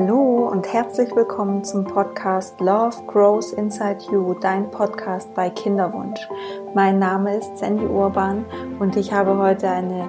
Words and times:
Hallo 0.00 0.48
und 0.48 0.72
herzlich 0.72 1.10
willkommen 1.16 1.64
zum 1.64 1.82
Podcast 1.82 2.60
Love 2.60 2.94
Grows 3.08 3.52
Inside 3.52 3.98
You, 4.12 4.32
dein 4.34 4.70
Podcast 4.70 5.34
bei 5.34 5.50
Kinderwunsch. 5.50 6.20
Mein 6.72 7.00
Name 7.00 7.36
ist 7.38 7.58
Sandy 7.58 7.84
Urban 7.84 8.44
und 8.78 8.94
ich 8.94 9.12
habe 9.12 9.36
heute 9.38 9.68
eine 9.68 10.08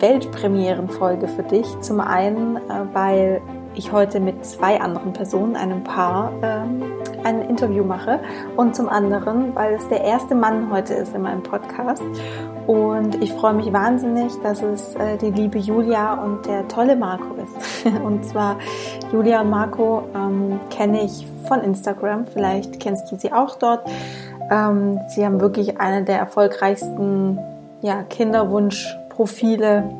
Weltpremierenfolge 0.00 1.28
für 1.28 1.44
dich. 1.44 1.68
Zum 1.82 2.00
einen, 2.00 2.56
äh, 2.56 2.60
weil 2.92 3.40
ich 3.76 3.92
heute 3.92 4.18
mit 4.18 4.44
zwei 4.44 4.80
anderen 4.80 5.12
Personen, 5.12 5.54
einem 5.54 5.84
Paar, 5.84 6.32
ähm, 6.42 6.82
ein 7.22 7.42
Interview 7.42 7.84
mache 7.84 8.18
und 8.56 8.74
zum 8.74 8.88
anderen, 8.88 9.54
weil 9.54 9.74
es 9.74 9.88
der 9.88 10.02
erste 10.02 10.34
Mann 10.34 10.72
heute 10.72 10.94
ist 10.94 11.14
in 11.14 11.22
meinem 11.22 11.44
Podcast 11.44 12.02
und 12.68 13.22
ich 13.22 13.32
freue 13.32 13.54
mich 13.54 13.72
wahnsinnig, 13.72 14.30
dass 14.42 14.60
es 14.62 14.94
äh, 14.94 15.16
die 15.16 15.30
liebe 15.30 15.56
Julia 15.56 16.22
und 16.22 16.44
der 16.44 16.68
tolle 16.68 16.96
Marco 16.96 17.34
ist. 17.42 17.86
und 18.04 18.26
zwar 18.26 18.58
Julia 19.10 19.40
und 19.40 19.48
Marco 19.48 20.04
ähm, 20.14 20.60
kenne 20.68 21.02
ich 21.02 21.26
von 21.48 21.62
Instagram, 21.62 22.26
vielleicht 22.26 22.78
kennst 22.78 23.10
du 23.10 23.16
sie 23.16 23.32
auch 23.32 23.56
dort. 23.56 23.88
Ähm, 24.50 25.00
sie 25.08 25.24
haben 25.24 25.40
wirklich 25.40 25.80
eine 25.80 26.04
der 26.04 26.18
erfolgreichsten 26.18 27.38
ja, 27.80 28.02
Kinderwunschprofile 28.02 29.90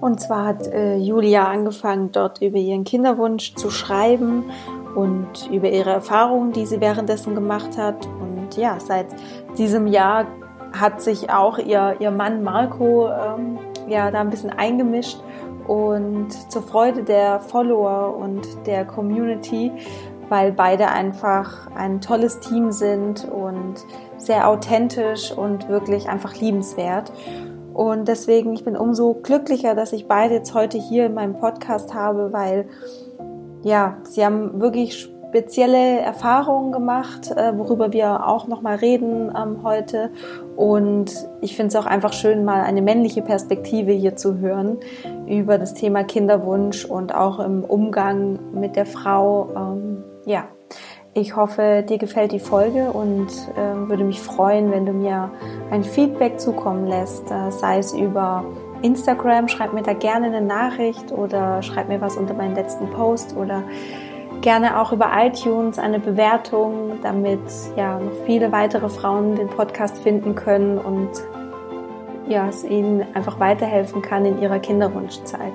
und 0.00 0.20
zwar 0.20 0.46
hat 0.46 0.66
äh, 0.66 0.96
Julia 0.96 1.44
angefangen, 1.44 2.10
dort 2.10 2.42
über 2.42 2.58
ihren 2.58 2.82
Kinderwunsch 2.82 3.54
zu 3.54 3.70
schreiben 3.70 4.50
und 4.96 5.48
über 5.52 5.70
ihre 5.70 5.90
Erfahrungen, 5.90 6.50
die 6.50 6.66
sie 6.66 6.80
währenddessen 6.80 7.36
gemacht 7.36 7.78
hat. 7.78 8.08
Und 8.20 8.56
ja, 8.56 8.78
seit 8.80 9.06
diesem 9.56 9.86
Jahr 9.86 10.26
hat 10.72 11.00
sich 11.00 11.30
auch 11.30 11.58
ihr, 11.58 11.96
ihr 11.98 12.10
Mann 12.10 12.42
Marco 12.42 13.08
ähm, 13.08 13.58
ja 13.88 14.10
da 14.10 14.20
ein 14.20 14.30
bisschen 14.30 14.50
eingemischt 14.50 15.18
und 15.66 16.30
zur 16.50 16.62
Freude 16.62 17.02
der 17.02 17.40
Follower 17.40 18.16
und 18.16 18.66
der 18.66 18.84
Community, 18.84 19.70
weil 20.28 20.52
beide 20.52 20.88
einfach 20.88 21.68
ein 21.76 22.00
tolles 22.00 22.40
Team 22.40 22.72
sind 22.72 23.24
und 23.24 23.74
sehr 24.16 24.48
authentisch 24.48 25.32
und 25.32 25.68
wirklich 25.68 26.08
einfach 26.08 26.34
liebenswert. 26.34 27.12
Und 27.74 28.08
deswegen, 28.08 28.52
ich 28.52 28.64
bin 28.64 28.76
umso 28.76 29.14
glücklicher, 29.14 29.74
dass 29.74 29.92
ich 29.92 30.06
beide 30.06 30.34
jetzt 30.34 30.54
heute 30.54 30.78
hier 30.78 31.06
in 31.06 31.14
meinem 31.14 31.38
Podcast 31.38 31.94
habe, 31.94 32.32
weil 32.32 32.68
ja, 33.62 33.96
sie 34.04 34.24
haben 34.24 34.60
wirklich 34.60 35.12
spezielle 35.32 36.00
Erfahrungen 36.00 36.72
gemacht, 36.72 37.30
äh, 37.30 37.56
worüber 37.56 37.94
wir 37.94 38.28
auch 38.28 38.48
nochmal 38.48 38.76
reden 38.76 39.32
ähm, 39.34 39.62
heute. 39.62 40.10
Und 40.56 41.10
ich 41.40 41.56
finde 41.56 41.68
es 41.68 41.76
auch 41.76 41.86
einfach 41.86 42.12
schön, 42.12 42.44
mal 42.44 42.60
eine 42.60 42.82
männliche 42.82 43.22
Perspektive 43.22 43.92
hier 43.92 44.14
zu 44.14 44.40
hören 44.40 44.76
über 45.26 45.56
das 45.56 45.72
Thema 45.72 46.04
Kinderwunsch 46.04 46.84
und 46.84 47.14
auch 47.14 47.40
im 47.40 47.64
Umgang 47.64 48.40
mit 48.52 48.76
der 48.76 48.84
Frau. 48.84 49.48
Ähm, 49.56 50.04
ja, 50.26 50.44
ich 51.14 51.34
hoffe, 51.34 51.82
dir 51.88 51.96
gefällt 51.96 52.32
die 52.32 52.38
Folge 52.38 52.92
und 52.92 53.28
äh, 53.56 53.88
würde 53.88 54.04
mich 54.04 54.20
freuen, 54.20 54.70
wenn 54.70 54.84
du 54.84 54.92
mir 54.92 55.30
ein 55.70 55.82
Feedback 55.82 56.40
zukommen 56.40 56.86
lässt, 56.86 57.30
äh, 57.30 57.50
sei 57.50 57.78
es 57.78 57.94
über 57.94 58.44
Instagram, 58.82 59.48
schreib 59.48 59.72
mir 59.72 59.82
da 59.82 59.94
gerne 59.94 60.26
eine 60.26 60.42
Nachricht 60.42 61.10
oder 61.10 61.62
schreib 61.62 61.88
mir 61.88 62.02
was 62.02 62.18
unter 62.18 62.34
meinen 62.34 62.54
letzten 62.54 62.90
Post 62.90 63.34
oder 63.34 63.62
gerne 64.42 64.80
auch 64.80 64.92
über 64.92 65.10
iTunes 65.16 65.78
eine 65.78 65.98
Bewertung, 65.98 66.98
damit 67.02 67.40
ja 67.76 67.98
noch 67.98 68.12
viele 68.26 68.52
weitere 68.52 68.88
Frauen 68.88 69.36
den 69.36 69.48
Podcast 69.48 69.98
finden 69.98 70.34
können 70.34 70.78
und 70.78 71.10
ja, 72.28 72.48
es 72.48 72.64
ihnen 72.64 73.06
einfach 73.14 73.40
weiterhelfen 73.40 74.02
kann 74.02 74.26
in 74.26 74.40
ihrer 74.40 74.58
Kinderwunschzeit. 74.58 75.52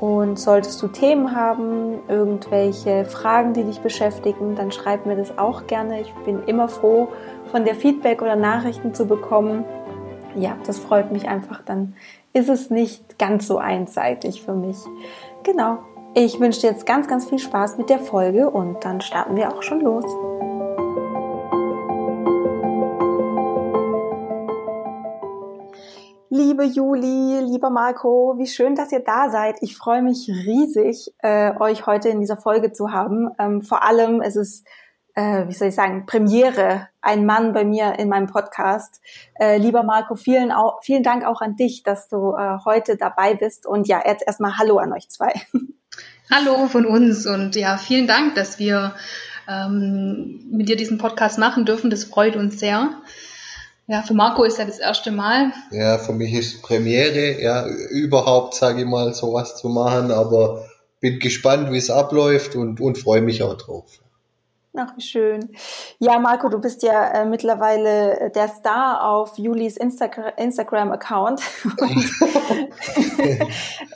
Und 0.00 0.38
solltest 0.38 0.82
du 0.82 0.88
Themen 0.88 1.34
haben, 1.34 2.00
irgendwelche 2.08 3.04
Fragen, 3.06 3.54
die 3.54 3.64
dich 3.64 3.80
beschäftigen, 3.80 4.54
dann 4.54 4.70
schreib 4.70 5.06
mir 5.06 5.16
das 5.16 5.38
auch 5.38 5.66
gerne. 5.66 6.00
Ich 6.00 6.12
bin 6.24 6.42
immer 6.44 6.68
froh, 6.68 7.08
von 7.50 7.64
der 7.64 7.74
Feedback 7.74 8.20
oder 8.20 8.36
Nachrichten 8.36 8.92
zu 8.92 9.06
bekommen. 9.06 9.64
Ja, 10.34 10.56
das 10.66 10.78
freut 10.78 11.12
mich 11.12 11.28
einfach. 11.28 11.62
Dann 11.64 11.94
ist 12.34 12.50
es 12.50 12.68
nicht 12.68 13.18
ganz 13.18 13.46
so 13.46 13.56
einseitig 13.56 14.42
für 14.42 14.52
mich. 14.52 14.76
Genau. 15.44 15.78
Ich 16.18 16.40
wünsche 16.40 16.62
dir 16.62 16.70
jetzt 16.70 16.86
ganz, 16.86 17.08
ganz 17.08 17.28
viel 17.28 17.38
Spaß 17.38 17.76
mit 17.76 17.90
der 17.90 17.98
Folge 17.98 18.48
und 18.48 18.82
dann 18.86 19.02
starten 19.02 19.36
wir 19.36 19.52
auch 19.52 19.62
schon 19.62 19.82
los. 19.82 20.06
Liebe 26.30 26.64
Juli, 26.64 27.40
lieber 27.40 27.68
Marco, 27.68 28.36
wie 28.38 28.46
schön, 28.46 28.74
dass 28.74 28.92
ihr 28.92 29.00
da 29.00 29.28
seid. 29.28 29.58
Ich 29.60 29.76
freue 29.76 30.00
mich 30.00 30.26
riesig, 30.26 31.12
äh, 31.18 31.52
euch 31.60 31.84
heute 31.84 32.08
in 32.08 32.20
dieser 32.20 32.38
Folge 32.38 32.72
zu 32.72 32.92
haben. 32.92 33.28
Ähm, 33.38 33.60
vor 33.60 33.82
allem, 33.82 34.22
es 34.22 34.36
ist, 34.36 34.66
äh, 35.16 35.46
wie 35.46 35.52
soll 35.52 35.68
ich 35.68 35.74
sagen, 35.74 36.06
Premiere, 36.06 36.88
ein 37.02 37.26
Mann 37.26 37.52
bei 37.52 37.66
mir 37.66 37.98
in 37.98 38.08
meinem 38.08 38.28
Podcast. 38.28 39.02
Äh, 39.38 39.58
lieber 39.58 39.82
Marco, 39.82 40.14
vielen, 40.14 40.50
vielen 40.80 41.02
Dank 41.02 41.26
auch 41.26 41.42
an 41.42 41.56
dich, 41.56 41.82
dass 41.82 42.08
du 42.08 42.32
äh, 42.32 42.56
heute 42.64 42.96
dabei 42.96 43.34
bist. 43.34 43.66
Und 43.66 43.86
ja, 43.86 44.00
jetzt 44.06 44.26
erstmal 44.26 44.56
Hallo 44.56 44.78
an 44.78 44.94
euch 44.94 45.10
zwei. 45.10 45.34
Hallo 46.28 46.66
von 46.66 46.86
uns 46.86 47.24
und 47.24 47.54
ja, 47.54 47.78
vielen 47.78 48.08
Dank, 48.08 48.34
dass 48.34 48.58
wir 48.58 48.96
ähm, 49.48 50.40
mit 50.50 50.68
dir 50.68 50.76
diesen 50.76 50.98
Podcast 50.98 51.38
machen 51.38 51.64
dürfen. 51.64 51.88
Das 51.88 52.02
freut 52.02 52.34
uns 52.34 52.58
sehr. 52.58 52.90
Ja, 53.86 54.02
für 54.02 54.14
Marco 54.14 54.42
ist 54.42 54.58
ja 54.58 54.64
das 54.64 54.80
erste 54.80 55.12
Mal. 55.12 55.52
Ja, 55.70 55.98
für 55.98 56.12
mich 56.12 56.32
ist 56.32 56.62
Premiere, 56.62 57.40
ja, 57.40 57.68
überhaupt, 57.90 58.54
sage 58.54 58.80
ich 58.80 58.86
mal, 58.86 59.14
sowas 59.14 59.56
zu 59.56 59.68
machen, 59.68 60.10
aber 60.10 60.68
bin 60.98 61.20
gespannt, 61.20 61.70
wie 61.70 61.78
es 61.78 61.90
abläuft 61.90 62.56
und, 62.56 62.80
und 62.80 62.98
freue 62.98 63.22
mich 63.22 63.44
auch 63.44 63.56
drauf. 63.56 64.00
Ach, 64.76 64.96
wie 64.96 65.02
schön. 65.02 65.50
Ja, 65.98 66.18
Marco, 66.18 66.48
du 66.48 66.60
bist 66.60 66.82
ja 66.82 67.08
äh, 67.08 67.24
mittlerweile 67.24 68.30
der 68.34 68.48
Star 68.48 69.08
auf 69.08 69.38
Julis 69.38 69.76
Insta 69.76 70.06
Instagram-Account. 70.36 71.40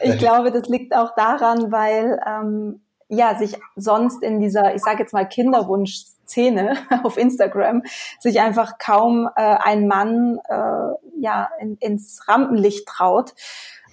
ich 0.02 0.18
glaube, 0.18 0.50
das 0.50 0.68
liegt 0.68 0.94
auch 0.94 1.14
daran, 1.14 1.70
weil 1.70 2.20
ähm, 2.26 2.82
ja 3.08 3.36
sich 3.36 3.56
sonst 3.76 4.22
in 4.22 4.40
dieser, 4.40 4.74
ich 4.74 4.82
sage 4.82 5.00
jetzt 5.00 5.12
mal 5.12 5.28
Kinderwunsch 5.28 6.04
Szene 6.30 6.74
auf 7.02 7.16
Instagram 7.16 7.82
sich 8.20 8.40
einfach 8.40 8.78
kaum 8.78 9.28
äh, 9.36 9.40
ein 9.40 9.86
Mann 9.86 10.38
äh, 10.48 11.20
ja 11.20 11.50
in, 11.60 11.76
ins 11.76 12.28
Rampenlicht 12.28 12.86
traut. 12.86 13.34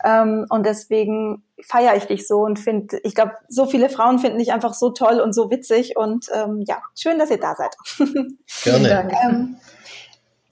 Ähm, 0.03 0.45
und 0.49 0.65
deswegen 0.65 1.43
feiere 1.61 1.95
ich 1.95 2.05
dich 2.05 2.27
so 2.27 2.39
und 2.41 2.59
finde, 2.59 2.99
ich 3.03 3.15
glaube, 3.15 3.33
so 3.47 3.65
viele 3.65 3.89
Frauen 3.89 4.19
finden 4.19 4.37
dich 4.37 4.53
einfach 4.53 4.73
so 4.73 4.89
toll 4.91 5.19
und 5.19 5.33
so 5.33 5.49
witzig 5.49 5.97
und 5.97 6.27
ähm, 6.33 6.63
ja, 6.67 6.81
schön, 6.95 7.17
dass 7.19 7.31
ihr 7.31 7.39
da 7.39 7.55
seid. 7.55 7.75
Gerne. 8.63 9.09
ähm, 9.23 9.57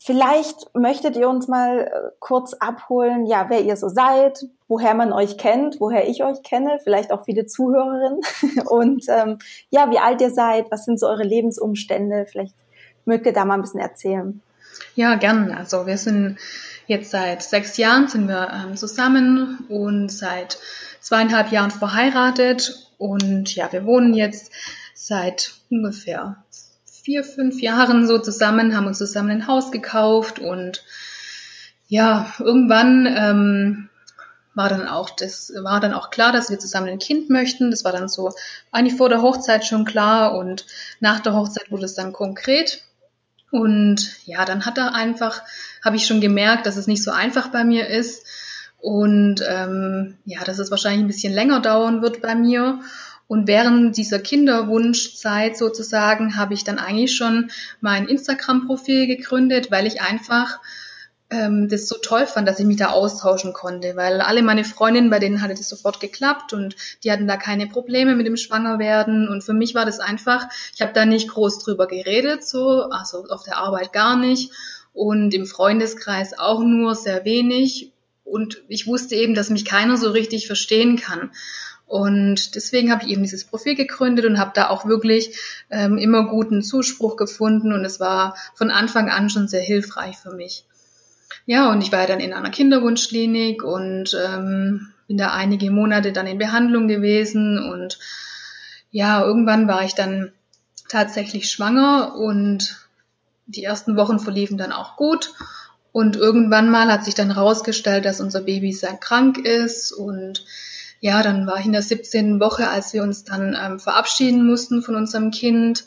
Vielleicht 0.06 0.76
möchtet 0.76 1.16
ihr 1.16 1.28
uns 1.28 1.48
mal 1.48 1.80
äh, 1.80 2.12
kurz 2.20 2.54
abholen, 2.54 3.26
ja, 3.26 3.48
wer 3.50 3.64
ihr 3.64 3.76
so 3.76 3.90
seid, 3.90 4.46
woher 4.68 4.94
man 4.94 5.12
euch 5.12 5.36
kennt, 5.40 5.80
woher 5.80 6.08
ich 6.08 6.24
euch 6.24 6.44
kenne, 6.44 6.78
vielleicht 6.84 7.12
auch 7.12 7.26
viele 7.26 7.48
Zuhörerinnen 7.48 8.20
und 8.70 9.06
ähm, 9.10 9.40
ja, 9.72 9.90
wie 9.90 9.98
alt 9.98 10.22
ihr 10.22 10.30
seid, 10.30 10.70
was 10.70 10.86
sind 10.86 11.00
so 11.00 11.08
eure 11.08 11.24
Lebensumstände, 11.24 12.28
vielleicht 12.30 12.54
mögt 13.06 13.26
ihr 13.26 13.34
da 13.34 13.46
mal 13.46 13.56
ein 13.56 13.64
bisschen 13.64 13.80
erzählen. 13.80 14.44
Ja, 14.96 15.16
gern. 15.16 15.52
Also 15.52 15.86
wir 15.88 15.98
sind 15.98 16.38
jetzt 16.88 17.12
seit 17.12 17.44
sechs 17.44 17.78
Jahren 17.78 18.08
sind 18.08 18.28
wir 18.28 18.52
ähm, 18.52 18.78
zusammen 18.78 19.66
und 19.70 20.10
seit 20.10 20.58
zweieinhalb 21.02 21.52
Jahren 21.52 21.72
verheiratet 21.72 22.90
und 22.98 23.56
ja, 23.56 23.72
wir 23.72 23.86
wohnen 23.86 24.14
jetzt 24.14 24.52
seit 24.94 25.54
ungefähr 25.70 26.44
vier, 26.86 27.24
fünf 27.24 27.62
Jahren 27.62 28.08
so 28.08 28.18
zusammen, 28.18 28.76
haben 28.76 28.88
uns 28.88 28.98
zusammen 28.98 29.30
ein 29.30 29.48
Haus 29.48 29.72
gekauft 29.72 30.40
und 30.40 30.84
ja, 31.88 32.34
irgendwann 32.40 33.06
ähm, 33.06 33.90
war 34.56 34.70
dann 34.70 34.88
auch 34.88 35.10
das 35.10 35.54
war 35.62 35.80
dann 35.80 35.94
auch 35.94 36.10
klar, 36.10 36.32
dass 36.32 36.50
wir 36.50 36.58
zusammen 36.58 36.88
ein 36.88 37.00
Kind 37.00 37.30
möchten. 37.30 37.70
Das 37.70 37.84
war 37.84 37.92
dann 37.92 38.08
so 38.08 38.34
eigentlich 38.72 38.98
vor 38.98 39.10
der 39.10 39.22
Hochzeit 39.22 39.66
schon 39.66 39.86
klar 39.86 40.36
und 40.36 40.66
nach 41.00 41.20
der 41.20 41.34
Hochzeit 41.34 41.70
wurde 41.70 41.86
es 41.86 41.94
dann 41.94 42.14
konkret. 42.14 42.85
Und 43.56 44.18
ja, 44.26 44.44
dann 44.44 44.66
hat 44.66 44.78
er 44.78 44.94
einfach, 44.94 45.42
habe 45.82 45.96
ich 45.96 46.06
schon 46.06 46.20
gemerkt, 46.20 46.66
dass 46.66 46.76
es 46.76 46.88
nicht 46.88 47.02
so 47.02 47.12
einfach 47.12 47.48
bei 47.48 47.64
mir 47.64 47.88
ist 47.88 48.26
und 48.82 49.42
ähm, 49.48 50.18
ja, 50.26 50.44
dass 50.44 50.60
es 50.60 50.72
wahrscheinlich 50.72 51.06
ein 51.06 51.08
bisschen 51.08 51.32
länger 51.32 51.62
dauern 51.62 52.02
wird 52.02 52.22
bei 52.22 52.36
mir. 52.36 52.82
Und 53.28 53.48
während 53.48 53.96
dieser 53.96 54.20
Kinderwunschzeit 54.20 55.58
sozusagen 55.58 56.36
habe 56.36 56.54
ich 56.54 56.66
dann 56.66 56.80
eigentlich 56.80 57.16
schon 57.16 57.50
mein 57.80 58.10
Instagram-Profil 58.10 59.08
gegründet, 59.08 59.72
weil 59.72 59.88
ich 59.88 60.02
einfach 60.02 60.60
ähm, 61.30 61.70
das 61.70 61.88
so 61.88 61.96
toll 62.02 62.28
fand, 62.28 62.48
dass 62.48 62.60
ich 62.60 62.66
mich 62.66 62.78
da 62.78 62.90
austauschen 62.90 63.54
konnte, 63.54 63.96
weil 63.96 64.22
alle 64.22 64.44
meine 64.44 64.64
Freundinnen, 64.64 65.10
bei 65.10 65.20
denen 65.20 65.42
hatte 65.42 65.56
das 65.56 65.70
sofort 65.70 66.00
geklappt 66.00 66.54
und 66.54 66.76
die 67.04 67.12
hatten 67.12 67.28
da 67.28 67.38
keine 67.38 67.68
Probleme 67.68 68.16
mit 68.16 68.28
dem 68.28 68.38
Schwangerwerden 68.38 69.28
und 69.28 69.44
für 69.44 69.54
mich 69.54 69.74
war 69.74 69.86
das 69.86 70.00
einfach, 70.00 70.48
ich 70.74 70.82
habe 70.82 70.94
da 70.94 71.06
nicht 71.06 71.30
groß 71.30 71.60
drüber 71.60 71.88
geredet, 71.88 72.48
so, 72.48 72.84
also 72.90 73.26
auf 73.30 73.44
der 73.44 73.58
Arbeit 73.58 73.92
gar 73.92 74.18
nicht 74.18 74.52
und 74.94 75.34
im 75.34 75.46
Freundeskreis 75.46 76.38
auch 76.38 76.62
nur 76.62 76.96
sehr 76.96 77.26
wenig 77.26 77.92
und 78.24 78.62
ich 78.68 78.88
wusste 78.88 79.16
eben, 79.16 79.36
dass 79.36 79.50
mich 79.50 79.66
keiner 79.66 79.98
so 79.98 80.10
richtig 80.10 80.48
verstehen 80.48 80.98
kann. 80.98 81.32
Und 81.88 82.56
deswegen 82.56 82.92
habe 82.92 83.04
ich 83.04 83.12
eben 83.12 83.22
dieses 83.22 83.46
Profil 83.46 83.76
gegründet 83.76 84.26
und 84.26 84.40
habe 84.40 84.52
da 84.56 84.70
auch 84.70 84.88
wirklich 84.88 85.40
ähm, 85.70 86.00
immer 86.00 86.28
guten 86.28 86.64
Zuspruch 86.64 87.16
gefunden 87.16 87.72
und 87.74 87.86
es 87.86 88.00
war 88.00 88.36
von 88.56 88.72
Anfang 88.72 89.10
an 89.10 89.30
schon 89.30 89.48
sehr 89.48 89.62
hilfreich 89.62 90.18
für 90.18 90.32
mich. 90.32 90.66
Ja, 91.46 91.72
und 91.72 91.82
ich 91.82 91.92
war 91.92 92.08
dann 92.08 92.20
in 92.20 92.34
einer 92.34 92.50
Kinderwunschklinik 92.50 93.64
und 93.64 94.18
ähm, 94.26 94.88
bin 95.08 95.18
da 95.18 95.32
einige 95.32 95.70
Monate 95.72 96.12
dann 96.12 96.28
in 96.28 96.38
Behandlung 96.38 96.88
gewesen 96.88 97.60
und 97.60 98.00
ja, 98.92 99.24
irgendwann 99.24 99.68
war 99.68 99.84
ich 99.84 99.94
dann 99.94 100.32
tatsächlich 100.90 101.52
schwanger 101.52 102.16
und 102.16 102.78
die 103.46 103.64
ersten 103.64 103.96
Wochen 103.98 104.20
verliefen 104.20 104.58
dann 104.58 104.72
auch 104.72 104.96
gut. 104.96 105.34
Und 105.92 106.16
irgendwann 106.16 106.70
mal 106.70 106.92
hat 106.92 107.06
sich 107.06 107.16
dann 107.16 107.34
herausgestellt, 107.34 108.06
dass 108.06 108.20
unser 108.20 108.42
Baby 108.42 108.74
sehr 108.74 108.98
krank 108.98 109.38
ist 109.38 109.92
und 109.92 110.46
ja, 111.00 111.22
dann 111.22 111.46
war 111.46 111.60
ich 111.60 111.66
in 111.66 111.72
der 111.72 111.82
17. 111.82 112.40
Woche, 112.40 112.68
als 112.68 112.94
wir 112.94 113.04
uns 113.04 113.24
dann 113.24 113.56
ähm, 113.62 113.80
verabschieden 113.80 114.46
mussten 114.46 114.82
von 114.82 114.96
unserem 114.96 115.32
Kind. 115.32 115.86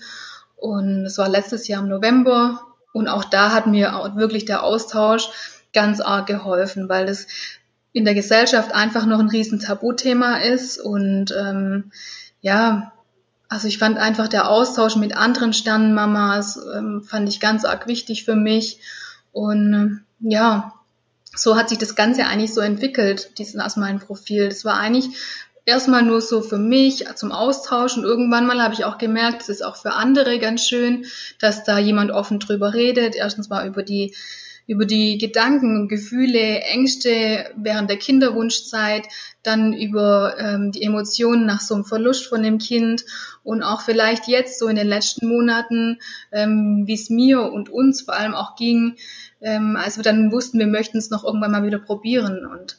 Und 0.56 1.06
es 1.06 1.18
war 1.18 1.28
letztes 1.28 1.66
Jahr 1.66 1.82
im 1.82 1.88
November. 1.88 2.67
Und 2.92 3.08
auch 3.08 3.24
da 3.24 3.52
hat 3.52 3.66
mir 3.66 3.96
auch 3.96 4.16
wirklich 4.16 4.44
der 4.44 4.62
Austausch 4.62 5.28
ganz 5.72 6.00
arg 6.00 6.26
geholfen, 6.26 6.88
weil 6.88 7.08
es 7.08 7.26
in 7.92 8.04
der 8.04 8.14
Gesellschaft 8.14 8.74
einfach 8.74 9.06
noch 9.06 9.18
ein 9.18 9.28
riesen 9.28 9.60
Tabuthema 9.60 10.38
ist. 10.38 10.78
Und 10.78 11.34
ähm, 11.38 11.90
ja, 12.40 12.92
also 13.48 13.68
ich 13.68 13.78
fand 13.78 13.98
einfach 13.98 14.28
der 14.28 14.48
Austausch 14.48 14.96
mit 14.96 15.16
anderen 15.16 15.52
Sternenmamas, 15.52 16.58
ähm, 16.74 17.02
fand 17.02 17.28
ich 17.28 17.40
ganz 17.40 17.64
arg 17.64 17.86
wichtig 17.86 18.24
für 18.24 18.36
mich. 18.36 18.80
Und 19.32 19.72
ähm, 19.74 20.00
ja, 20.20 20.74
so 21.34 21.56
hat 21.56 21.68
sich 21.68 21.78
das 21.78 21.94
Ganze 21.94 22.26
eigentlich 22.26 22.52
so 22.52 22.60
entwickelt, 22.60 23.38
diesen 23.38 23.60
aus 23.60 23.76
meinem 23.76 24.00
Profil. 24.00 24.48
Das 24.48 24.64
war 24.64 24.78
eigentlich 24.78 25.10
erstmal 25.68 26.02
nur 26.02 26.20
so 26.20 26.40
für 26.40 26.58
mich 26.58 27.04
zum 27.14 27.30
Austausch. 27.30 27.96
Und 27.96 28.04
irgendwann 28.04 28.46
mal 28.46 28.62
habe 28.62 28.74
ich 28.74 28.84
auch 28.84 28.98
gemerkt, 28.98 29.42
es 29.42 29.48
ist 29.48 29.64
auch 29.64 29.76
für 29.76 29.92
andere 29.92 30.38
ganz 30.38 30.66
schön, 30.66 31.04
dass 31.38 31.64
da 31.64 31.78
jemand 31.78 32.10
offen 32.10 32.40
drüber 32.40 32.74
redet. 32.74 33.14
Erstens 33.14 33.48
mal 33.48 33.66
über 33.66 33.82
die 33.82 34.14
über 34.66 34.84
die 34.84 35.16
Gedanken, 35.16 35.88
Gefühle, 35.88 36.60
Ängste 36.60 37.46
während 37.56 37.88
der 37.88 37.96
Kinderwunschzeit, 37.96 39.08
dann 39.42 39.72
über 39.72 40.36
ähm, 40.38 40.72
die 40.72 40.82
Emotionen 40.82 41.46
nach 41.46 41.62
so 41.62 41.74
einem 41.74 41.86
Verlust 41.86 42.26
von 42.26 42.42
dem 42.42 42.58
Kind. 42.58 43.06
Und 43.42 43.62
auch 43.62 43.80
vielleicht 43.80 44.28
jetzt 44.28 44.58
so 44.58 44.68
in 44.68 44.76
den 44.76 44.86
letzten 44.86 45.26
Monaten, 45.26 46.00
ähm, 46.32 46.82
wie 46.84 46.92
es 46.92 47.08
mir 47.08 47.50
und 47.50 47.70
uns 47.70 48.02
vor 48.02 48.12
allem 48.12 48.34
auch 48.34 48.56
ging, 48.56 48.96
ähm, 49.40 49.74
als 49.76 49.96
wir 49.96 50.04
dann 50.04 50.32
wussten, 50.32 50.58
wir 50.58 50.66
möchten 50.66 50.98
es 50.98 51.08
noch 51.08 51.24
irgendwann 51.24 51.52
mal 51.52 51.64
wieder 51.64 51.78
probieren. 51.78 52.44
Und 52.44 52.78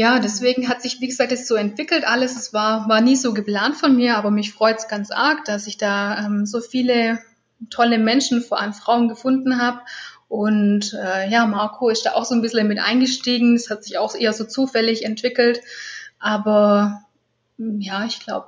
ja, 0.00 0.18
deswegen 0.18 0.70
hat 0.70 0.80
sich, 0.80 1.02
wie 1.02 1.08
gesagt, 1.08 1.30
es 1.30 1.46
so 1.46 1.56
entwickelt 1.56 2.06
alles. 2.06 2.34
Es 2.34 2.54
war, 2.54 2.88
war 2.88 3.02
nie 3.02 3.16
so 3.16 3.34
geplant 3.34 3.76
von 3.76 3.94
mir, 3.94 4.16
aber 4.16 4.30
mich 4.30 4.50
freut 4.50 4.78
es 4.78 4.88
ganz 4.88 5.10
arg, 5.10 5.44
dass 5.44 5.66
ich 5.66 5.76
da 5.76 6.24
ähm, 6.24 6.46
so 6.46 6.62
viele 6.62 7.18
tolle 7.68 7.98
Menschen, 7.98 8.40
vor 8.40 8.58
allem 8.58 8.72
Frauen 8.72 9.10
gefunden 9.10 9.60
habe 9.60 9.80
und 10.26 10.94
äh, 10.94 11.28
ja, 11.28 11.44
Marco 11.44 11.90
ist 11.90 12.06
da 12.06 12.14
auch 12.14 12.24
so 12.24 12.34
ein 12.34 12.40
bisschen 12.40 12.66
mit 12.66 12.78
eingestiegen. 12.78 13.56
Es 13.56 13.68
hat 13.68 13.84
sich 13.84 13.98
auch 13.98 14.14
eher 14.14 14.32
so 14.32 14.44
zufällig 14.44 15.04
entwickelt. 15.04 15.60
Aber 16.18 17.02
ja, 17.58 18.06
ich 18.06 18.20
glaube, 18.20 18.46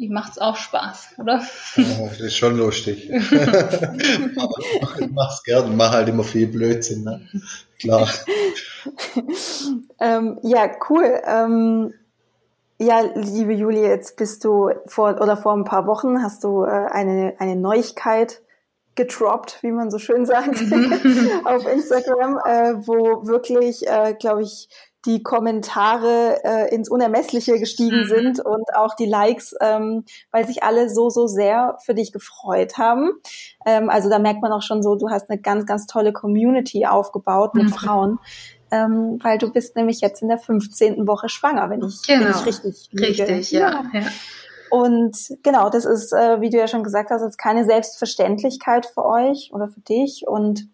ihm 0.00 0.14
macht 0.14 0.32
es 0.32 0.38
auch 0.38 0.56
Spaß, 0.56 1.14
oder? 1.18 1.42
Ja, 1.76 2.06
das 2.08 2.20
ist 2.20 2.36
schon 2.36 2.56
lustig. 2.56 3.10
Aber 3.12 4.54
ich 4.98 5.10
mach's 5.10 5.42
gern, 5.44 5.76
mach 5.76 5.92
halt 5.92 6.08
immer 6.08 6.24
viel 6.24 6.46
Blödsinn, 6.46 7.04
ne? 7.04 7.20
Klar. 7.78 8.08
ähm, 10.00 10.38
ja, 10.42 10.70
cool. 10.88 11.20
Ähm, 11.24 11.94
ja, 12.78 13.00
liebe 13.14 13.52
Julie, 13.52 13.86
jetzt 13.86 14.16
bist 14.16 14.42
du 14.44 14.70
vor 14.86 15.20
oder 15.20 15.36
vor 15.36 15.52
ein 15.52 15.64
paar 15.64 15.86
Wochen 15.86 16.22
hast 16.22 16.44
du 16.44 16.64
äh, 16.64 16.68
eine, 16.68 17.34
eine 17.38 17.56
Neuigkeit 17.56 18.40
gedroppt, 18.94 19.58
wie 19.62 19.70
man 19.70 19.90
so 19.90 19.98
schön 19.98 20.24
sagt, 20.24 20.60
mhm. 20.62 21.42
auf 21.44 21.66
Instagram, 21.66 22.38
äh, 22.44 22.86
wo 22.86 23.26
wirklich, 23.26 23.86
äh, 23.86 24.14
glaube 24.18 24.42
ich, 24.42 24.68
die 25.06 25.22
Kommentare 25.22 26.40
äh, 26.44 26.74
ins 26.74 26.90
Unermessliche 26.90 27.58
gestiegen 27.58 28.02
mhm. 28.02 28.06
sind 28.06 28.40
und 28.40 28.74
auch 28.74 28.94
die 28.94 29.06
Likes, 29.06 29.54
ähm, 29.60 30.04
weil 30.30 30.46
sich 30.46 30.62
alle 30.62 30.90
so, 30.90 31.08
so 31.08 31.26
sehr 31.26 31.78
für 31.84 31.94
dich 31.94 32.12
gefreut 32.12 32.76
haben. 32.76 33.12
Ähm, 33.64 33.88
also 33.88 34.10
da 34.10 34.18
merkt 34.18 34.42
man 34.42 34.52
auch 34.52 34.62
schon 34.62 34.82
so, 34.82 34.96
du 34.96 35.08
hast 35.08 35.30
eine 35.30 35.40
ganz, 35.40 35.64
ganz 35.66 35.86
tolle 35.86 36.12
Community 36.12 36.86
aufgebaut 36.86 37.54
mit 37.54 37.64
mhm. 37.64 37.72
Frauen. 37.72 38.18
Ähm, 38.72 39.18
weil 39.22 39.38
du 39.38 39.50
bist 39.50 39.74
nämlich 39.74 40.00
jetzt 40.00 40.22
in 40.22 40.28
der 40.28 40.38
15. 40.38 41.08
Woche 41.08 41.28
schwanger, 41.28 41.70
wenn 41.70 41.82
ich, 41.82 42.02
genau. 42.06 42.26
wenn 42.26 42.30
ich 42.30 42.46
richtig 42.46 42.88
liege. 42.92 43.26
Richtig, 43.26 43.50
ja. 43.50 43.82
ja. 43.92 44.00
ja. 44.00 44.06
Und 44.70 45.16
genau, 45.42 45.68
das 45.68 45.84
ist, 45.84 46.12
äh, 46.12 46.40
wie 46.40 46.50
du 46.50 46.56
ja 46.56 46.68
schon 46.68 46.84
gesagt 46.84 47.10
hast, 47.10 47.22
jetzt 47.22 47.38
keine 47.38 47.64
Selbstverständlichkeit 47.64 48.86
für 48.86 49.04
euch 49.04 49.50
oder 49.52 49.68
für 49.68 49.80
dich. 49.80 50.28
Und 50.28 50.68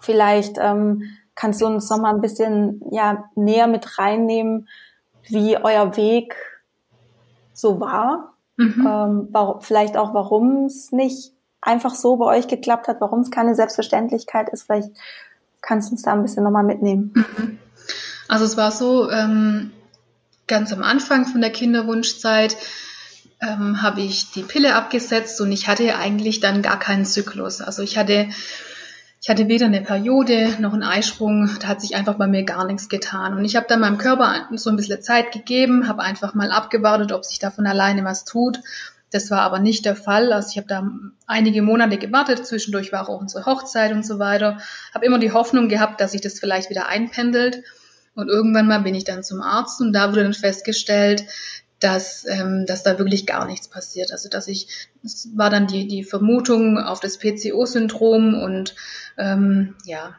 vielleicht 0.00 0.56
ähm, 0.60 1.02
kannst 1.38 1.60
du 1.60 1.66
uns 1.66 1.88
noch 1.88 1.98
mal 1.98 2.12
ein 2.12 2.20
bisschen 2.20 2.82
ja 2.90 3.30
näher 3.36 3.68
mit 3.68 3.96
reinnehmen, 3.98 4.68
wie 5.28 5.56
euer 5.56 5.96
Weg 5.96 6.34
so 7.52 7.78
war. 7.78 8.34
Mhm. 8.56 8.86
Ähm, 8.86 9.28
warum, 9.30 9.60
vielleicht 9.60 9.96
auch, 9.96 10.14
warum 10.14 10.66
es 10.66 10.90
nicht 10.90 11.32
einfach 11.60 11.94
so 11.94 12.16
bei 12.16 12.26
euch 12.36 12.48
geklappt 12.48 12.88
hat, 12.88 13.00
warum 13.00 13.20
es 13.20 13.30
keine 13.30 13.54
Selbstverständlichkeit 13.54 14.48
ist. 14.48 14.64
Vielleicht 14.64 14.90
kannst 15.60 15.88
du 15.88 15.92
uns 15.92 16.02
da 16.02 16.12
ein 16.12 16.22
bisschen 16.22 16.42
nochmal 16.42 16.64
mitnehmen. 16.64 17.12
Mhm. 17.14 17.58
Also 18.26 18.44
es 18.44 18.56
war 18.56 18.72
so, 18.72 19.08
ähm, 19.08 19.70
ganz 20.48 20.72
am 20.72 20.82
Anfang 20.82 21.24
von 21.24 21.40
der 21.40 21.50
Kinderwunschzeit 21.50 22.56
ähm, 23.40 23.80
habe 23.80 24.00
ich 24.00 24.32
die 24.32 24.42
Pille 24.42 24.74
abgesetzt 24.74 25.40
und 25.40 25.52
ich 25.52 25.68
hatte 25.68 25.96
eigentlich 25.96 26.40
dann 26.40 26.62
gar 26.62 26.80
keinen 26.80 27.04
Zyklus. 27.04 27.60
Also 27.60 27.82
ich 27.82 27.96
hatte, 27.96 28.28
ich 29.20 29.28
hatte 29.28 29.48
weder 29.48 29.66
eine 29.66 29.80
Periode 29.80 30.56
noch 30.60 30.72
einen 30.72 30.84
Eisprung, 30.84 31.50
da 31.60 31.68
hat 31.68 31.80
sich 31.80 31.96
einfach 31.96 32.14
bei 32.14 32.26
mir 32.26 32.44
gar 32.44 32.64
nichts 32.64 32.88
getan. 32.88 33.36
Und 33.36 33.44
ich 33.44 33.56
habe 33.56 33.66
dann 33.68 33.80
meinem 33.80 33.98
Körper 33.98 34.48
so 34.52 34.70
ein 34.70 34.76
bisschen 34.76 35.02
Zeit 35.02 35.32
gegeben, 35.32 35.88
habe 35.88 36.02
einfach 36.02 36.34
mal 36.34 36.52
abgewartet, 36.52 37.12
ob 37.12 37.24
sich 37.24 37.38
da 37.38 37.50
von 37.50 37.66
alleine 37.66 38.04
was 38.04 38.24
tut. 38.24 38.60
Das 39.10 39.30
war 39.30 39.40
aber 39.40 39.58
nicht 39.58 39.86
der 39.86 39.96
Fall. 39.96 40.32
Also 40.32 40.50
ich 40.50 40.56
habe 40.58 40.68
da 40.68 40.88
einige 41.26 41.62
Monate 41.62 41.96
gewartet, 41.96 42.46
zwischendurch 42.46 42.92
war 42.92 43.08
auch 43.08 43.20
unsere 43.20 43.46
Hochzeit 43.46 43.92
und 43.92 44.06
so 44.06 44.18
weiter. 44.18 44.58
Habe 44.94 45.06
immer 45.06 45.18
die 45.18 45.32
Hoffnung 45.32 45.68
gehabt, 45.68 46.00
dass 46.00 46.12
sich 46.12 46.20
das 46.20 46.38
vielleicht 46.38 46.70
wieder 46.70 46.88
einpendelt. 46.88 47.62
Und 48.14 48.28
irgendwann 48.28 48.66
mal 48.66 48.80
bin 48.80 48.94
ich 48.94 49.04
dann 49.04 49.22
zum 49.22 49.42
Arzt 49.42 49.80
und 49.80 49.92
da 49.92 50.10
wurde 50.10 50.24
dann 50.24 50.34
festgestellt, 50.34 51.24
dass, 51.80 52.26
ähm, 52.26 52.66
dass 52.66 52.82
da 52.82 52.98
wirklich 52.98 53.26
gar 53.26 53.46
nichts 53.46 53.68
passiert. 53.68 54.12
Also 54.12 54.28
dass 54.28 54.48
ich, 54.48 54.88
es 55.04 55.28
war 55.36 55.50
dann 55.50 55.66
die, 55.66 55.86
die 55.86 56.04
Vermutung 56.04 56.78
auf 56.78 57.00
das 57.00 57.18
PCO-Syndrom 57.18 58.34
und 58.34 58.74
ähm, 59.16 59.76
ja, 59.84 60.16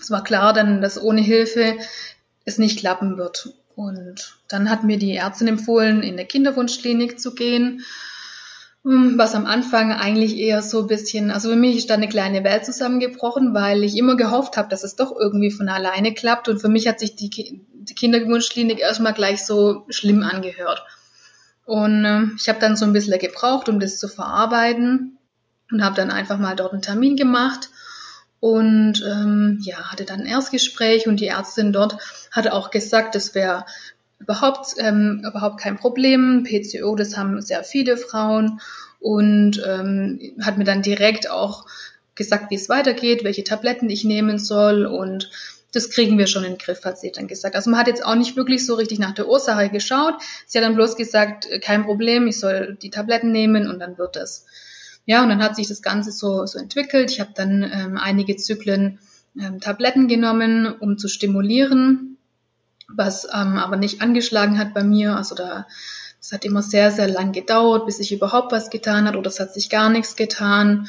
es 0.00 0.10
war 0.10 0.24
klar 0.24 0.52
dann, 0.52 0.80
dass 0.80 1.00
ohne 1.00 1.20
Hilfe 1.20 1.76
es 2.44 2.58
nicht 2.58 2.78
klappen 2.78 3.18
wird. 3.18 3.54
Und 3.76 4.38
dann 4.48 4.70
hat 4.70 4.82
mir 4.82 4.98
die 4.98 5.14
Ärztin 5.14 5.46
empfohlen, 5.46 6.02
in 6.02 6.16
der 6.16 6.26
Kinderwunschklinik 6.26 7.20
zu 7.20 7.34
gehen, 7.34 7.84
hm, 8.84 9.18
was 9.18 9.34
am 9.34 9.46
Anfang 9.46 9.92
eigentlich 9.92 10.36
eher 10.36 10.62
so 10.62 10.82
ein 10.82 10.86
bisschen, 10.86 11.30
also 11.30 11.50
für 11.50 11.56
mich 11.56 11.76
ist 11.76 11.90
da 11.90 11.94
eine 11.94 12.08
kleine 12.08 12.42
Welt 12.42 12.64
zusammengebrochen, 12.64 13.54
weil 13.54 13.84
ich 13.84 13.96
immer 13.96 14.16
gehofft 14.16 14.56
habe, 14.56 14.68
dass 14.68 14.82
es 14.82 14.96
doch 14.96 15.14
irgendwie 15.14 15.50
von 15.50 15.68
alleine 15.68 16.14
klappt. 16.14 16.48
Und 16.48 16.60
für 16.60 16.68
mich 16.68 16.88
hat 16.88 16.98
sich 16.98 17.16
die 17.16 17.60
die 17.78 17.94
Kinderwunschklinik 17.94 18.80
erstmal 18.80 19.14
gleich 19.14 19.44
so 19.44 19.84
schlimm 19.88 20.22
angehört. 20.22 20.82
Und 21.64 22.04
äh, 22.04 22.22
ich 22.36 22.48
habe 22.48 22.60
dann 22.60 22.76
so 22.76 22.84
ein 22.84 22.92
bisschen 22.92 23.18
gebraucht, 23.18 23.68
um 23.68 23.80
das 23.80 23.98
zu 23.98 24.08
verarbeiten 24.08 25.18
und 25.70 25.84
habe 25.84 25.96
dann 25.96 26.10
einfach 26.10 26.38
mal 26.38 26.56
dort 26.56 26.72
einen 26.72 26.82
Termin 26.82 27.16
gemacht 27.16 27.68
und 28.40 29.04
ähm, 29.06 29.58
ja, 29.62 29.90
hatte 29.90 30.04
dann 30.04 30.20
ein 30.20 30.26
Erstgespräch 30.26 31.06
und 31.06 31.20
die 31.20 31.26
Ärztin 31.26 31.72
dort 31.72 31.98
hatte 32.30 32.52
auch 32.52 32.70
gesagt, 32.70 33.14
das 33.14 33.34
wäre 33.34 33.66
überhaupt, 34.18 34.74
ähm, 34.78 35.22
überhaupt 35.26 35.60
kein 35.60 35.76
Problem. 35.76 36.44
PCO, 36.44 36.94
das 36.94 37.16
haben 37.16 37.40
sehr 37.42 37.64
viele 37.64 37.96
Frauen 37.96 38.60
und 39.00 39.62
ähm, 39.66 40.20
hat 40.40 40.58
mir 40.58 40.64
dann 40.64 40.82
direkt 40.82 41.30
auch 41.30 41.66
gesagt, 42.14 42.50
wie 42.50 42.56
es 42.56 42.68
weitergeht, 42.68 43.24
welche 43.24 43.44
Tabletten 43.44 43.90
ich 43.90 44.04
nehmen 44.04 44.38
soll 44.38 44.86
und 44.86 45.30
das 45.72 45.90
kriegen 45.90 46.16
wir 46.16 46.26
schon 46.26 46.44
in 46.44 46.52
den 46.52 46.58
Griff, 46.58 46.84
hat 46.84 46.98
sie 46.98 47.12
dann 47.12 47.28
gesagt. 47.28 47.54
Also 47.54 47.70
man 47.70 47.78
hat 47.78 47.88
jetzt 47.88 48.04
auch 48.04 48.14
nicht 48.14 48.36
wirklich 48.36 48.64
so 48.64 48.74
richtig 48.74 48.98
nach 48.98 49.12
der 49.12 49.28
Ursache 49.28 49.68
geschaut. 49.68 50.14
Sie 50.46 50.58
hat 50.58 50.64
dann 50.64 50.76
bloß 50.76 50.96
gesagt, 50.96 51.46
äh, 51.46 51.60
kein 51.60 51.84
Problem, 51.84 52.26
ich 52.26 52.40
soll 52.40 52.76
die 52.80 52.90
Tabletten 52.90 53.32
nehmen 53.32 53.68
und 53.68 53.78
dann 53.78 53.98
wird 53.98 54.16
das. 54.16 54.46
Ja, 55.04 55.22
und 55.22 55.28
dann 55.28 55.42
hat 55.42 55.56
sich 55.56 55.68
das 55.68 55.82
Ganze 55.82 56.12
so, 56.12 56.46
so 56.46 56.58
entwickelt. 56.58 57.10
Ich 57.10 57.20
habe 57.20 57.30
dann 57.34 57.62
ähm, 57.62 57.96
einige 57.96 58.36
Zyklen 58.36 58.98
ähm, 59.38 59.60
Tabletten 59.60 60.08
genommen, 60.08 60.66
um 60.66 60.98
zu 60.98 61.08
stimulieren, 61.08 62.18
was 62.88 63.24
ähm, 63.24 63.56
aber 63.56 63.76
nicht 63.76 64.00
angeschlagen 64.00 64.58
hat 64.58 64.74
bei 64.74 64.82
mir. 64.82 65.16
Also 65.16 65.34
da, 65.34 65.66
es 66.20 66.32
hat 66.32 66.44
immer 66.44 66.62
sehr, 66.62 66.90
sehr 66.90 67.08
lang 67.08 67.32
gedauert, 67.32 67.86
bis 67.86 67.98
sich 67.98 68.12
überhaupt 68.12 68.52
was 68.52 68.70
getan 68.70 69.06
hat 69.06 69.16
oder 69.16 69.28
es 69.28 69.40
hat 69.40 69.54
sich 69.54 69.70
gar 69.70 69.90
nichts 69.90 70.16
getan. 70.16 70.88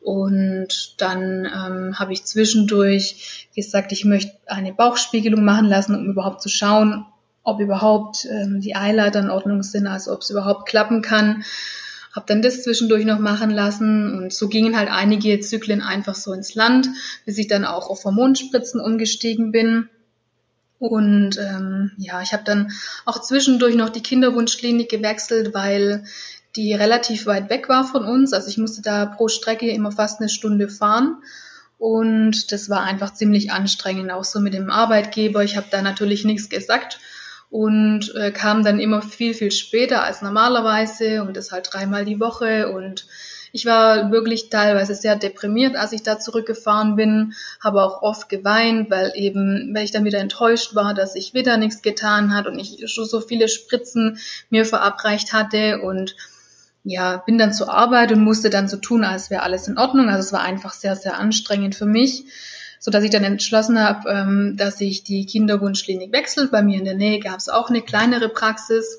Und 0.00 0.94
dann 0.98 1.44
ähm, 1.44 1.98
habe 1.98 2.12
ich 2.12 2.24
zwischendurch 2.24 3.48
gesagt, 3.54 3.92
ich 3.92 4.04
möchte 4.04 4.32
eine 4.46 4.72
Bauchspiegelung 4.72 5.44
machen 5.44 5.66
lassen, 5.66 5.94
um 5.94 6.06
überhaupt 6.06 6.40
zu 6.40 6.48
schauen, 6.48 7.04
ob 7.42 7.60
überhaupt 7.60 8.26
ähm, 8.30 8.60
die 8.60 8.74
Eileiter 8.74 9.20
in 9.20 9.30
Ordnung 9.30 9.62
sind, 9.62 9.86
also 9.86 10.12
ob 10.12 10.20
es 10.20 10.30
überhaupt 10.30 10.66
klappen 10.66 11.02
kann. 11.02 11.44
Hab 12.14 12.26
dann 12.26 12.42
das 12.42 12.62
zwischendurch 12.62 13.04
noch 13.04 13.20
machen 13.20 13.50
lassen 13.50 14.18
und 14.18 14.32
so 14.32 14.48
gingen 14.48 14.76
halt 14.76 14.90
einige 14.90 15.38
Zyklen 15.40 15.80
einfach 15.80 16.14
so 16.14 16.32
ins 16.32 16.54
Land, 16.54 16.88
bis 17.24 17.38
ich 17.38 17.46
dann 17.46 17.64
auch 17.64 17.88
auf 17.88 18.04
Hormonspritzen 18.04 18.80
umgestiegen 18.80 19.52
bin. 19.52 19.88
Und 20.80 21.38
ähm, 21.38 21.92
ja, 21.98 22.22
ich 22.22 22.32
habe 22.32 22.42
dann 22.44 22.72
auch 23.04 23.20
zwischendurch 23.20 23.76
noch 23.76 23.90
die 23.90 24.02
Kinderwunschklinik 24.02 24.88
gewechselt, 24.88 25.52
weil 25.52 26.04
die 26.56 26.74
relativ 26.74 27.26
weit 27.26 27.50
weg 27.50 27.68
war 27.68 27.84
von 27.84 28.04
uns. 28.04 28.32
Also 28.32 28.48
ich 28.48 28.58
musste 28.58 28.82
da 28.82 29.06
pro 29.06 29.28
Strecke 29.28 29.70
immer 29.70 29.92
fast 29.92 30.20
eine 30.20 30.28
Stunde 30.28 30.68
fahren. 30.68 31.22
Und 31.78 32.52
das 32.52 32.68
war 32.68 32.82
einfach 32.82 33.14
ziemlich 33.14 33.52
anstrengend, 33.52 34.10
auch 34.10 34.24
so 34.24 34.40
mit 34.40 34.52
dem 34.52 34.70
Arbeitgeber. 34.70 35.42
Ich 35.44 35.56
habe 35.56 35.68
da 35.70 35.80
natürlich 35.80 36.24
nichts 36.24 36.50
gesagt 36.50 37.00
und 37.50 38.14
äh, 38.14 38.30
kam 38.30 38.62
dann 38.64 38.78
immer 38.78 39.02
viel, 39.02 39.34
viel 39.34 39.50
später 39.50 40.04
als 40.04 40.22
normalerweise 40.22 41.22
und 41.22 41.36
das 41.36 41.50
halt 41.50 41.68
dreimal 41.72 42.04
die 42.04 42.20
Woche 42.20 42.70
und 42.70 43.06
ich 43.52 43.66
war 43.66 44.12
wirklich 44.12 44.48
teilweise 44.48 44.94
sehr 44.94 45.16
deprimiert, 45.16 45.74
als 45.74 45.92
ich 45.92 46.04
da 46.04 46.20
zurückgefahren 46.20 46.94
bin, 46.94 47.34
habe 47.60 47.82
auch 47.82 48.02
oft 48.02 48.28
geweint, 48.28 48.90
weil 48.90 49.12
eben, 49.16 49.74
weil 49.74 49.84
ich 49.84 49.90
dann 49.90 50.04
wieder 50.04 50.20
enttäuscht 50.20 50.76
war, 50.76 50.94
dass 50.94 51.16
ich 51.16 51.34
wieder 51.34 51.56
nichts 51.56 51.82
getan 51.82 52.32
hat 52.32 52.46
und 52.46 52.58
ich 52.58 52.88
schon 52.88 53.06
so 53.06 53.20
viele 53.20 53.48
Spritzen 53.48 54.18
mir 54.50 54.64
verabreicht 54.64 55.32
hatte 55.32 55.80
und 55.80 56.14
ja, 56.84 57.18
bin 57.18 57.38
dann 57.38 57.52
zur 57.52 57.72
Arbeit 57.72 58.12
und 58.12 58.24
musste 58.24 58.50
dann 58.50 58.68
so 58.68 58.76
tun, 58.76 59.04
als 59.04 59.30
wäre 59.30 59.42
alles 59.42 59.68
in 59.68 59.78
Ordnung. 59.78 60.08
Also 60.08 60.20
es 60.20 60.32
war 60.32 60.42
einfach 60.42 60.72
sehr, 60.72 60.96
sehr 60.96 61.18
anstrengend 61.18 61.74
für 61.74 61.86
mich 61.86 62.24
so 62.80 62.90
dass 62.90 63.04
ich 63.04 63.10
dann 63.10 63.24
entschlossen 63.24 63.78
habe, 63.78 64.08
ähm, 64.08 64.56
dass 64.56 64.80
ich 64.80 65.04
die 65.04 65.26
Kinderwunschklinik 65.26 66.12
wechsle. 66.12 66.48
Bei 66.48 66.62
mir 66.62 66.78
in 66.78 66.86
der 66.86 66.94
Nähe 66.94 67.20
gab 67.20 67.36
es 67.36 67.50
auch 67.50 67.68
eine 67.68 67.82
kleinere 67.82 68.30
Praxis 68.30 68.98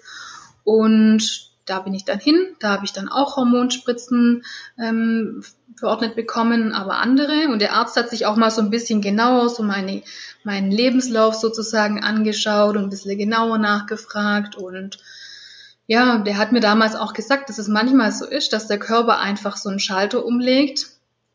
und 0.63 1.49
da 1.65 1.79
bin 1.79 1.95
ich 1.95 2.05
dann 2.05 2.19
hin. 2.19 2.55
Da 2.59 2.69
habe 2.69 2.85
ich 2.85 2.93
dann 2.93 3.09
auch 3.09 3.37
Hormonspritzen 3.37 4.43
ähm, 4.77 5.43
verordnet 5.75 6.15
bekommen, 6.15 6.73
aber 6.73 6.97
andere. 6.97 7.47
Und 7.47 7.59
der 7.59 7.73
Arzt 7.73 7.97
hat 7.97 8.11
sich 8.11 8.27
auch 8.27 8.35
mal 8.35 8.51
so 8.51 8.61
ein 8.61 8.69
bisschen 8.69 9.01
genauer 9.01 9.49
so 9.49 9.63
meine, 9.63 10.03
meinen 10.43 10.69
Lebenslauf 10.69 11.33
sozusagen 11.33 12.03
angeschaut 12.03 12.77
und 12.77 12.83
ein 12.83 12.89
bisschen 12.91 13.17
genauer 13.17 13.57
nachgefragt 13.57 14.55
und 14.55 14.99
ja, 15.87 16.19
der 16.19 16.37
hat 16.37 16.51
mir 16.51 16.61
damals 16.61 16.95
auch 16.95 17.13
gesagt, 17.13 17.49
dass 17.49 17.57
es 17.57 17.67
manchmal 17.67 18.11
so 18.11 18.25
ist, 18.25 18.53
dass 18.53 18.67
der 18.67 18.79
Körper 18.79 19.19
einfach 19.19 19.57
so 19.57 19.69
einen 19.69 19.79
Schalter 19.79 20.25
umlegt 20.25 20.87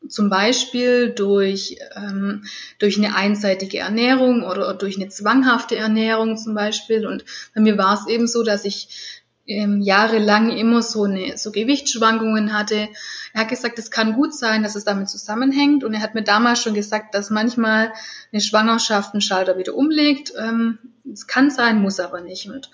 zum 0.09 0.29
Beispiel 0.29 1.09
durch, 1.09 1.77
ähm, 1.95 2.45
durch 2.79 2.97
eine 2.97 3.15
einseitige 3.15 3.79
Ernährung 3.79 4.43
oder 4.43 4.73
durch 4.73 4.95
eine 4.95 5.09
zwanghafte 5.09 5.75
Ernährung 5.75 6.37
zum 6.37 6.53
Beispiel. 6.53 7.05
Und 7.05 7.25
bei 7.53 7.61
mir 7.61 7.77
war 7.77 7.95
es 7.95 8.07
eben 8.07 8.27
so, 8.27 8.43
dass 8.43 8.65
ich 8.65 9.21
ähm, 9.47 9.81
jahrelang 9.81 10.51
immer 10.51 10.81
so 10.81 11.03
eine 11.03 11.37
so 11.37 11.51
Gewichtsschwankungen 11.51 12.53
hatte. 12.53 12.89
Er 13.33 13.41
hat 13.41 13.49
gesagt, 13.49 13.79
es 13.79 13.91
kann 13.91 14.13
gut 14.13 14.33
sein, 14.33 14.63
dass 14.63 14.75
es 14.75 14.83
damit 14.83 15.09
zusammenhängt. 15.09 15.83
Und 15.83 15.93
er 15.93 16.01
hat 16.01 16.15
mir 16.15 16.23
damals 16.23 16.61
schon 16.61 16.73
gesagt, 16.73 17.13
dass 17.15 17.29
manchmal 17.29 17.93
eine 18.31 18.41
Schwangerschaft 18.41 19.13
einen 19.13 19.21
Schalter 19.21 19.57
wieder 19.57 19.75
umlegt. 19.75 20.33
Ähm, 20.37 20.79
es 21.11 21.27
kann 21.27 21.49
sein, 21.49 21.81
muss 21.81 21.99
aber 21.99 22.21
nicht. 22.21 22.49
Und 22.49 22.69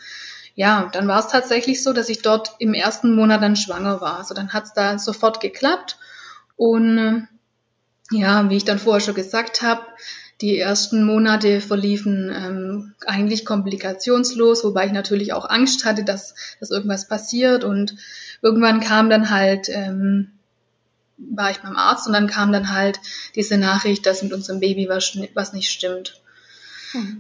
ja, 0.56 0.90
dann 0.92 1.08
war 1.08 1.20
es 1.20 1.28
tatsächlich 1.28 1.82
so, 1.82 1.94
dass 1.94 2.10
ich 2.10 2.22
dort 2.22 2.52
im 2.60 2.74
ersten 2.74 3.16
Monat 3.16 3.42
dann 3.42 3.56
schwanger 3.56 4.02
war. 4.02 4.18
Also 4.18 4.34
dann 4.36 4.54
hat 4.54 4.66
es 4.66 4.74
da 4.74 5.00
sofort 5.00 5.42
geklappt. 5.42 5.98
Und 6.56 6.98
äh, 6.98 7.22
ja, 8.16 8.50
wie 8.50 8.58
ich 8.58 8.66
dann 8.66 8.80
vorher 8.80 9.02
schon 9.02 9.16
gesagt 9.16 9.62
habe, 9.64 9.82
die 10.42 10.58
ersten 10.58 11.06
Monate 11.06 11.62
verliefen 11.62 12.32
ähm, 12.36 12.94
eigentlich 13.08 13.46
komplikationslos, 13.46 14.64
wobei 14.64 14.88
ich 14.88 14.92
natürlich 14.92 15.34
auch 15.34 15.50
Angst 15.50 15.86
hatte, 15.86 16.04
dass, 16.04 16.36
dass 16.60 16.70
irgendwas 16.70 17.08
passiert. 17.08 17.64
Und 17.64 17.96
irgendwann 18.42 18.80
kam 18.80 19.10
dann 19.10 19.32
halt, 19.32 19.70
ähm, 19.70 20.32
war 21.18 21.50
ich 21.50 21.60
beim 21.60 21.76
Arzt 21.76 22.06
und 22.08 22.14
dann 22.14 22.28
kam 22.28 22.52
dann 22.52 22.72
halt 22.72 23.00
diese 23.36 23.58
Nachricht, 23.58 24.06
dass 24.06 24.22
mit 24.22 24.34
unserem 24.34 24.60
Baby 24.60 24.88
was, 24.90 25.18
was 25.34 25.54
nicht 25.54 25.72
stimmt. 25.72 26.22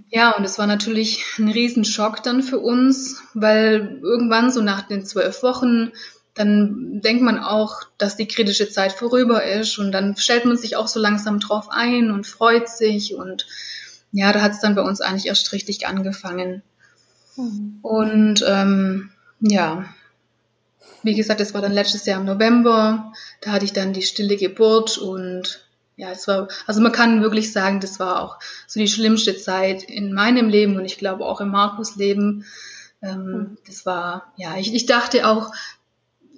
Ja, 0.09 0.31
und 0.31 0.43
es 0.43 0.59
war 0.59 0.67
natürlich 0.67 1.23
ein 1.39 1.49
Riesenschock 1.49 2.21
dann 2.23 2.43
für 2.43 2.59
uns, 2.59 3.21
weil 3.33 3.99
irgendwann 4.01 4.51
so 4.51 4.61
nach 4.61 4.83
den 4.83 5.05
zwölf 5.05 5.41
Wochen 5.43 5.91
dann 6.33 6.99
denkt 7.01 7.21
man 7.21 7.39
auch, 7.39 7.83
dass 7.97 8.17
die 8.17 8.27
kritische 8.27 8.69
Zeit 8.69 8.93
vorüber 8.93 9.43
ist 9.43 9.77
und 9.77 9.91
dann 9.91 10.17
stellt 10.17 10.45
man 10.45 10.57
sich 10.57 10.75
auch 10.75 10.87
so 10.87 10.99
langsam 10.99 11.39
drauf 11.39 11.67
ein 11.69 12.11
und 12.11 12.25
freut 12.25 12.69
sich 12.69 13.13
und 13.15 13.45
ja, 14.11 14.31
da 14.31 14.41
hat 14.41 14.53
es 14.53 14.59
dann 14.59 14.75
bei 14.75 14.81
uns 14.81 15.01
eigentlich 15.01 15.27
erst 15.27 15.51
richtig 15.53 15.87
angefangen. 15.87 16.63
Mhm. 17.35 17.79
Und 17.81 18.45
ähm, 18.47 19.11
ja, 19.41 19.85
wie 21.03 21.15
gesagt, 21.15 21.41
es 21.41 21.53
war 21.53 21.61
dann 21.61 21.71
letztes 21.71 22.05
Jahr 22.05 22.19
im 22.19 22.25
November, 22.25 23.11
da 23.41 23.51
hatte 23.51 23.65
ich 23.65 23.73
dann 23.73 23.93
die 23.93 24.01
stille 24.01 24.37
Geburt 24.37 24.97
und 24.97 25.67
ja, 25.95 26.11
es 26.11 26.27
war, 26.27 26.47
also 26.65 26.81
man 26.81 26.91
kann 26.91 27.21
wirklich 27.21 27.51
sagen, 27.51 27.79
das 27.79 27.99
war 27.99 28.21
auch 28.21 28.39
so 28.67 28.79
die 28.79 28.87
schlimmste 28.87 29.37
Zeit 29.37 29.83
in 29.83 30.13
meinem 30.13 30.49
Leben 30.49 30.77
und 30.77 30.85
ich 30.85 30.97
glaube 30.97 31.25
auch 31.25 31.39
in 31.39 31.49
Markus 31.49 31.95
Leben. 31.95 32.45
Ähm, 33.01 33.25
mhm. 33.25 33.57
Das 33.67 33.85
war, 33.85 34.33
ja, 34.37 34.57
ich, 34.57 34.73
ich 34.73 34.85
dachte 34.85 35.27
auch, 35.27 35.51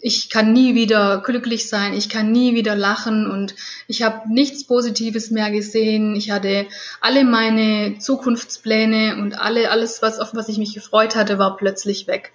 ich 0.01 0.29
kann 0.29 0.51
nie 0.51 0.75
wieder 0.75 1.21
glücklich 1.25 1.69
sein, 1.69 1.93
ich 1.93 2.09
kann 2.09 2.31
nie 2.31 2.53
wieder 2.53 2.75
lachen 2.75 3.31
und 3.31 3.55
ich 3.87 4.03
habe 4.03 4.31
nichts 4.31 4.67
Positives 4.67 5.31
mehr 5.31 5.49
gesehen. 5.51 6.15
Ich 6.15 6.31
hatte 6.31 6.67
alle 7.01 7.23
meine 7.23 7.97
Zukunftspläne 7.97 9.15
und 9.19 9.39
alle 9.39 9.71
alles 9.71 10.01
was 10.01 10.19
auf 10.19 10.35
was 10.35 10.49
ich 10.49 10.57
mich 10.57 10.73
gefreut 10.73 11.15
hatte, 11.15 11.39
war 11.39 11.55
plötzlich 11.55 12.07
weg. 12.07 12.33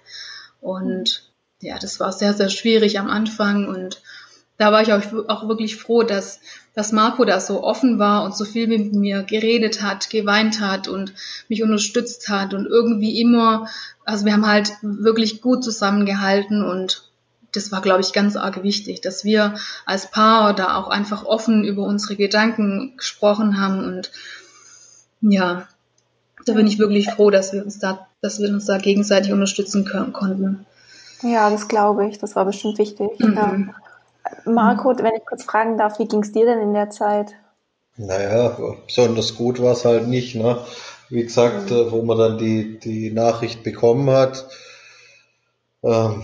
Und 0.59 1.31
ja, 1.61 1.77
das 1.77 1.99
war 1.99 2.11
sehr 2.11 2.33
sehr 2.33 2.49
schwierig 2.49 2.99
am 2.99 3.09
Anfang 3.09 3.67
und 3.67 4.01
da 4.57 4.71
war 4.71 4.81
ich 4.81 4.93
auch, 4.93 5.01
auch 5.27 5.47
wirklich 5.47 5.75
froh, 5.75 6.03
dass 6.03 6.39
dass 6.73 6.91
Marco 6.91 7.25
da 7.25 7.39
so 7.39 7.63
offen 7.63 7.99
war 7.99 8.23
und 8.23 8.35
so 8.35 8.45
viel 8.45 8.67
mit 8.67 8.93
mir 8.93 9.23
geredet 9.23 9.81
hat, 9.81 10.09
geweint 10.09 10.61
hat 10.61 10.87
und 10.87 11.13
mich 11.49 11.63
unterstützt 11.63 12.29
hat 12.29 12.53
und 12.53 12.65
irgendwie 12.65 13.19
immer, 13.19 13.67
also 14.05 14.25
wir 14.25 14.33
haben 14.33 14.47
halt 14.47 14.71
wirklich 14.81 15.41
gut 15.41 15.63
zusammengehalten 15.63 16.63
und 16.63 17.09
das 17.53 17.71
war, 17.71 17.81
glaube 17.81 17.99
ich, 17.99 18.13
ganz 18.13 18.37
arg 18.37 18.63
wichtig, 18.63 19.01
dass 19.01 19.25
wir 19.25 19.55
als 19.85 20.09
Paar 20.09 20.55
da 20.55 20.77
auch 20.77 20.87
einfach 20.87 21.25
offen 21.25 21.65
über 21.65 21.83
unsere 21.83 22.15
Gedanken 22.15 22.93
gesprochen 22.95 23.59
haben 23.59 23.83
und 23.83 24.11
ja, 25.21 25.67
da 26.45 26.53
bin 26.53 26.67
ich 26.67 26.79
wirklich 26.79 27.09
froh, 27.11 27.29
dass 27.29 27.53
wir 27.53 27.63
uns 27.63 27.79
da, 27.79 28.07
dass 28.21 28.39
wir 28.39 28.49
uns 28.49 28.65
da 28.65 28.77
gegenseitig 28.77 29.33
unterstützen 29.33 29.85
können, 29.85 30.13
konnten. 30.13 30.65
Ja, 31.21 31.49
das 31.49 31.67
glaube 31.67 32.07
ich. 32.07 32.17
Das 32.17 32.35
war 32.35 32.45
bestimmt 32.45 32.79
wichtig. 32.79 33.19
Mhm. 33.19 33.35
Ja. 33.35 33.75
Marco, 34.45 34.93
wenn 34.97 35.15
ich 35.15 35.25
kurz 35.25 35.43
fragen 35.43 35.77
darf, 35.77 35.99
wie 35.99 36.07
ging 36.07 36.21
es 36.21 36.31
dir 36.31 36.45
denn 36.45 36.59
in 36.59 36.73
der 36.73 36.89
Zeit? 36.89 37.33
Naja, 37.97 38.57
besonders 38.85 39.35
gut 39.35 39.61
war 39.61 39.73
es 39.73 39.85
halt 39.85 40.07
nicht. 40.07 40.35
Ne? 40.35 40.57
Wie 41.09 41.23
gesagt, 41.23 41.71
mhm. 41.71 41.91
wo 41.91 42.01
man 42.03 42.17
dann 42.17 42.37
die, 42.37 42.79
die 42.79 43.11
Nachricht 43.11 43.63
bekommen 43.63 44.09
hat, 44.09 44.47
ähm, 45.83 46.23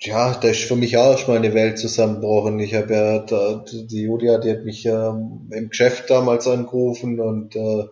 ja, 0.00 0.34
da 0.34 0.48
ist 0.48 0.64
für 0.64 0.76
mich 0.76 0.96
auch 0.96 1.12
erstmal 1.12 1.36
eine 1.36 1.54
Welt 1.54 1.78
zusammengebrochen. 1.78 2.58
Ich 2.58 2.74
habe 2.74 2.94
ja, 2.94 3.18
da, 3.20 3.64
die 3.70 4.02
Julia, 4.02 4.38
die 4.38 4.50
hat 4.50 4.64
mich 4.64 4.84
ähm, 4.86 5.48
im 5.50 5.68
Geschäft 5.68 6.10
damals 6.10 6.48
angerufen 6.48 7.20
und 7.20 7.54
äh, 7.54 7.84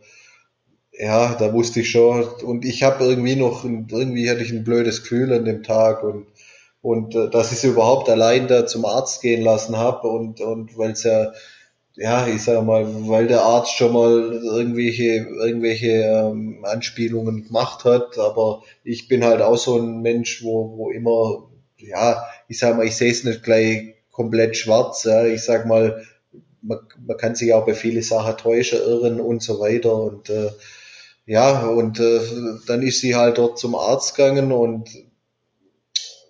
ja, 0.99 1.35
da 1.35 1.52
wusste 1.52 1.81
ich 1.81 1.90
schon 1.90 2.25
und 2.43 2.64
ich 2.64 2.83
habe 2.83 3.05
irgendwie 3.05 3.37
noch, 3.37 3.64
irgendwie 3.64 4.29
hatte 4.29 4.43
ich 4.43 4.50
ein 4.50 4.64
blödes 4.64 5.02
Gefühl 5.02 5.33
an 5.33 5.45
dem 5.45 5.62
Tag 5.62 6.02
und 6.02 6.26
und 6.83 7.15
äh, 7.15 7.31
dass 7.31 7.53
ich 7.53 7.59
sie 7.59 7.69
überhaupt 7.69 8.09
allein 8.09 8.49
da 8.49 8.67
zum 8.67 8.85
Arzt 8.85 9.23
gehen 9.23 9.43
lassen 9.43 9.77
habe 9.77 10.09
und 10.09 10.41
und 10.41 10.77
weil 10.79 10.93
es 10.93 11.05
ja 11.05 11.33
ja, 11.97 12.27
ich 12.29 12.43
sage 12.45 12.63
mal, 12.63 12.87
weil 13.09 13.27
der 13.27 13.43
Arzt 13.43 13.73
schon 13.77 13.93
mal 13.93 14.41
irgendwelche, 14.43 15.27
irgendwelche 15.43 15.89
ähm, 15.89 16.65
Anspielungen 16.65 17.45
gemacht 17.45 17.85
hat, 17.85 18.17
aber 18.17 18.63
ich 18.85 19.09
bin 19.09 19.25
halt 19.25 19.43
auch 19.43 19.59
so 19.59 19.77
ein 19.79 20.01
Mensch, 20.01 20.43
wo, 20.43 20.79
wo 20.79 20.91
immer 20.91 21.51
ja, 21.83 22.25
ich 22.49 22.59
sag 22.59 22.77
mal, 22.77 22.87
ich 22.87 22.97
sehe 22.97 23.11
es 23.11 23.25
nicht 23.25 23.43
gleich 23.43 23.95
komplett 24.11 24.57
schwarz. 24.57 25.05
Ja. 25.05 25.25
Ich 25.27 25.43
sag 25.43 25.67
mal, 25.67 26.05
man, 26.63 26.79
man 27.07 27.17
kann 27.17 27.35
sich 27.35 27.53
auch 27.55 27.67
bei 27.67 27.75
viele 27.75 28.03
Sachen 28.03 28.37
täuschen, 28.37 28.81
irren 28.81 29.21
und 29.21 29.43
so 29.43 29.61
weiter. 29.61 29.95
Und 29.95 30.31
äh, 30.31 30.51
ja, 31.27 31.67
und 31.67 32.01
äh, 32.01 32.21
dann 32.67 32.83
ist 32.83 33.01
sie 33.01 33.15
halt 33.15 33.39
dort 33.39 33.59
zum 33.59 33.75
Arzt 33.75 34.15
gegangen 34.17 34.53
und 34.53 34.91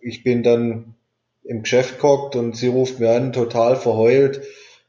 ich 0.02 0.22
bin 0.22 0.42
dann 0.42 0.94
im 1.44 1.62
Geschäft 1.62 2.00
gehockt 2.00 2.36
und 2.36 2.56
sie 2.56 2.68
ruft 2.68 3.00
mir 3.00 3.10
an, 3.10 3.32
total 3.32 3.76
verheult. 3.76 4.42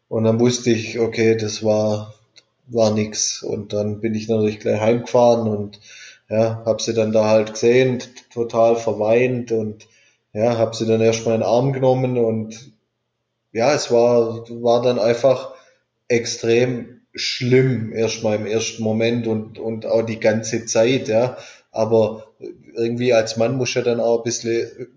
Und 0.07 0.25
dann 0.25 0.39
wusste 0.39 0.71
ich, 0.71 0.99
okay, 0.99 1.35
das 1.35 1.63
war, 1.63 2.13
war 2.67 2.93
nix. 2.93 3.41
Und 3.43 3.73
dann 3.73 4.01
bin 4.01 4.13
ich 4.13 4.27
natürlich 4.27 4.59
gleich 4.59 4.79
heimgefahren 4.79 5.47
und 5.47 5.79
ja, 6.29 6.63
hab 6.65 6.81
sie 6.81 6.93
dann 6.93 7.11
da 7.11 7.27
halt 7.27 7.53
gesehen, 7.53 8.01
total 8.33 8.77
verweint 8.77 9.51
und 9.51 9.87
ja, 10.33 10.57
habe 10.57 10.75
sie 10.75 10.85
dann 10.85 11.01
erstmal 11.01 11.35
in 11.35 11.41
den 11.41 11.47
Arm 11.47 11.73
genommen 11.73 12.17
und 12.17 12.71
ja, 13.51 13.73
es 13.73 13.91
war, 13.91 14.45
war 14.49 14.81
dann 14.81 14.97
einfach 14.97 15.53
extrem 16.07 17.01
schlimm 17.13 17.91
erstmal 17.91 18.37
im 18.37 18.45
ersten 18.45 18.81
Moment 18.81 19.27
und, 19.27 19.59
und 19.59 19.85
auch 19.85 20.03
die 20.03 20.21
ganze 20.21 20.65
Zeit, 20.65 21.09
ja. 21.09 21.37
aber 21.71 22.27
irgendwie 22.75 23.13
als 23.13 23.35
Mann 23.35 23.57
muss 23.57 23.73
ja 23.73 23.81
dann 23.81 23.99
auch 23.99 24.19
ein 24.19 24.23
bisschen 24.23 24.87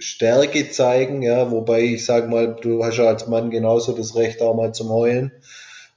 Stärke 0.00 0.70
zeigen, 0.70 1.22
ja, 1.22 1.50
wobei 1.50 1.82
ich 1.82 2.04
sage 2.04 2.28
mal, 2.28 2.56
du 2.60 2.84
hast 2.84 2.96
ja 2.96 3.04
als 3.04 3.26
Mann 3.28 3.50
genauso 3.50 3.92
das 3.92 4.16
Recht 4.16 4.42
auch 4.42 4.54
mal 4.54 4.72
zum 4.72 4.88
Heulen, 4.90 5.32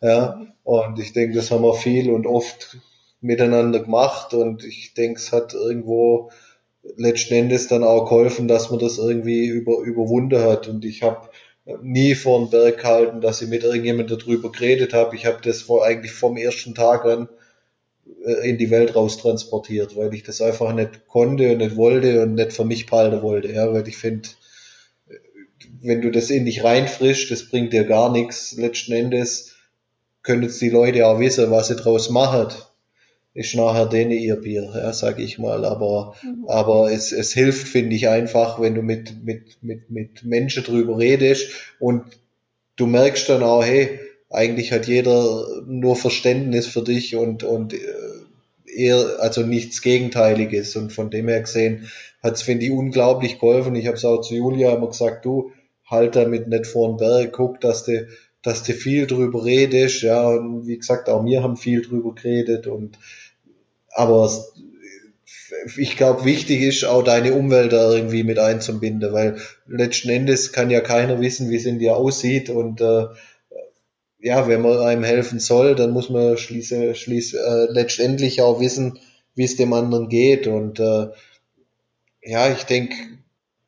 ja, 0.02 0.46
und 0.64 1.00
ich 1.00 1.14
denke, 1.14 1.36
das 1.36 1.52
haben 1.52 1.64
wir 1.64 1.74
viel 1.74 2.12
und 2.12 2.28
oft 2.28 2.78
miteinander 3.22 3.80
gemacht 3.80 4.34
und 4.34 4.64
ich 4.64 4.94
denke, 4.94 5.20
es 5.20 5.32
hat 5.32 5.54
irgendwo 5.54 6.30
letzten 6.98 7.34
Endes 7.36 7.68
dann 7.68 7.84
auch 7.84 8.06
geholfen, 8.06 8.48
dass 8.48 8.70
man 8.70 8.80
das 8.80 8.98
irgendwie 8.98 9.46
über, 9.46 9.80
überwunden 9.80 10.42
hat 10.42 10.68
und 10.68 10.84
ich 10.84 11.02
habe 11.04 11.30
nie 11.82 12.16
vor 12.16 12.40
den 12.40 12.50
Berg 12.50 12.80
gehalten, 12.80 13.22
dass 13.22 13.42
ich 13.42 13.48
mit 13.48 13.64
irgendjemandem 13.64 14.18
darüber 14.18 14.52
geredet 14.52 14.94
habe. 14.94 15.16
Ich 15.16 15.26
habe 15.26 15.40
das 15.42 15.62
vor, 15.62 15.86
eigentlich 15.86 16.12
vom 16.12 16.36
ersten 16.36 16.76
Tag 16.76 17.06
an 17.06 17.30
in 18.44 18.58
die 18.58 18.70
Welt 18.70 18.96
raus 18.96 19.18
transportiert, 19.18 19.96
weil 19.96 20.14
ich 20.14 20.24
das 20.24 20.42
einfach 20.42 20.74
nicht 20.74 21.08
konnte 21.08 21.52
und 21.52 21.58
nicht 21.60 21.76
wollte 21.76 22.24
und 22.24 22.36
nicht 22.36 22.54
für 22.54 22.66
mich 22.66 22.86
behalten 22.86 23.22
wollte. 23.22 23.52
Ja, 23.52 23.72
weil 23.74 23.88
ich 23.88 23.98
finde, 23.98 24.30
wenn 25.82 26.02
du 26.02 26.12
das 26.12 26.30
in 26.30 26.46
dich 26.46 26.64
reinfrischst, 26.64 27.32
das 27.32 27.50
bringt 27.50 27.74
dir 27.74 27.84
gar 27.86 28.12
nichts. 28.12 28.54
Letzten 28.58 28.94
Endes 28.94 29.56
können 30.22 30.44
jetzt 30.44 30.62
die 30.62 30.70
Leute 30.70 31.08
auch 31.08 31.20
wissen, 31.20 31.52
was 31.52 31.68
sie 31.68 31.76
draus 31.76 32.10
machen 32.10 32.48
ist 33.34 33.56
nachher 33.56 33.88
denen 33.88 34.12
ihr 34.12 34.36
Bier, 34.36 34.72
ja, 34.76 34.94
sag 34.94 35.20
ich 35.20 35.40
mal. 35.40 35.66
Aber, 35.66 36.16
mhm. 36.24 36.46
aber 36.48 36.92
es, 36.92 37.12
es 37.12 37.34
hilft, 37.34 37.68
finde 37.68 37.96
ich, 37.96 38.08
einfach, 38.08 38.60
wenn 38.62 38.76
du 38.76 38.82
mit, 38.82 39.24
mit, 39.24 39.64
mit, 39.64 39.90
mit 39.90 40.24
Menschen 40.24 40.64
drüber 40.64 41.00
redest 41.00 41.52
und 41.80 42.04
du 42.76 42.86
merkst 42.86 43.30
dann 43.30 43.44
auch, 43.44 43.64
hey, 43.64 44.00
eigentlich 44.34 44.72
hat 44.72 44.88
jeder 44.88 45.62
nur 45.66 45.96
Verständnis 45.96 46.68
für 46.68 46.82
dich 46.82 47.16
und, 47.16 47.44
und 47.44 47.74
äh, 47.74 47.78
eher, 48.66 49.18
also 49.20 49.42
nichts 49.42 49.82
Gegenteiliges. 49.82 50.76
Und 50.76 50.92
von 50.92 51.10
dem 51.10 51.28
her 51.28 51.42
gesehen 51.42 51.90
hat 52.22 52.36
es, 52.36 52.42
finde 52.42 52.66
ich, 52.66 52.72
unglaublich 52.72 53.40
geholfen. 53.40 53.76
Ich 53.76 53.88
habe 53.88 53.98
es 53.98 54.06
auch 54.06 54.22
zu 54.22 54.36
Julia 54.36 54.74
immer 54.74 54.88
gesagt, 54.88 55.26
du 55.26 55.52
halt 55.86 56.16
damit 56.16 56.48
nicht 56.48 56.66
vor 56.66 56.90
den 56.90 56.98
Berg, 56.98 57.34
guck, 57.34 57.62
dass 57.62 57.86
du, 57.86 58.08
dass 58.42 58.64
du 58.64 58.74
viel 58.74 59.06
drüber 59.06 59.46
redest, 59.46 60.02
ja, 60.02 60.28
und 60.28 60.68
wie 60.68 60.78
gesagt, 60.78 61.10
auch 61.10 61.24
wir 61.26 61.44
haben 61.44 61.58
viel 61.58 61.82
drüber 61.82 62.16
geredet 62.16 62.68
und 62.68 62.98
aber 63.90 64.30
ich 65.78 65.98
glaube, 65.98 66.26
wichtig 66.26 66.62
ist 66.62 66.84
auch 66.84 67.04
deine 67.04 67.34
Umwelt 67.34 67.74
da 67.74 67.94
irgendwie 67.94 68.24
mit 68.24 68.40
einzubinden, 68.40 69.14
weil 69.14 69.38
letzten 69.68 70.10
Endes 70.10 70.52
kann 70.52 70.72
ja 70.72 70.82
keiner 70.82 71.22
wissen, 71.22 71.50
wie 71.50 71.58
es 71.58 71.66
in 71.66 71.80
dir 71.80 71.96
aussieht 71.96 72.50
und 72.50 72.82
äh, 72.82 73.06
ja, 74.24 74.48
wenn 74.48 74.62
man 74.62 74.80
einem 74.80 75.04
helfen 75.04 75.40
soll, 75.40 75.76
dann 75.76 75.92
muss 75.92 76.10
man 76.10 76.38
schließe, 76.38 76.96
schließe, 76.96 77.38
äh, 77.38 77.72
letztendlich 77.72 78.42
auch 78.42 78.62
wissen, 78.62 78.98
wie 79.36 79.44
es 79.44 79.58
dem 79.58 79.74
anderen 79.74 80.08
geht 80.08 80.48
und 80.48 80.80
äh, 80.80 81.10
ja, 82.22 82.50
ich 82.50 82.64
denke, 82.64 82.96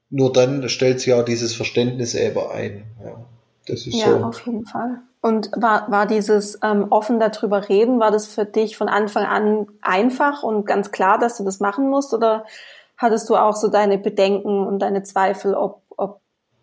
nur 0.09 0.31
dann 0.31 0.69
stellt 0.69 1.01
sich 1.01 1.13
auch 1.13 1.25
dieses 1.25 1.53
Verständnis 1.53 2.15
eben 2.15 2.39
ein. 2.39 2.85
Ja, 3.03 3.25
das 3.67 3.85
ist 3.85 3.95
ja 3.95 4.17
so. 4.17 4.23
auf 4.23 4.45
jeden 4.45 4.65
Fall. 4.65 5.01
Und 5.19 5.51
war, 5.57 5.91
war 5.91 6.05
dieses 6.05 6.57
ähm, 6.63 6.87
offen 6.89 7.19
darüber 7.19 7.67
reden, 7.67 7.99
war 7.99 8.11
das 8.11 8.27
für 8.27 8.45
dich 8.45 8.77
von 8.77 8.87
Anfang 8.87 9.25
an 9.25 9.67
einfach 9.81 10.41
und 10.41 10.65
ganz 10.65 10.91
klar, 10.91 11.19
dass 11.19 11.35
du 11.35 11.43
das 11.43 11.59
machen 11.59 11.89
musst? 11.89 12.13
Oder 12.13 12.45
hattest 12.95 13.29
du 13.29 13.35
auch 13.35 13.57
so 13.57 13.67
deine 13.67 13.97
Bedenken 13.97 14.65
und 14.65 14.79
deine 14.79 15.03
Zweifel, 15.03 15.53
ob, 15.53 15.81
ob 15.97 16.21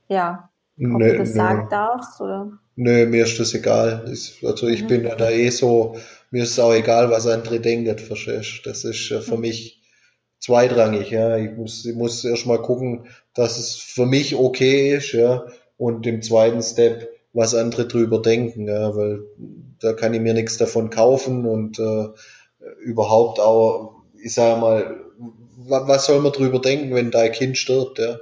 ja, 0.08 0.48
ob 0.78 0.98
nee, 0.98 1.12
du 1.12 1.18
das 1.18 1.34
sagen 1.34 1.68
darfst? 1.70 2.20
Oder? 2.22 2.52
Nö, 2.76 3.06
mir 3.06 3.24
ist 3.24 3.38
das 3.38 3.54
egal. 3.54 4.04
Ich, 4.12 4.42
also 4.44 4.66
ich 4.68 4.82
mhm. 4.84 4.86
bin 4.86 5.02
da 5.04 5.30
eh 5.30 5.50
so, 5.50 5.96
mir 6.30 6.44
ist 6.44 6.52
es 6.52 6.58
auch 6.58 6.72
egal, 6.72 7.10
was 7.10 7.26
andere 7.26 7.60
denken, 7.60 7.98
verstehst 7.98 8.62
Das 8.64 8.84
ist 8.84 9.08
für 9.08 9.36
mhm. 9.36 9.40
mich 9.40 9.82
zweitrangig, 10.40 11.10
ja. 11.10 11.36
Ich 11.36 11.52
muss, 11.52 11.84
ich 11.84 11.94
muss 11.94 12.24
erst 12.24 12.46
mal 12.46 12.60
gucken, 12.60 13.06
dass 13.34 13.58
es 13.58 13.76
für 13.76 14.06
mich 14.06 14.34
okay 14.34 14.96
ist, 14.96 15.12
ja. 15.12 15.46
Und 15.76 16.06
im 16.06 16.22
zweiten 16.22 16.62
Step 16.62 17.08
was 17.32 17.54
andere 17.54 17.86
drüber 17.86 18.20
denken, 18.20 18.68
ja, 18.68 18.94
weil 18.94 19.22
da 19.80 19.94
kann 19.94 20.14
ich 20.14 20.20
mir 20.20 20.34
nichts 20.34 20.58
davon 20.58 20.90
kaufen 20.90 21.46
und 21.46 21.78
äh, 21.78 22.08
überhaupt 22.82 23.40
auch, 23.40 24.02
ich 24.22 24.34
sage 24.34 24.60
mal, 24.60 25.00
was 25.56 26.06
soll 26.06 26.20
man 26.20 26.32
drüber 26.32 26.60
denken, 26.60 26.94
wenn 26.94 27.10
dein 27.10 27.32
Kind 27.32 27.56
stirbt, 27.56 27.98
ja? 27.98 28.18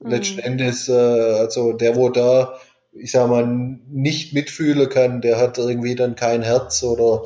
Mhm. 0.00 0.10
Letzten 0.10 0.38
Endes, 0.38 0.88
äh, 0.88 0.92
also 0.92 1.72
der, 1.72 1.96
wo 1.96 2.08
da, 2.08 2.58
ich 2.92 3.12
sag 3.12 3.28
mal, 3.28 3.46
nicht 3.90 4.32
mitfühlen 4.32 4.88
kann, 4.88 5.20
der 5.20 5.38
hat 5.38 5.58
irgendwie 5.58 5.94
dann 5.94 6.16
kein 6.16 6.42
Herz 6.42 6.82
oder 6.82 7.24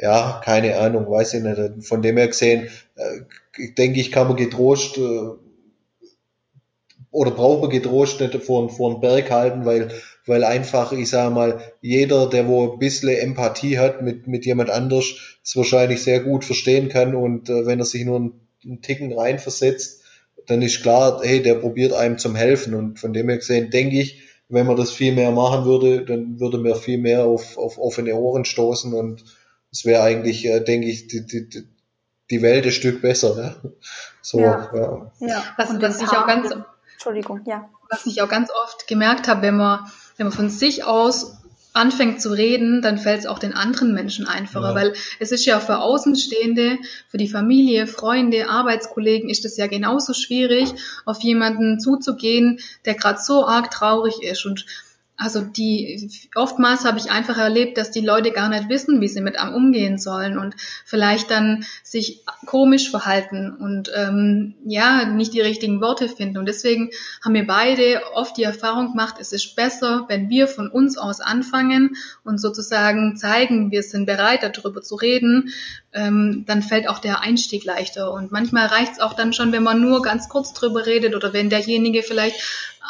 ja, 0.00 0.40
keine 0.44 0.78
Ahnung, 0.78 1.10
weiß 1.10 1.34
ich 1.34 1.42
nicht. 1.42 1.86
Von 1.86 2.02
dem 2.02 2.16
her 2.16 2.28
gesehen, 2.28 2.68
äh, 2.96 3.70
denke 3.76 4.00
ich, 4.00 4.12
kann 4.12 4.28
man 4.28 4.36
getrost 4.36 4.98
äh, 4.98 5.30
oder 7.10 7.32
braucht 7.32 7.62
man 7.62 7.70
getrost 7.70 8.20
nicht 8.20 8.34
vor, 8.42 8.68
vor 8.70 8.92
den 8.92 9.00
Berg 9.00 9.30
halten, 9.30 9.64
weil 9.64 9.90
weil 10.26 10.44
einfach, 10.44 10.92
ich 10.92 11.10
sage 11.10 11.34
mal, 11.34 11.60
jeder, 11.80 12.28
der 12.28 12.46
wo 12.46 12.72
ein 12.72 12.78
bisschen 12.78 13.08
Empathie 13.08 13.78
hat 13.78 14.00
mit, 14.00 14.28
mit 14.28 14.46
jemand 14.46 14.70
anders, 14.70 15.38
es 15.42 15.56
wahrscheinlich 15.56 16.02
sehr 16.02 16.20
gut 16.20 16.44
verstehen 16.44 16.88
kann 16.88 17.14
und 17.14 17.48
äh, 17.48 17.66
wenn 17.66 17.80
er 17.80 17.84
sich 17.84 18.04
nur 18.04 18.16
einen, 18.16 18.40
einen 18.64 18.80
Ticken 18.80 19.12
reinversetzt, 19.12 20.02
dann 20.46 20.62
ist 20.62 20.82
klar, 20.82 21.20
hey, 21.22 21.42
der 21.42 21.56
probiert 21.56 21.92
einem 21.92 22.18
zum 22.18 22.36
helfen 22.36 22.74
und 22.74 23.00
von 23.00 23.12
dem 23.12 23.28
her 23.28 23.38
gesehen 23.38 23.70
denke 23.70 23.98
ich, 23.98 24.22
wenn 24.50 24.66
man 24.66 24.76
das 24.76 24.90
viel 24.90 25.14
mehr 25.14 25.30
machen 25.30 25.64
würde, 25.64 26.04
dann 26.04 26.40
würde 26.40 26.58
man 26.58 26.74
viel 26.74 26.98
mehr 26.98 27.24
auf, 27.24 27.56
auf 27.56 27.78
offene 27.78 28.14
Ohren 28.14 28.44
stoßen 28.44 28.92
und 28.92 29.24
es 29.72 29.84
wäre 29.84 30.02
eigentlich, 30.02 30.44
äh, 30.44 30.60
denke 30.60 30.88
ich, 30.88 31.06
die, 31.06 31.24
die, 31.24 31.68
die 32.30 32.42
Welt 32.42 32.66
ein 32.66 32.72
Stück 32.72 33.00
besser. 33.00 33.34
Ne? 33.36 33.72
So, 34.20 34.40
ja. 34.40 34.70
ja. 34.74 35.12
ja. 35.20 35.42
Was, 35.56 35.80
was 35.80 36.02
ich 36.02 36.08
auch 36.08 36.26
ganz, 36.26 36.52
Entschuldigung, 36.92 37.40
ja. 37.46 37.70
Was 37.88 38.06
ich 38.06 38.20
auch 38.22 38.28
ganz 38.28 38.50
oft 38.64 38.86
gemerkt 38.86 39.28
habe, 39.28 39.42
wenn 39.42 39.56
man 39.56 39.90
wenn 40.20 40.26
man 40.26 40.36
von 40.36 40.50
sich 40.50 40.84
aus 40.84 41.38
anfängt 41.72 42.20
zu 42.20 42.30
reden, 42.30 42.82
dann 42.82 42.98
fällt 42.98 43.20
es 43.20 43.26
auch 43.26 43.38
den 43.38 43.54
anderen 43.54 43.94
Menschen 43.94 44.26
einfacher, 44.26 44.70
ja. 44.70 44.74
weil 44.74 44.94
es 45.18 45.32
ist 45.32 45.44
ja 45.44 45.60
für 45.60 45.78
Außenstehende, 45.78 46.78
für 47.08 47.18
die 47.18 47.28
Familie, 47.28 47.86
Freunde, 47.86 48.48
Arbeitskollegen 48.48 49.30
ist 49.30 49.44
es 49.44 49.56
ja 49.56 49.66
genauso 49.66 50.12
schwierig, 50.12 50.74
auf 51.04 51.20
jemanden 51.20 51.78
zuzugehen, 51.78 52.58
der 52.84 52.94
gerade 52.94 53.20
so 53.20 53.46
arg 53.46 53.70
traurig 53.70 54.22
ist 54.22 54.44
und 54.46 54.66
also 55.20 55.42
die 55.42 56.10
oftmals 56.34 56.86
habe 56.86 56.98
ich 56.98 57.10
einfach 57.10 57.36
erlebt, 57.36 57.76
dass 57.76 57.90
die 57.90 58.00
Leute 58.00 58.30
gar 58.30 58.48
nicht 58.48 58.70
wissen, 58.70 59.02
wie 59.02 59.08
sie 59.08 59.20
mit 59.20 59.38
einem 59.38 59.54
umgehen 59.54 59.98
sollen 59.98 60.38
und 60.38 60.54
vielleicht 60.86 61.30
dann 61.30 61.66
sich 61.82 62.24
komisch 62.46 62.90
verhalten 62.90 63.54
und 63.54 63.90
ähm, 63.94 64.54
ja 64.64 65.04
nicht 65.04 65.34
die 65.34 65.42
richtigen 65.42 65.82
Worte 65.82 66.08
finden. 66.08 66.38
Und 66.38 66.46
deswegen 66.46 66.90
haben 67.22 67.34
wir 67.34 67.46
beide 67.46 68.00
oft 68.14 68.38
die 68.38 68.44
Erfahrung 68.44 68.92
gemacht, 68.92 69.16
es 69.20 69.32
ist 69.32 69.56
besser, 69.56 70.06
wenn 70.08 70.30
wir 70.30 70.48
von 70.48 70.70
uns 70.70 70.96
aus 70.96 71.20
anfangen 71.20 71.96
und 72.24 72.40
sozusagen 72.40 73.18
zeigen, 73.18 73.70
wir 73.70 73.82
sind 73.82 74.06
bereit, 74.06 74.42
darüber 74.42 74.80
zu 74.80 74.94
reden. 74.94 75.52
Ähm, 75.92 76.44
dann 76.46 76.62
fällt 76.62 76.88
auch 76.88 76.98
der 76.98 77.20
Einstieg 77.20 77.64
leichter. 77.64 78.10
Und 78.12 78.32
manchmal 78.32 78.66
reicht 78.68 78.92
es 78.92 79.00
auch 79.00 79.12
dann 79.12 79.34
schon, 79.34 79.52
wenn 79.52 79.64
man 79.64 79.82
nur 79.82 80.00
ganz 80.00 80.30
kurz 80.30 80.54
drüber 80.54 80.86
redet 80.86 81.14
oder 81.14 81.34
wenn 81.34 81.50
derjenige 81.50 82.02
vielleicht 82.02 82.40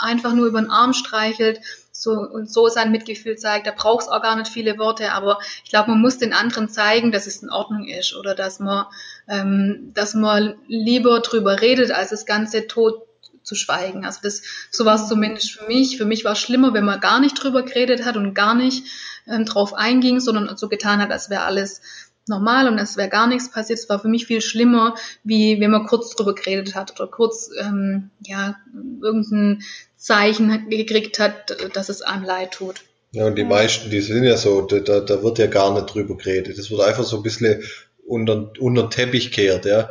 einfach 0.01 0.33
nur 0.33 0.47
über 0.47 0.61
den 0.61 0.71
Arm 0.71 0.93
streichelt 0.93 1.61
so 2.01 2.13
und 2.13 2.51
so 2.51 2.69
sein 2.69 2.91
Mitgefühl 2.91 3.37
zeigt. 3.37 3.67
Da 3.67 3.73
braucht 3.73 4.05
es 4.05 4.09
auch 4.09 4.23
gar 4.23 4.35
nicht 4.37 4.51
viele 4.51 4.79
Worte, 4.79 5.13
aber 5.13 5.39
ich 5.65 5.71
glaube, 5.71 5.91
man 5.91 6.01
muss 6.01 6.17
den 6.17 6.33
anderen 6.33 6.71
zeigen, 6.71 7.13
dass 7.13 7.27
es 7.27 7.43
in 7.43 7.51
Ordnung 7.51 7.87
ist 7.87 8.17
oder 8.17 8.35
dass 8.35 8.59
man, 8.59 8.87
ähm, 9.29 9.91
dass 9.95 10.15
man 10.15 10.55
lieber 10.67 11.21
drüber 11.21 11.61
redet, 11.61 11.91
als 11.91 12.09
das 12.09 12.25
Ganze 12.25 12.67
tot 12.67 13.03
zu 13.43 13.55
schweigen. 13.55 14.05
Also 14.07 14.21
das, 14.23 14.43
so 14.71 14.85
war 14.87 14.95
es 14.95 15.09
zumindest 15.09 15.53
für 15.53 15.67
mich. 15.67 15.99
Für 15.99 16.07
mich 16.07 16.25
war 16.25 16.33
es 16.33 16.39
schlimmer, 16.39 16.73
wenn 16.73 16.85
man 16.85 17.01
gar 17.01 17.21
nicht 17.21 17.35
drüber 17.35 17.63
geredet 17.63 18.05
hat 18.05 18.17
und 18.17 18.35
gar 18.35 18.55
nicht 18.55 18.85
ähm, 19.27 19.45
drauf 19.45 19.75
einging, 19.75 20.21
sondern 20.21 20.57
so 20.57 20.69
getan 20.69 21.01
hat, 21.01 21.11
als 21.11 21.29
wäre 21.29 21.43
alles 21.43 21.83
normal 22.31 22.69
und 22.69 22.79
es 22.79 22.97
wäre 22.97 23.11
gar 23.11 23.27
nichts 23.27 23.51
passiert. 23.51 23.79
Es 23.79 23.89
war 23.91 23.99
für 24.01 24.09
mich 24.09 24.27
viel 24.27 24.41
schlimmer, 24.41 24.95
wie 25.23 25.61
wenn 25.61 25.71
man 25.71 25.87
kurz 25.87 26.17
drüber 26.17 26.35
geredet 26.35 26.75
hat 26.75 26.99
oder 26.99 27.11
kurz 27.11 27.51
ähm, 27.61 28.11
ja 28.25 28.57
irgendein 29.03 29.63
Zeichen 29.97 30.71
gekriegt 30.71 31.19
hat, 31.19 31.55
dass 31.75 31.91
es 31.91 32.01
einem 32.01 32.25
leid 32.25 32.53
tut. 32.53 32.77
Ja, 33.13 33.27
und 33.27 33.37
die 33.37 33.45
meisten, 33.45 33.91
die 33.91 34.01
sind 34.01 34.25
ja 34.25 34.37
so, 34.37 34.63
da, 34.63 35.01
da 35.01 35.23
wird 35.23 35.39
ja 35.39 35.49
gar 35.49 35.75
nicht 35.75 35.93
drüber 35.93 36.17
geredet. 36.17 36.57
Das 36.57 36.71
wird 36.71 36.81
einfach 36.81 37.05
so 37.05 37.17
ein 37.17 37.23
bisschen 37.23 37.63
unter, 38.07 38.53
unter 38.61 38.85
den 38.85 38.91
Teppich 38.91 39.33
kehrt, 39.33 39.67
ja. 39.67 39.91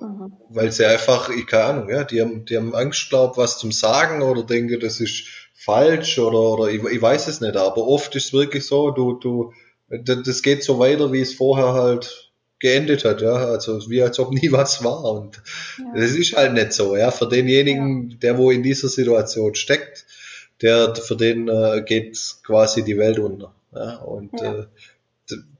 Mhm. 0.00 0.32
Weil 0.50 0.70
sie 0.70 0.86
einfach, 0.86 1.30
ich 1.30 1.46
keine 1.46 1.64
Ahnung, 1.64 1.90
ja, 1.90 2.04
die 2.04 2.20
haben, 2.20 2.44
die 2.44 2.56
haben 2.56 2.74
Angst, 2.74 3.08
glaub, 3.08 3.36
was 3.36 3.58
zum 3.58 3.72
Sagen 3.72 4.22
oder 4.22 4.44
denken, 4.44 4.78
das 4.78 5.00
ist 5.00 5.24
falsch 5.54 6.18
oder, 6.18 6.38
oder 6.38 6.70
ich, 6.70 6.82
ich 6.84 7.02
weiß 7.02 7.26
es 7.26 7.40
nicht, 7.40 7.56
aber 7.56 7.86
oft 7.86 8.14
ist 8.14 8.26
es 8.26 8.32
wirklich 8.32 8.66
so, 8.66 8.90
du, 8.90 9.14
du, 9.14 9.52
das 9.88 10.42
geht 10.42 10.64
so 10.64 10.78
weiter, 10.78 11.12
wie 11.12 11.20
es 11.20 11.34
vorher 11.34 11.74
halt 11.74 12.32
geendet 12.58 13.04
hat, 13.04 13.20
ja, 13.20 13.34
also 13.34 13.90
wie 13.90 14.02
als 14.02 14.18
ob 14.18 14.32
nie 14.32 14.50
was 14.50 14.82
war 14.82 15.04
und 15.04 15.42
ja. 15.78 16.00
das 16.00 16.12
ist 16.12 16.36
halt 16.36 16.54
nicht 16.54 16.72
so, 16.72 16.96
ja, 16.96 17.10
für 17.10 17.28
denjenigen, 17.28 18.10
ja. 18.10 18.16
der 18.16 18.38
wo 18.38 18.50
in 18.50 18.62
dieser 18.62 18.88
Situation 18.88 19.54
steckt, 19.54 20.06
der 20.62 20.94
für 20.94 21.16
den 21.16 21.48
äh, 21.48 21.82
geht 21.84 22.18
quasi 22.42 22.82
die 22.82 22.96
Welt 22.96 23.18
unter, 23.18 23.54
ja, 23.74 23.96
und 23.96 24.30
ja. 24.40 24.60
Äh, 24.60 24.66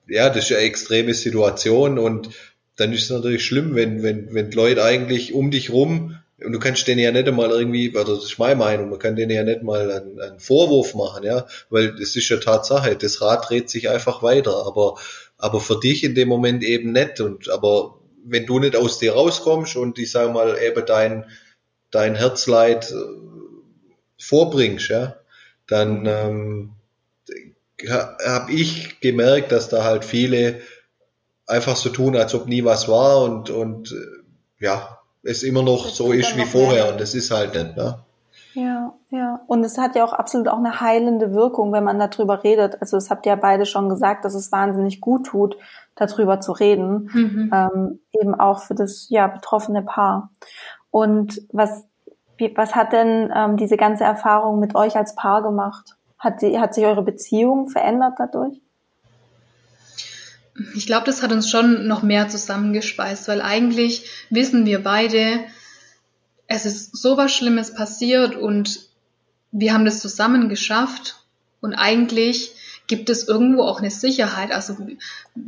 ja, 0.07 0.29
das 0.29 0.51
ist 0.51 0.57
eine 0.57 0.67
extreme 0.67 1.15
Situation 1.15 1.99
und 1.99 2.31
dann 2.77 2.93
ist 2.93 3.05
es 3.05 3.11
natürlich 3.11 3.45
schlimm, 3.45 3.75
wenn, 3.75 4.03
wenn, 4.03 4.35
wenn 4.35 4.51
Leute 4.51 4.85
eigentlich 4.85 5.33
um 5.33 5.51
dich 5.51 5.71
rum, 5.71 6.19
und 6.45 6.53
du 6.53 6.59
kannst 6.59 6.87
denen 6.87 7.01
ja 7.01 7.13
nicht 7.13 7.29
einmal 7.29 7.51
irgendwie, 7.51 7.91
oder 7.91 8.15
das 8.15 8.25
ist 8.25 8.39
meine 8.39 8.57
Meinung, 8.57 8.91
man 8.91 8.99
kann 8.99 9.17
denen 9.17 9.31
ja 9.31 9.45
nicht 9.45 9.63
mal 9.63 9.91
einen, 9.91 10.21
einen 10.21 10.39
Vorwurf 10.41 10.95
machen, 10.95 11.25
ja, 11.25 11.47
weil 11.71 11.93
das 11.93 12.17
ist 12.17 12.29
ja 12.29 12.37
Tatsache, 12.37 12.97
das 12.97 13.21
Rad 13.21 13.49
dreht 13.49 13.71
sich 13.71 13.89
einfach 13.89 14.23
weiter, 14.23 14.67
aber, 14.67 14.97
aber 15.39 15.61
für 15.61 15.79
dich 15.81 16.05
in 16.05 16.15
dem 16.15 16.29
Moment 16.29 16.63
eben 16.63 16.93
nicht, 16.93 17.21
und, 17.21 17.49
aber 17.49 17.99
wenn 18.25 18.47
du 18.47 18.59
nicht 18.59 18.77
aus 18.77 18.99
dir 18.99 19.13
rauskommst 19.13 19.77
und 19.77 19.99
ich 19.99 20.11
sage 20.11 20.33
mal 20.33 20.57
eben 20.59 20.85
dein, 20.87 21.25
dein 21.91 22.15
Herzleid 22.15 22.91
äh, 22.91 22.95
vorbringst, 24.19 24.89
ja, 24.89 25.17
dann 25.67 26.07
ähm, 26.07 26.73
habe 27.89 28.53
ich 28.53 29.01
gemerkt, 29.01 29.53
dass 29.53 29.69
da 29.69 29.85
halt 29.85 30.05
viele 30.05 30.61
einfach 31.47 31.77
so 31.77 31.91
tun, 31.91 32.17
als 32.17 32.35
ob 32.35 32.47
nie 32.47 32.65
was 32.65 32.89
war 32.89 33.23
und, 33.23 33.51
und 33.51 33.93
äh, 33.93 34.65
ja, 34.65 35.01
es 35.25 35.43
immer 35.43 35.63
noch 35.63 35.85
das 35.85 35.97
so 35.97 36.13
ist 36.13 36.37
wie 36.37 36.45
vorher 36.45 36.85
mehr. 36.85 36.93
und 36.93 37.01
das 37.01 37.15
ist 37.15 37.31
halt 37.31 37.55
nicht, 37.55 37.77
ne? 37.77 37.99
Ja, 38.55 38.95
ja. 39.11 39.41
Und 39.49 39.65
es 39.65 39.79
hat 39.79 39.97
ja 39.97 40.05
auch 40.05 40.13
absolut 40.13 40.49
auch 40.49 40.59
eine 40.59 40.81
heilende 40.81 41.35
Wirkung, 41.35 41.73
wenn 41.73 41.83
man 41.83 41.99
darüber 41.99 42.45
redet. 42.45 42.81
Also 42.81 42.97
das 42.97 43.11
habt 43.11 43.27
ihr 43.27 43.31
ja 43.31 43.37
beide 43.37 43.67
schon 43.67 43.89
gesagt, 43.89 44.25
dass 44.25 44.35
es 44.35 44.53
wahnsinnig 44.53 45.01
gut 45.01 45.27
tut, 45.27 45.57
darüber 45.97 46.41
zu 46.41 46.53
reden. 46.53 47.11
Mhm. 47.13 47.51
Ähm, 47.53 48.01
eben 48.13 48.35
auch 48.35 48.61
für 48.61 48.75
das 48.75 49.09
ja 49.11 49.27
betroffene 49.27 49.83
Paar. 49.83 50.31
Und 50.91 51.43
was, 51.53 51.85
wie, 52.37 52.57
was 52.57 52.77
hat 52.77 52.93
denn 52.93 53.33
ähm, 53.35 53.57
diese 53.57 53.77
ganze 53.77 54.05
Erfahrung 54.05 54.61
mit 54.61 54.77
euch 54.77 54.97
als 54.97 55.17
Paar 55.17 55.43
gemacht? 55.43 55.97
Hat, 56.19 56.41
die, 56.41 56.59
hat 56.61 56.75
sich 56.75 56.87
eure 56.87 57.03
Beziehung 57.03 57.69
verändert 57.69 58.15
dadurch? 58.19 58.61
Ich 60.75 60.87
glaube, 60.87 61.07
das 61.07 61.23
hat 61.23 61.33
uns 61.33 61.51
schon 61.51 61.87
noch 61.87 62.03
mehr 62.03 62.29
zusammengespeist, 62.29 63.27
weil 63.27 63.41
eigentlich 63.41 64.09
wissen 64.31 64.67
wir 64.67 64.83
beide, 64.83 65.41
es 66.47 66.65
ist 66.65 66.97
so 66.97 67.17
was 67.17 67.35
Schlimmes 67.35 67.75
passiert 67.75 68.37
und 68.37 68.89
wir 69.51 69.73
haben 69.73 69.85
das 69.85 70.01
zusammen 70.01 70.49
geschafft 70.49 71.17
und 71.61 71.75
eigentlich 71.75 72.53
gibt 72.87 73.09
es 73.09 73.27
irgendwo 73.27 73.63
auch 73.63 73.79
eine 73.81 73.91
Sicherheit. 73.91 74.53
Also 74.53 74.77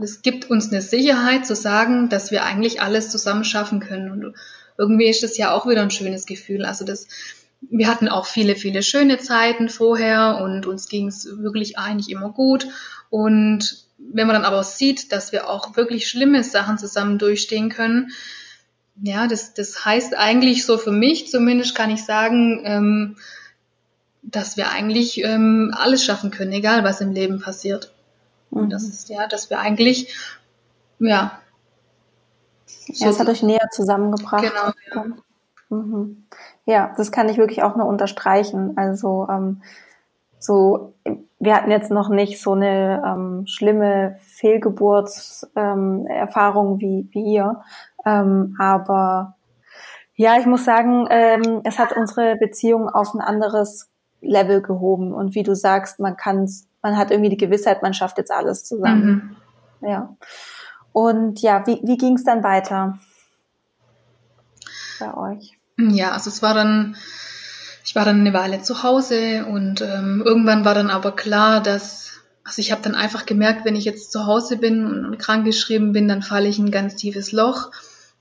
es 0.01 0.23
gibt 0.23 0.51
uns 0.51 0.73
eine 0.73 0.83
Sicherheit 0.83 1.47
zu 1.47 1.55
sagen, 1.55 2.09
dass 2.09 2.31
wir 2.31 2.45
eigentlich 2.45 2.81
alles 2.81 3.11
zusammen 3.11 3.45
schaffen 3.45 3.81
können. 3.81 4.11
Und 4.11 4.35
irgendwie 4.79 5.09
ist 5.09 5.23
das 5.23 5.37
ja 5.37 5.53
auch 5.53 5.67
wieder 5.69 5.83
ein 5.83 5.91
schönes 5.91 6.27
Gefühl. 6.27 6.65
Also 6.65 6.85
das, 6.85 7.09
wir 7.61 7.89
hatten 7.89 8.09
auch 8.09 8.27
viele, 8.27 8.57
viele 8.57 8.83
schöne 8.83 9.19
Zeiten 9.19 9.69
vorher 9.69 10.41
und 10.43 10.67
uns 10.67 10.89
ging 10.89 11.09
es 11.09 11.29
wirklich 11.39 11.79
eigentlich 11.79 12.11
immer 12.11 12.31
gut. 12.31 12.67
Und 13.11 13.86
wenn 13.99 14.27
man 14.27 14.35
dann 14.35 14.45
aber 14.45 14.63
sieht, 14.63 15.13
dass 15.13 15.33
wir 15.33 15.49
auch 15.49 15.77
wirklich 15.77 16.09
schlimme 16.09 16.45
Sachen 16.45 16.79
zusammen 16.79 17.19
durchstehen 17.19 17.69
können, 17.69 18.13
ja, 19.03 19.27
das, 19.27 19.55
das 19.55 19.85
heißt 19.85 20.17
eigentlich 20.17 20.65
so 20.65 20.79
für 20.79 20.91
mich 20.91 21.31
zumindest 21.31 21.75
kann 21.75 21.91
ich 21.91 22.05
sagen, 22.05 22.63
ähm, 22.65 23.17
dass 24.23 24.57
wir 24.57 24.71
eigentlich 24.71 25.23
ähm, 25.23 25.73
alles 25.77 26.05
schaffen 26.05 26.31
können, 26.31 26.53
egal 26.53 26.83
was 26.83 27.01
im 27.01 27.13
Leben 27.13 27.41
passiert. 27.41 27.93
Mhm. 28.51 28.63
Und 28.63 28.71
das 28.71 28.85
ist 28.85 29.09
ja, 29.09 29.27
dass 29.27 29.51
wir 29.51 29.61
eigentlich, 29.61 30.15
ja. 30.99 31.39
Ja, 32.89 33.09
es 33.09 33.21
hat 33.21 33.29
euch 33.29 33.43
näher 33.43 33.69
zusammengebracht. 33.71 34.43
Genau. 34.43 34.73
Ja. 34.95 35.17
Mhm. 35.69 36.25
ja, 36.65 36.95
das 36.97 37.11
kann 37.11 37.29
ich 37.29 37.39
wirklich 37.39 37.63
auch 37.63 37.77
nur 37.77 37.87
unterstreichen. 37.87 38.77
Also 38.77 39.27
ähm, 39.29 39.63
so, 40.39 40.95
wir 41.39 41.55
hatten 41.55 41.71
jetzt 41.71 41.91
noch 41.91 42.09
nicht 42.09 42.41
so 42.41 42.53
eine 42.53 43.03
ähm, 43.05 43.47
schlimme 43.47 44.17
Fehlgeburtserfahrung 44.23 46.73
ähm, 46.75 46.81
wie, 46.81 47.09
wie 47.13 47.35
ihr. 47.35 47.61
Ähm, 48.05 48.57
aber 48.59 49.37
ja, 50.15 50.39
ich 50.39 50.47
muss 50.47 50.65
sagen, 50.65 51.07
ähm, 51.11 51.61
es 51.65 51.79
hat 51.79 51.93
unsere 51.93 52.37
Beziehung 52.37 52.89
auf 52.89 53.13
ein 53.15 53.21
anderes 53.21 53.91
Level 54.23 54.63
gehoben. 54.63 55.13
Und 55.13 55.35
wie 55.35 55.43
du 55.43 55.55
sagst, 55.55 56.01
man 56.01 56.17
kann, 56.17 56.51
man 56.83 56.97
hat 56.97 57.11
irgendwie 57.11 57.31
die 57.31 57.37
Gewissheit, 57.37 57.83
man 57.83 57.95
schafft 57.95 58.19
jetzt 58.19 58.31
alles 58.31 58.65
zusammen. 58.65 59.37
Mhm. 59.81 59.89
Ja. 59.89 60.17
Und 60.93 61.43
ja, 61.43 61.67
wie, 61.67 61.81
wie 61.83 61.99
ging 61.99 62.15
es 62.15 62.25
dann 62.25 62.43
weiter 62.43 62.99
bei 64.99 65.15
euch? 65.15 65.59
Ja, 65.77 66.13
also 66.13 66.31
es 66.31 66.43
war 66.43 66.55
dann 66.55 66.97
ich 67.87 67.95
war 67.95 68.05
dann 68.05 68.21
eine 68.21 68.35
Weile 68.35 68.63
zu 68.63 68.83
Hause 68.83 69.47
und 69.47 69.81
ähm, 69.81 70.21
irgendwann 70.25 70.65
war 70.65 70.75
dann 70.75 70.91
aber 70.91 71.15
klar, 71.15 71.63
dass, 71.63 72.11
also 72.43 72.61
ich 72.61 72.73
habe 72.73 72.83
dann 72.83 72.97
einfach 72.97 73.27
gemerkt, 73.27 73.65
wenn 73.65 73.77
ich 73.77 73.85
jetzt 73.85 74.11
zu 74.11 74.27
Hause 74.27 74.57
bin 74.57 75.05
und, 75.05 75.19
krankgeschrieben 75.19 75.93
bin, 75.93 76.09
dann 76.09 76.21
falle 76.21 76.49
ich 76.49 76.59
in 76.59 76.67
ein 76.67 76.71
ganz 76.73 76.97
tiefes 76.97 77.31
Loch. 77.31 77.71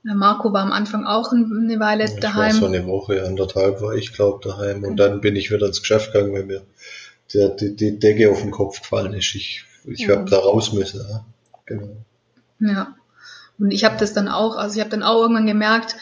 Marco 0.04 0.52
war 0.52 0.62
am 0.62 0.70
Anfang 0.70 1.04
auch 1.04 1.32
eine 1.32 1.80
Weile 1.80 2.04
ich 2.04 2.20
daheim. 2.20 2.52
War 2.54 2.60
so 2.60 2.66
eine 2.66 2.86
Woche, 2.86 3.26
anderthalb 3.26 3.82
war 3.82 3.94
ich, 3.94 4.12
glaube 4.12 4.38
daheim. 4.48 4.84
Und 4.84 4.98
dann 4.98 5.20
bin 5.20 5.34
ich 5.34 5.50
wieder 5.50 5.66
ins 5.66 5.80
Geschäft 5.80 6.12
gegangen, 6.12 6.32
weil 6.32 6.44
mir 6.44 6.62
der, 7.34 7.48
die, 7.48 7.74
die 7.74 7.98
Decke 7.98 8.30
auf 8.30 8.40
den 8.40 8.52
Kopf 8.52 8.82
gefallen 8.82 9.14
ist. 9.14 9.34
Ich, 9.34 9.64
ich 9.84 10.00
ja. 10.02 10.14
habe 10.14 10.30
da 10.30 10.38
raus 10.38 10.72
müssen. 10.72 11.00
Ja. 11.00 11.24
Genau. 11.64 11.96
Ja. 12.60 12.94
Und 13.58 13.72
ich 13.72 13.84
habe 13.84 13.96
das 13.98 14.12
dann 14.12 14.28
auch, 14.28 14.54
also 14.54 14.76
ich 14.76 14.80
habe 14.80 14.90
dann 14.90 15.02
auch 15.02 15.20
irgendwann 15.22 15.46
gemerkt, 15.46 15.96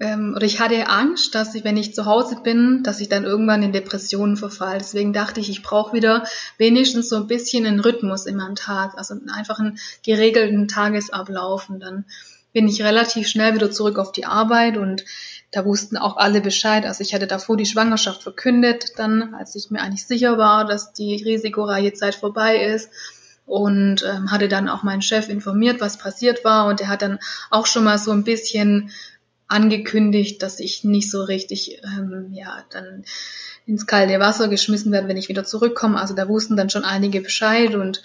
ähm, 0.00 0.34
oder 0.36 0.46
ich 0.46 0.60
hatte 0.60 0.88
Angst, 0.88 1.34
dass 1.34 1.54
ich, 1.54 1.64
wenn 1.64 1.76
ich 1.76 1.94
zu 1.94 2.06
Hause 2.06 2.36
bin, 2.42 2.82
dass 2.84 3.00
ich 3.00 3.08
dann 3.08 3.24
irgendwann 3.24 3.62
in 3.62 3.72
Depressionen 3.72 4.36
verfalle. 4.36 4.78
Deswegen 4.78 5.12
dachte 5.12 5.40
ich, 5.40 5.50
ich 5.50 5.62
brauche 5.62 5.92
wieder 5.92 6.24
wenigstens 6.56 7.08
so 7.08 7.16
ein 7.16 7.26
bisschen 7.26 7.66
einen 7.66 7.80
Rhythmus 7.80 8.26
in 8.26 8.36
meinem 8.36 8.54
Tag, 8.54 8.96
also 8.96 9.14
einfach 9.34 9.58
einen 9.58 9.78
geregelten 10.04 10.68
Tagesablauf. 10.68 11.68
Und 11.68 11.80
dann 11.80 12.04
bin 12.52 12.68
ich 12.68 12.82
relativ 12.82 13.26
schnell 13.26 13.54
wieder 13.54 13.70
zurück 13.70 13.98
auf 13.98 14.12
die 14.12 14.24
Arbeit 14.24 14.76
und 14.76 15.04
da 15.50 15.64
wussten 15.64 15.96
auch 15.96 16.16
alle 16.16 16.40
Bescheid. 16.40 16.84
Also 16.86 17.02
ich 17.02 17.14
hatte 17.14 17.26
davor 17.26 17.56
die 17.56 17.66
Schwangerschaft 17.66 18.22
verkündet, 18.22 18.92
dann, 18.96 19.34
als 19.34 19.54
ich 19.56 19.70
mir 19.70 19.80
eigentlich 19.80 20.06
sicher 20.06 20.38
war, 20.38 20.64
dass 20.64 20.92
die 20.92 21.22
risikoreiche 21.24 21.94
Zeit 21.94 22.14
vorbei 22.14 22.64
ist 22.64 22.90
und 23.46 24.04
ähm, 24.04 24.30
hatte 24.30 24.48
dann 24.48 24.68
auch 24.68 24.82
meinen 24.82 25.02
Chef 25.02 25.28
informiert, 25.28 25.80
was 25.80 25.98
passiert 25.98 26.44
war 26.44 26.66
und 26.66 26.80
der 26.80 26.88
hat 26.88 27.02
dann 27.02 27.18
auch 27.50 27.66
schon 27.66 27.84
mal 27.84 27.98
so 27.98 28.12
ein 28.12 28.24
bisschen 28.24 28.90
angekündigt, 29.48 30.42
dass 30.42 30.60
ich 30.60 30.84
nicht 30.84 31.10
so 31.10 31.24
richtig, 31.24 31.80
ähm, 31.82 32.28
ja, 32.32 32.64
dann 32.70 33.04
ins 33.66 33.86
kalte 33.86 34.20
Wasser 34.20 34.48
geschmissen 34.48 34.92
werde, 34.92 35.08
wenn 35.08 35.16
ich 35.16 35.28
wieder 35.28 35.44
zurückkomme. 35.44 36.00
Also 36.00 36.14
da 36.14 36.28
wussten 36.28 36.56
dann 36.56 36.70
schon 36.70 36.84
einige 36.84 37.20
Bescheid 37.20 37.74
und 37.74 38.02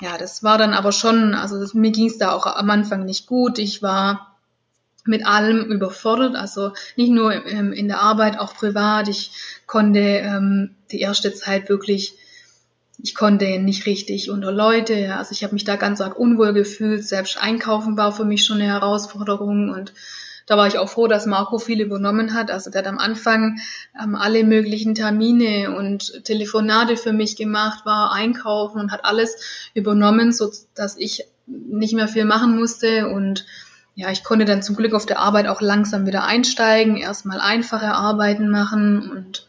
ja, 0.00 0.16
das 0.16 0.42
war 0.42 0.58
dann 0.58 0.74
aber 0.74 0.92
schon, 0.92 1.34
also 1.34 1.58
das, 1.58 1.74
mir 1.74 1.90
ging 1.90 2.06
es 2.06 2.18
da 2.18 2.32
auch 2.32 2.46
am 2.46 2.70
Anfang 2.70 3.04
nicht 3.04 3.26
gut. 3.26 3.58
Ich 3.58 3.82
war 3.82 4.36
mit 5.04 5.26
allem 5.26 5.64
überfordert, 5.70 6.36
also 6.36 6.72
nicht 6.96 7.10
nur 7.10 7.46
ähm, 7.46 7.72
in 7.72 7.88
der 7.88 8.00
Arbeit, 8.00 8.38
auch 8.38 8.54
privat. 8.54 9.08
Ich 9.08 9.32
konnte 9.66 10.00
ähm, 10.00 10.76
die 10.92 11.00
erste 11.00 11.32
Zeit 11.32 11.68
wirklich, 11.68 12.14
ich 13.02 13.14
konnte 13.14 13.58
nicht 13.58 13.86
richtig 13.86 14.30
unter 14.30 14.52
Leute, 14.52 15.14
also 15.16 15.32
ich 15.32 15.42
habe 15.42 15.54
mich 15.54 15.64
da 15.64 15.76
ganz 15.76 16.00
arg 16.00 16.18
unwohl 16.18 16.52
gefühlt. 16.52 17.04
Selbst 17.04 17.38
einkaufen 17.38 17.96
war 17.96 18.12
für 18.12 18.24
mich 18.24 18.44
schon 18.44 18.60
eine 18.60 18.66
Herausforderung 18.66 19.70
und 19.70 19.92
da 20.48 20.56
war 20.56 20.66
ich 20.66 20.78
auch 20.78 20.88
froh, 20.88 21.06
dass 21.06 21.26
Marco 21.26 21.58
viel 21.58 21.80
übernommen 21.80 22.32
hat. 22.32 22.50
Also 22.50 22.70
der 22.70 22.80
hat 22.80 22.88
am 22.88 22.98
Anfang 22.98 23.60
ähm, 24.02 24.16
alle 24.16 24.44
möglichen 24.44 24.94
Termine 24.94 25.76
und 25.76 26.24
Telefonate 26.24 26.96
für 26.96 27.12
mich 27.12 27.36
gemacht, 27.36 27.84
war 27.84 28.12
einkaufen 28.12 28.80
und 28.80 28.90
hat 28.90 29.04
alles 29.04 29.36
übernommen, 29.74 30.32
so 30.32 30.50
dass 30.74 30.96
ich 30.96 31.26
nicht 31.46 31.92
mehr 31.92 32.08
viel 32.08 32.24
machen 32.24 32.58
musste 32.58 33.08
und 33.08 33.44
ja, 33.94 34.10
ich 34.10 34.22
konnte 34.22 34.44
dann 34.44 34.62
zum 34.62 34.76
Glück 34.76 34.94
auf 34.94 35.06
der 35.06 35.18
Arbeit 35.18 35.48
auch 35.48 35.60
langsam 35.60 36.06
wieder 36.06 36.24
einsteigen, 36.24 36.96
erstmal 36.96 37.40
einfache 37.40 37.92
Arbeiten 37.92 38.48
machen 38.48 39.10
und 39.10 39.46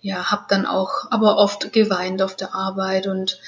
ja, 0.00 0.30
habe 0.30 0.44
dann 0.48 0.66
auch 0.66 1.10
aber 1.10 1.38
oft 1.38 1.72
geweint 1.72 2.22
auf 2.22 2.36
der 2.36 2.54
Arbeit 2.54 3.06
und 3.06 3.40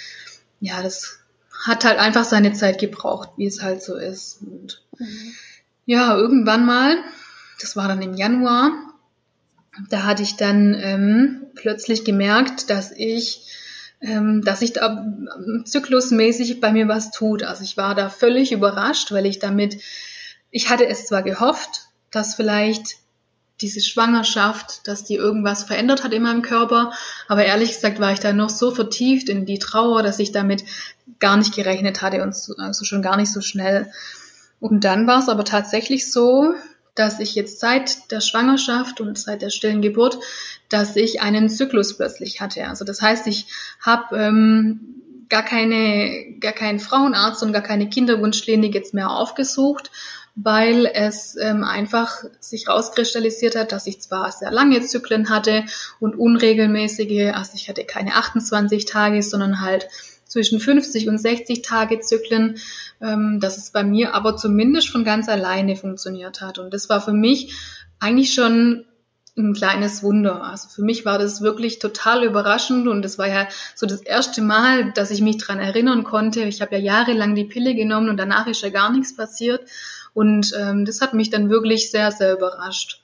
ja, 0.58 0.82
das 0.82 1.20
hat 1.66 1.84
halt 1.84 1.98
einfach 1.98 2.24
seine 2.24 2.54
Zeit 2.54 2.80
gebraucht, 2.80 3.30
wie 3.36 3.46
es 3.46 3.62
halt 3.62 3.82
so 3.82 3.96
ist. 3.96 4.40
Und 4.40 4.82
mhm. 4.98 5.34
Ja, 5.90 6.16
irgendwann 6.16 6.66
mal, 6.66 6.98
das 7.60 7.74
war 7.74 7.88
dann 7.88 8.00
im 8.00 8.14
Januar, 8.14 8.70
da 9.88 10.04
hatte 10.04 10.22
ich 10.22 10.36
dann 10.36 10.72
ähm, 10.80 11.46
plötzlich 11.56 12.04
gemerkt, 12.04 12.70
dass 12.70 12.92
ich, 12.92 13.48
ähm, 14.00 14.40
dass 14.44 14.60
sich 14.60 14.72
da 14.72 15.04
zyklusmäßig 15.64 16.60
bei 16.60 16.70
mir 16.70 16.86
was 16.86 17.10
tut. 17.10 17.42
Also 17.42 17.64
ich 17.64 17.76
war 17.76 17.96
da 17.96 18.08
völlig 18.08 18.52
überrascht, 18.52 19.10
weil 19.10 19.26
ich 19.26 19.40
damit, 19.40 19.78
ich 20.52 20.70
hatte 20.70 20.86
es 20.86 21.06
zwar 21.06 21.24
gehofft, 21.24 21.88
dass 22.12 22.36
vielleicht 22.36 22.98
diese 23.60 23.80
Schwangerschaft, 23.80 24.86
dass 24.86 25.02
die 25.02 25.16
irgendwas 25.16 25.64
verändert 25.64 26.04
hat 26.04 26.12
in 26.12 26.22
meinem 26.22 26.42
Körper. 26.42 26.92
Aber 27.26 27.44
ehrlich 27.44 27.70
gesagt 27.70 27.98
war 27.98 28.12
ich 28.12 28.20
da 28.20 28.32
noch 28.32 28.50
so 28.50 28.70
vertieft 28.70 29.28
in 29.28 29.44
die 29.44 29.58
Trauer, 29.58 30.04
dass 30.04 30.20
ich 30.20 30.30
damit 30.30 30.62
gar 31.18 31.36
nicht 31.36 31.52
gerechnet 31.52 32.00
hatte 32.00 32.22
und 32.22 32.36
so, 32.36 32.54
also 32.58 32.84
schon 32.84 33.02
gar 33.02 33.16
nicht 33.16 33.32
so 33.32 33.40
schnell. 33.40 33.90
Und 34.60 34.84
dann 34.84 35.06
war 35.06 35.18
es 35.18 35.28
aber 35.28 35.44
tatsächlich 35.44 36.12
so, 36.12 36.54
dass 36.94 37.18
ich 37.18 37.34
jetzt 37.34 37.60
seit 37.60 38.10
der 38.10 38.20
Schwangerschaft 38.20 39.00
und 39.00 39.18
seit 39.18 39.42
der 39.42 39.50
stillen 39.50 39.80
Geburt, 39.80 40.18
dass 40.68 40.96
ich 40.96 41.22
einen 41.22 41.48
Zyklus 41.48 41.96
plötzlich 41.96 42.40
hatte. 42.40 42.66
Also 42.68 42.84
das 42.84 43.00
heißt, 43.00 43.26
ich 43.26 43.46
habe 43.80 44.16
ähm, 44.16 45.00
gar 45.30 45.42
keine, 45.42 46.36
gar 46.40 46.52
keinen 46.52 46.80
Frauenarzt 46.80 47.42
und 47.42 47.52
gar 47.52 47.62
keine 47.62 47.88
Kinderwunschklinik 47.88 48.74
jetzt 48.74 48.92
mehr 48.92 49.10
aufgesucht, 49.10 49.90
weil 50.34 50.86
es 50.86 51.36
ähm, 51.36 51.64
einfach 51.64 52.24
sich 52.40 52.68
rauskristallisiert 52.68 53.56
hat, 53.56 53.72
dass 53.72 53.86
ich 53.86 54.00
zwar 54.00 54.30
sehr 54.32 54.50
lange 54.50 54.82
Zyklen 54.82 55.30
hatte 55.30 55.64
und 56.00 56.18
unregelmäßige, 56.18 57.32
also 57.34 57.52
ich 57.54 57.68
hatte 57.68 57.84
keine 57.84 58.14
28 58.16 58.84
Tage, 58.84 59.22
sondern 59.22 59.60
halt 59.60 59.88
zwischen 60.24 60.60
50 60.60 61.08
und 61.08 61.18
60 61.18 61.62
Tage 61.62 62.00
Zyklen, 62.00 62.58
ähm, 63.00 63.40
dass 63.40 63.56
es 63.56 63.70
bei 63.70 63.82
mir 63.82 64.14
aber 64.14 64.36
zumindest 64.36 64.88
von 64.88 65.04
ganz 65.04 65.28
alleine 65.28 65.76
funktioniert 65.76 66.40
hat. 66.40 66.58
Und 66.58 66.74
das 66.74 66.88
war 66.88 67.00
für 67.00 67.12
mich 67.12 67.54
eigentlich 67.98 68.34
schon 68.34 68.84
ein 69.36 69.54
kleines 69.54 70.02
Wunder. 70.02 70.44
Also 70.44 70.68
für 70.68 70.82
mich 70.82 71.04
war 71.04 71.18
das 71.18 71.40
wirklich 71.40 71.78
total 71.78 72.24
überraschend 72.24 72.88
und 72.88 73.04
es 73.04 73.18
war 73.18 73.28
ja 73.28 73.48
so 73.74 73.86
das 73.86 74.02
erste 74.02 74.42
Mal, 74.42 74.92
dass 74.92 75.10
ich 75.10 75.20
mich 75.20 75.38
dran 75.38 75.60
erinnern 75.60 76.04
konnte. 76.04 76.42
Ich 76.42 76.60
habe 76.60 76.76
ja 76.76 76.80
jahrelang 76.82 77.34
die 77.34 77.44
Pille 77.44 77.74
genommen 77.74 78.08
und 78.08 78.16
danach 78.16 78.46
ist 78.46 78.62
ja 78.62 78.70
gar 78.70 78.92
nichts 78.92 79.16
passiert. 79.16 79.62
Und 80.12 80.52
ähm, 80.58 80.84
das 80.84 81.00
hat 81.00 81.14
mich 81.14 81.30
dann 81.30 81.50
wirklich 81.50 81.90
sehr, 81.90 82.10
sehr 82.10 82.34
überrascht. 82.34 83.00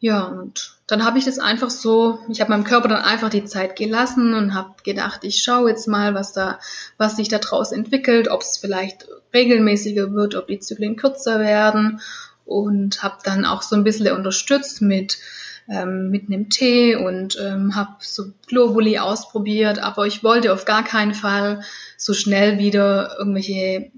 Ja, 0.00 0.24
und 0.24 0.73
dann 0.86 1.04
habe 1.04 1.18
ich 1.18 1.24
das 1.24 1.38
einfach 1.38 1.70
so, 1.70 2.18
ich 2.28 2.40
habe 2.40 2.50
meinem 2.50 2.64
Körper 2.64 2.88
dann 2.88 3.02
einfach 3.02 3.30
die 3.30 3.44
Zeit 3.44 3.76
gelassen 3.76 4.34
und 4.34 4.54
habe 4.54 4.74
gedacht, 4.84 5.24
ich 5.24 5.42
schaue 5.42 5.70
jetzt 5.70 5.88
mal, 5.88 6.14
was 6.14 6.32
da, 6.32 6.58
was 6.98 7.16
sich 7.16 7.28
daraus 7.28 7.72
entwickelt, 7.72 8.28
ob 8.28 8.42
es 8.42 8.58
vielleicht 8.58 9.06
regelmäßiger 9.32 10.12
wird, 10.12 10.34
ob 10.34 10.46
die 10.46 10.60
Zyklen 10.60 10.96
kürzer 10.96 11.40
werden. 11.40 12.00
Und 12.44 13.02
habe 13.02 13.16
dann 13.24 13.46
auch 13.46 13.62
so 13.62 13.74
ein 13.74 13.84
bisschen 13.84 14.14
unterstützt 14.14 14.82
mit 14.82 15.16
ähm, 15.68 16.10
mit 16.10 16.26
einem 16.26 16.50
Tee 16.50 16.94
und 16.94 17.38
ähm, 17.40 17.74
habe 17.74 17.96
so 18.00 18.24
Globuli 18.46 18.98
ausprobiert, 18.98 19.78
aber 19.78 20.06
ich 20.06 20.22
wollte 20.22 20.52
auf 20.52 20.64
gar 20.64 20.84
keinen 20.84 21.14
Fall 21.14 21.62
so 21.96 22.12
schnell 22.12 22.58
wieder 22.58 23.16
irgendwelche 23.18 23.90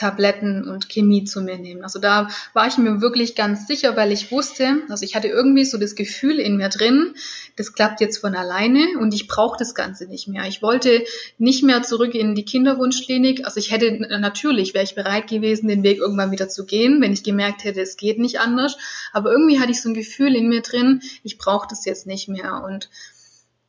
Tabletten 0.00 0.66
und 0.66 0.88
Chemie 0.88 1.24
zu 1.24 1.42
mir 1.42 1.58
nehmen. 1.58 1.82
Also 1.84 1.98
da 1.98 2.28
war 2.54 2.66
ich 2.66 2.78
mir 2.78 3.02
wirklich 3.02 3.34
ganz 3.34 3.66
sicher, 3.66 3.96
weil 3.96 4.12
ich 4.12 4.32
wusste, 4.32 4.78
also 4.88 5.04
ich 5.04 5.14
hatte 5.14 5.28
irgendwie 5.28 5.66
so 5.66 5.76
das 5.76 5.94
Gefühl 5.94 6.40
in 6.40 6.56
mir 6.56 6.70
drin, 6.70 7.14
das 7.56 7.74
klappt 7.74 8.00
jetzt 8.00 8.16
von 8.16 8.34
alleine 8.34 8.98
und 8.98 9.12
ich 9.12 9.28
brauche 9.28 9.58
das 9.58 9.74
Ganze 9.74 10.06
nicht 10.06 10.26
mehr. 10.26 10.46
Ich 10.46 10.62
wollte 10.62 11.04
nicht 11.36 11.62
mehr 11.62 11.82
zurück 11.82 12.14
in 12.14 12.34
die 12.34 12.46
Kinderwunschklinik. 12.46 13.44
Also 13.44 13.60
ich 13.60 13.70
hätte 13.70 13.92
natürlich, 14.18 14.72
wäre 14.72 14.84
ich 14.84 14.94
bereit 14.94 15.28
gewesen, 15.28 15.68
den 15.68 15.82
Weg 15.82 15.98
irgendwann 15.98 16.30
wieder 16.30 16.48
zu 16.48 16.64
gehen, 16.64 17.02
wenn 17.02 17.12
ich 17.12 17.22
gemerkt 17.22 17.64
hätte, 17.64 17.82
es 17.82 17.98
geht 17.98 18.18
nicht 18.18 18.40
anders. 18.40 18.78
Aber 19.12 19.30
irgendwie 19.30 19.60
hatte 19.60 19.72
ich 19.72 19.82
so 19.82 19.90
ein 19.90 19.94
Gefühl 19.94 20.34
in 20.34 20.48
mir 20.48 20.62
drin, 20.62 21.02
ich 21.22 21.36
brauche 21.36 21.68
das 21.68 21.84
jetzt 21.84 22.06
nicht 22.06 22.26
mehr. 22.28 22.64
Und 22.64 22.88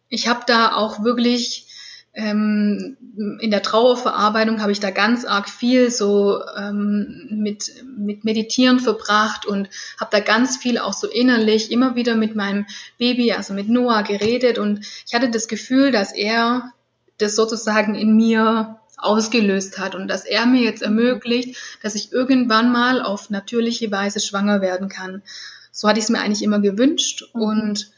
ich 0.07 0.29
habe 0.29 0.43
da 0.47 0.75
auch 0.75 1.03
wirklich 1.03 1.65
ähm, 2.13 2.97
in 3.39 3.51
der 3.51 3.61
Trauerverarbeitung 3.61 4.61
habe 4.61 4.71
ich 4.71 4.79
da 4.79 4.91
ganz 4.91 5.23
arg 5.25 5.49
viel 5.49 5.89
so 5.89 6.41
ähm, 6.57 7.27
mit, 7.31 7.71
mit 7.97 8.25
Meditieren 8.25 8.79
verbracht 8.79 9.45
und 9.45 9.69
habe 9.99 10.11
da 10.11 10.19
ganz 10.19 10.57
viel 10.57 10.77
auch 10.77 10.93
so 10.93 11.07
innerlich 11.07 11.71
immer 11.71 11.95
wieder 11.95 12.15
mit 12.15 12.35
meinem 12.35 12.65
Baby, 12.97 13.31
also 13.31 13.53
mit 13.53 13.69
Noah 13.69 14.03
geredet 14.03 14.59
und 14.59 14.85
ich 15.07 15.13
hatte 15.13 15.29
das 15.29 15.47
Gefühl, 15.47 15.91
dass 15.91 16.13
er 16.13 16.73
das 17.17 17.35
sozusagen 17.35 17.95
in 17.95 18.15
mir 18.15 18.79
ausgelöst 18.97 19.79
hat 19.79 19.95
und 19.95 20.07
dass 20.07 20.25
er 20.25 20.45
mir 20.45 20.61
jetzt 20.61 20.81
ermöglicht, 20.81 21.57
dass 21.81 21.95
ich 21.95 22.11
irgendwann 22.11 22.71
mal 22.71 23.01
auf 23.01 23.29
natürliche 23.29 23.89
Weise 23.91 24.19
schwanger 24.19 24.61
werden 24.61 24.89
kann. 24.89 25.23
So 25.71 25.87
hatte 25.87 25.99
ich 25.99 26.05
es 26.05 26.09
mir 26.09 26.19
eigentlich 26.19 26.43
immer 26.43 26.59
gewünscht 26.59 27.29
mhm. 27.33 27.41
und 27.41 27.91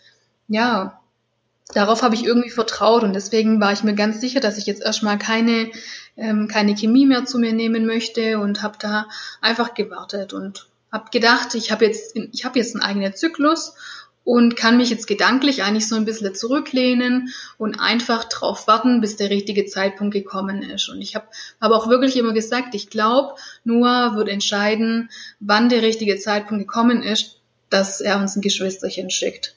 ja, 0.48 1.00
darauf 1.74 2.02
habe 2.04 2.16
ich 2.16 2.26
irgendwie 2.26 2.50
vertraut 2.50 3.04
und 3.04 3.14
deswegen 3.14 3.60
war 3.60 3.72
ich 3.72 3.84
mir 3.84 3.96
ganz 3.96 4.22
sicher, 4.22 4.40
dass 4.40 4.58
ich 4.58 4.66
jetzt 4.66 4.82
erstmal 4.82 5.18
keine, 5.18 5.72
ähm, 6.18 6.48
keine 6.48 6.76
Chemie 6.76 7.06
mehr 7.06 7.26
zu 7.26 7.40
mir 7.40 7.54
nehmen 7.54 7.86
möchte 7.86 8.40
und 8.40 8.62
habe 8.62 8.78
da 8.80 9.08
einfach 9.42 9.74
gewartet 9.74 10.34
und 10.34 10.68
habe 10.92 11.10
gedacht, 11.12 11.56
ich 11.56 11.72
habe 11.72 11.86
jetzt, 11.86 12.16
ich 12.16 12.46
habe 12.46 12.60
jetzt 12.60 12.76
einen 12.76 12.84
eigenen 12.84 13.16
Zyklus 13.16 13.76
und 14.24 14.56
kann 14.56 14.78
mich 14.78 14.90
jetzt 14.90 15.08
gedanklich 15.08 15.64
eigentlich 15.64 15.88
so 15.88 15.96
ein 15.96 16.06
bisschen 16.06 16.34
zurücklehnen 16.34 17.34
und 17.58 17.80
einfach 17.80 18.24
drauf 18.26 18.68
warten, 18.68 19.02
bis 19.02 19.18
der 19.18 19.30
richtige 19.30 19.66
Zeitpunkt 19.66 20.14
gekommen 20.14 20.62
ist. 20.62 20.88
Und 20.88 21.02
ich 21.02 21.16
habe 21.16 21.28
aber 21.60 21.76
auch 21.76 21.90
wirklich 21.90 22.16
immer 22.16 22.34
gesagt, 22.34 22.74
ich 22.74 22.90
glaube, 22.90 23.36
Noah 23.66 24.16
wird 24.16 24.30
entscheiden, 24.30 25.10
wann 25.40 25.68
der 25.68 25.82
richtige 25.82 26.18
Zeitpunkt 26.18 26.66
gekommen 26.66 27.04
ist, 27.04 27.40
dass 27.70 28.00
er 28.00 28.20
uns 28.20 28.36
ein 28.36 28.42
Geschwisterchen 28.42 29.10
schickt 29.10 29.56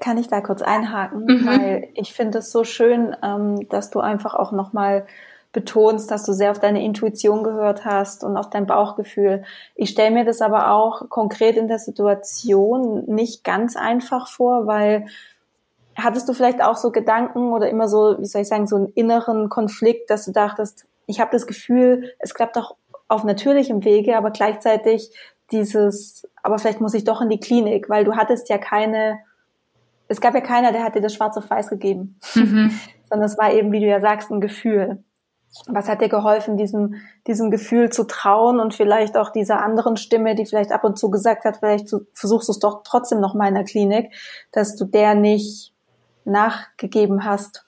kann 0.00 0.18
ich 0.18 0.28
da 0.28 0.40
kurz 0.40 0.62
einhaken, 0.62 1.24
mhm. 1.24 1.46
weil 1.46 1.88
ich 1.94 2.12
finde 2.12 2.38
es 2.38 2.50
so 2.50 2.64
schön, 2.64 3.16
ähm, 3.22 3.68
dass 3.68 3.90
du 3.90 4.00
einfach 4.00 4.34
auch 4.34 4.52
nochmal 4.52 5.06
betonst, 5.52 6.10
dass 6.10 6.24
du 6.24 6.32
sehr 6.32 6.50
auf 6.50 6.60
deine 6.60 6.84
Intuition 6.84 7.42
gehört 7.42 7.84
hast 7.84 8.22
und 8.22 8.36
auf 8.36 8.50
dein 8.50 8.66
Bauchgefühl. 8.66 9.44
Ich 9.74 9.90
stelle 9.90 10.10
mir 10.10 10.24
das 10.24 10.42
aber 10.42 10.72
auch 10.72 11.08
konkret 11.08 11.56
in 11.56 11.68
der 11.68 11.78
Situation 11.78 13.04
nicht 13.06 13.44
ganz 13.44 13.74
einfach 13.74 14.28
vor, 14.28 14.66
weil 14.66 15.06
hattest 15.96 16.28
du 16.28 16.32
vielleicht 16.32 16.62
auch 16.62 16.76
so 16.76 16.92
Gedanken 16.92 17.52
oder 17.52 17.68
immer 17.68 17.88
so, 17.88 18.16
wie 18.18 18.26
soll 18.26 18.42
ich 18.42 18.48
sagen, 18.48 18.66
so 18.66 18.76
einen 18.76 18.92
inneren 18.94 19.48
Konflikt, 19.48 20.10
dass 20.10 20.26
du 20.26 20.32
dachtest, 20.32 20.86
ich 21.06 21.20
habe 21.20 21.30
das 21.32 21.46
Gefühl, 21.46 22.12
es 22.18 22.34
klappt 22.34 22.56
doch 22.56 22.76
auf 23.08 23.24
natürlichem 23.24 23.84
Wege, 23.84 24.16
aber 24.16 24.30
gleichzeitig 24.30 25.10
dieses, 25.50 26.28
aber 26.42 26.58
vielleicht 26.58 26.80
muss 26.80 26.94
ich 26.94 27.04
doch 27.04 27.22
in 27.22 27.30
die 27.30 27.40
Klinik, 27.40 27.88
weil 27.88 28.04
du 28.04 28.16
hattest 28.16 28.50
ja 28.50 28.58
keine 28.58 29.18
es 30.08 30.20
gab 30.20 30.34
ja 30.34 30.40
keiner, 30.40 30.72
der 30.72 30.82
hat 30.82 30.94
dir 30.94 31.02
das 31.02 31.14
schwarz 31.14 31.36
auf 31.36 31.48
weiß 31.48 31.68
gegeben, 31.68 32.18
mhm. 32.34 32.78
sondern 33.08 33.26
es 33.26 33.38
war 33.38 33.52
eben, 33.52 33.72
wie 33.72 33.80
du 33.80 33.86
ja 33.86 34.00
sagst, 34.00 34.30
ein 34.30 34.40
Gefühl. 34.40 35.04
Was 35.66 35.88
hat 35.88 36.02
dir 36.02 36.10
geholfen, 36.10 36.58
diesem, 36.58 36.96
diesem 37.26 37.50
Gefühl 37.50 37.90
zu 37.90 38.04
trauen 38.04 38.60
und 38.60 38.74
vielleicht 38.74 39.16
auch 39.16 39.30
dieser 39.30 39.62
anderen 39.62 39.96
Stimme, 39.96 40.34
die 40.34 40.44
vielleicht 40.44 40.72
ab 40.72 40.84
und 40.84 40.98
zu 40.98 41.10
gesagt 41.10 41.44
hat, 41.44 41.58
vielleicht 41.58 41.88
versuchst 42.12 42.48
du 42.48 42.52
es 42.52 42.58
doch 42.58 42.82
trotzdem 42.84 43.20
noch 43.20 43.34
mal 43.34 43.48
in 43.48 43.54
der 43.54 43.64
Klinik, 43.64 44.12
dass 44.52 44.76
du 44.76 44.84
der 44.84 45.14
nicht 45.14 45.72
nachgegeben 46.24 47.24
hast? 47.24 47.66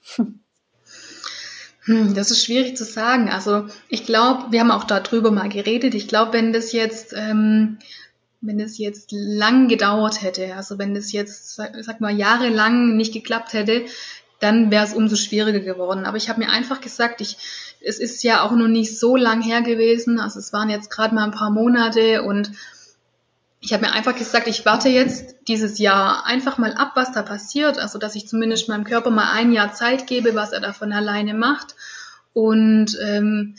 Hm, 1.85 2.15
das 2.15 2.31
ist 2.31 2.45
schwierig 2.45 2.77
zu 2.77 2.85
sagen. 2.85 3.31
Also 3.31 3.65
ich 3.89 4.05
glaube, 4.05 4.45
wir 4.51 4.61
haben 4.61 4.71
auch 4.71 4.85
darüber 4.85 5.31
mal 5.31 5.49
geredet. 5.49 5.95
Ich 5.95 6.09
glaube, 6.09 6.35
wenn 6.35 6.53
das 6.53 6.73
jetzt 6.73 7.15
ähm, 7.17 7.79
wenn 8.41 8.61
es 8.61 8.79
jetzt 8.79 9.13
lang 9.13 9.69
gedauert 9.69 10.23
hätte, 10.23 10.55
also 10.57 10.79
wenn 10.79 10.97
es 10.97 11.13
jetzt, 11.13 11.57
sag, 11.57 12.01
mal, 12.01 12.17
jahrelang 12.17 12.97
nicht 12.97 13.13
geklappt 13.13 13.53
hätte, 13.53 13.85
dann 14.39 14.71
wäre 14.71 14.85
es 14.85 14.95
umso 14.95 15.17
schwieriger 15.17 15.61
geworden. 15.61 16.07
Aber 16.07 16.17
ich 16.17 16.29
habe 16.31 16.41
mir 16.41 16.49
einfach 16.49 16.81
gesagt, 16.81 17.21
ich, 17.21 17.37
es 17.85 17.99
ist 17.99 18.23
ja 18.23 18.43
auch 18.43 18.53
noch 18.53 18.69
nicht 18.69 18.99
so 18.99 19.17
lang 19.17 19.43
her 19.43 19.61
gewesen, 19.63 20.19
also 20.19 20.39
es 20.39 20.53
waren 20.53 20.71
jetzt 20.71 20.91
gerade 20.91 21.15
mal 21.15 21.25
ein 21.25 21.33
paar 21.33 21.51
Monate 21.51 22.23
und 22.23 22.53
ich 23.63 23.75
habe 23.75 23.85
mir 23.85 23.93
einfach 23.93 24.17
gesagt, 24.17 24.47
ich 24.47 24.65
warte 24.65 24.89
jetzt 24.89 25.37
dieses 25.47 25.79
Jahr 25.79 26.25
einfach 26.25 26.57
mal 26.57 26.73
ab, 26.73 26.93
was 26.95 27.13
da 27.13 27.23
passiert, 27.23 27.79
also 27.79 27.99
dass 27.99 28.15
ich 28.15 28.27
zumindest 28.27 28.71
meinem 28.71 28.85
Körper 28.85 29.11
mal 29.11 29.33
ein 29.33 29.53
Jahr 29.53 29.75
Zeit 29.75 30.07
gebe, 30.07 30.35
was 30.35 30.53
er 30.53 30.61
davon 30.61 30.93
alleine 30.95 31.35
macht 31.35 31.75
und 32.33 32.97
ähm, 33.03 33.57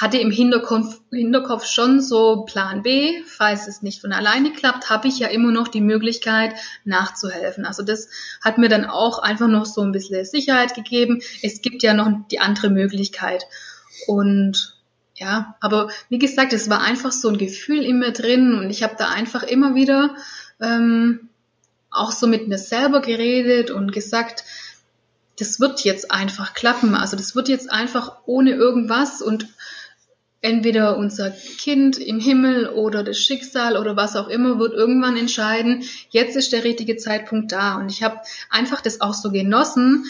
hatte 0.00 0.18
im 0.18 0.30
Hinterkopf, 0.30 1.00
Hinterkopf 1.10 1.66
schon 1.66 2.00
so 2.00 2.44
Plan 2.44 2.82
B, 2.82 3.22
falls 3.24 3.68
es 3.68 3.82
nicht 3.82 4.00
von 4.00 4.12
alleine 4.12 4.52
klappt, 4.52 4.90
habe 4.90 5.06
ich 5.06 5.20
ja 5.20 5.28
immer 5.28 5.52
noch 5.52 5.68
die 5.68 5.80
Möglichkeit 5.80 6.54
nachzuhelfen. 6.84 7.64
Also 7.64 7.84
das 7.84 8.08
hat 8.42 8.58
mir 8.58 8.68
dann 8.68 8.84
auch 8.84 9.20
einfach 9.20 9.46
noch 9.46 9.66
so 9.66 9.82
ein 9.82 9.92
bisschen 9.92 10.24
Sicherheit 10.24 10.74
gegeben. 10.74 11.20
Es 11.42 11.62
gibt 11.62 11.82
ja 11.84 11.94
noch 11.94 12.10
die 12.30 12.40
andere 12.40 12.70
Möglichkeit. 12.70 13.44
Und 14.08 14.76
ja, 15.14 15.54
aber 15.60 15.90
wie 16.08 16.18
gesagt, 16.18 16.52
es 16.52 16.68
war 16.68 16.80
einfach 16.80 17.12
so 17.12 17.28
ein 17.28 17.38
Gefühl 17.38 17.84
in 17.84 18.00
mir 18.00 18.10
drin 18.10 18.58
und 18.58 18.70
ich 18.70 18.82
habe 18.82 18.96
da 18.98 19.10
einfach 19.10 19.44
immer 19.44 19.76
wieder 19.76 20.16
ähm, 20.60 21.28
auch 21.92 22.10
so 22.10 22.26
mit 22.26 22.48
mir 22.48 22.58
selber 22.58 23.00
geredet 23.00 23.70
und 23.70 23.92
gesagt, 23.92 24.44
das 25.38 25.60
wird 25.60 25.84
jetzt 25.84 26.10
einfach 26.10 26.54
klappen. 26.54 26.96
Also 26.96 27.16
das 27.16 27.36
wird 27.36 27.48
jetzt 27.48 27.70
einfach 27.70 28.18
ohne 28.26 28.52
irgendwas 28.52 29.22
und 29.22 29.48
entweder 30.44 30.98
unser 30.98 31.30
Kind 31.30 31.96
im 31.96 32.20
Himmel 32.20 32.68
oder 32.68 33.02
das 33.02 33.18
Schicksal 33.18 33.78
oder 33.78 33.96
was 33.96 34.14
auch 34.14 34.28
immer 34.28 34.58
wird 34.58 34.74
irgendwann 34.74 35.16
entscheiden, 35.16 35.84
jetzt 36.10 36.36
ist 36.36 36.52
der 36.52 36.64
richtige 36.64 36.96
Zeitpunkt 36.96 37.50
da. 37.50 37.76
Und 37.76 37.90
ich 37.90 38.02
habe 38.02 38.20
einfach 38.50 38.82
das 38.82 39.00
auch 39.00 39.14
so 39.14 39.30
genossen. 39.30 40.04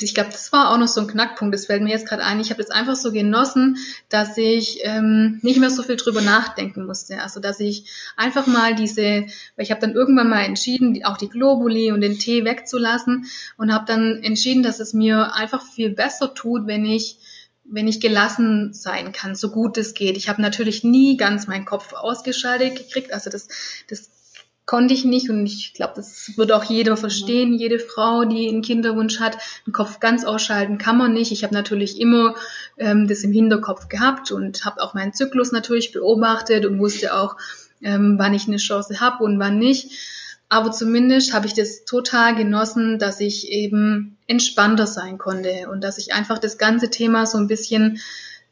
Ich 0.00 0.14
glaube, 0.14 0.30
das 0.30 0.52
war 0.52 0.70
auch 0.70 0.78
noch 0.78 0.88
so 0.88 1.00
ein 1.00 1.08
Knackpunkt, 1.08 1.54
das 1.54 1.66
fällt 1.66 1.82
mir 1.82 1.90
jetzt 1.90 2.08
gerade 2.08 2.24
ein. 2.24 2.40
Ich 2.40 2.50
habe 2.50 2.62
das 2.62 2.70
einfach 2.70 2.94
so 2.94 3.10
genossen, 3.10 3.76
dass 4.08 4.38
ich 4.38 4.78
ähm, 4.82 5.40
nicht 5.42 5.58
mehr 5.58 5.70
so 5.70 5.82
viel 5.82 5.96
drüber 5.96 6.20
nachdenken 6.20 6.86
musste. 6.86 7.20
Also 7.20 7.40
dass 7.40 7.58
ich 7.58 7.90
einfach 8.16 8.46
mal 8.46 8.76
diese, 8.76 9.02
weil 9.02 9.64
ich 9.64 9.70
habe 9.72 9.80
dann 9.80 9.92
irgendwann 9.92 10.30
mal 10.30 10.44
entschieden, 10.44 11.04
auch 11.04 11.16
die 11.16 11.28
Globuli 11.28 11.90
und 11.90 12.00
den 12.00 12.18
Tee 12.18 12.44
wegzulassen 12.44 13.26
und 13.56 13.74
habe 13.74 13.86
dann 13.86 14.22
entschieden, 14.22 14.62
dass 14.62 14.78
es 14.78 14.94
mir 14.94 15.34
einfach 15.34 15.64
viel 15.66 15.90
besser 15.90 16.32
tut, 16.32 16.68
wenn 16.68 16.86
ich 16.86 17.18
wenn 17.64 17.88
ich 17.88 18.00
gelassen 18.00 18.72
sein 18.72 19.12
kann, 19.12 19.34
so 19.34 19.50
gut 19.50 19.78
es 19.78 19.94
geht. 19.94 20.16
Ich 20.16 20.28
habe 20.28 20.42
natürlich 20.42 20.84
nie 20.84 21.16
ganz 21.16 21.46
meinen 21.46 21.64
Kopf 21.64 21.92
ausgeschaltet 21.94 22.76
gekriegt. 22.76 23.12
Also 23.12 23.30
das, 23.30 23.48
das 23.88 24.10
konnte 24.66 24.94
ich 24.94 25.04
nicht 25.04 25.28
und 25.28 25.44
ich 25.46 25.74
glaube, 25.74 25.94
das 25.96 26.32
wird 26.36 26.52
auch 26.52 26.64
jeder 26.64 26.96
verstehen, 26.96 27.54
jede 27.54 27.78
Frau, 27.78 28.24
die 28.24 28.48
einen 28.48 28.62
Kinderwunsch 28.62 29.20
hat, 29.20 29.36
den 29.66 29.72
Kopf 29.72 30.00
ganz 30.00 30.24
ausschalten 30.24 30.78
kann 30.78 30.96
man 30.96 31.12
nicht. 31.12 31.32
Ich 31.32 31.44
habe 31.44 31.54
natürlich 31.54 32.00
immer 32.00 32.34
ähm, 32.78 33.06
das 33.06 33.24
im 33.24 33.32
Hinterkopf 33.32 33.88
gehabt 33.88 34.32
und 34.32 34.64
habe 34.64 34.82
auch 34.82 34.94
meinen 34.94 35.12
Zyklus 35.12 35.52
natürlich 35.52 35.92
beobachtet 35.92 36.64
und 36.64 36.78
wusste 36.78 37.14
auch, 37.14 37.36
ähm, 37.82 38.16
wann 38.18 38.34
ich 38.34 38.46
eine 38.46 38.56
Chance 38.56 39.00
habe 39.00 39.22
und 39.24 39.38
wann 39.38 39.58
nicht. 39.58 39.90
Aber 40.48 40.70
zumindest 40.72 41.32
habe 41.32 41.46
ich 41.46 41.54
das 41.54 41.84
total 41.84 42.34
genossen, 42.34 42.98
dass 42.98 43.20
ich 43.20 43.48
eben 43.48 44.18
entspannter 44.26 44.86
sein 44.86 45.18
konnte 45.18 45.68
und 45.70 45.82
dass 45.82 45.98
ich 45.98 46.12
einfach 46.12 46.38
das 46.38 46.58
ganze 46.58 46.90
Thema 46.90 47.26
so 47.26 47.38
ein 47.38 47.48
bisschen 47.48 48.00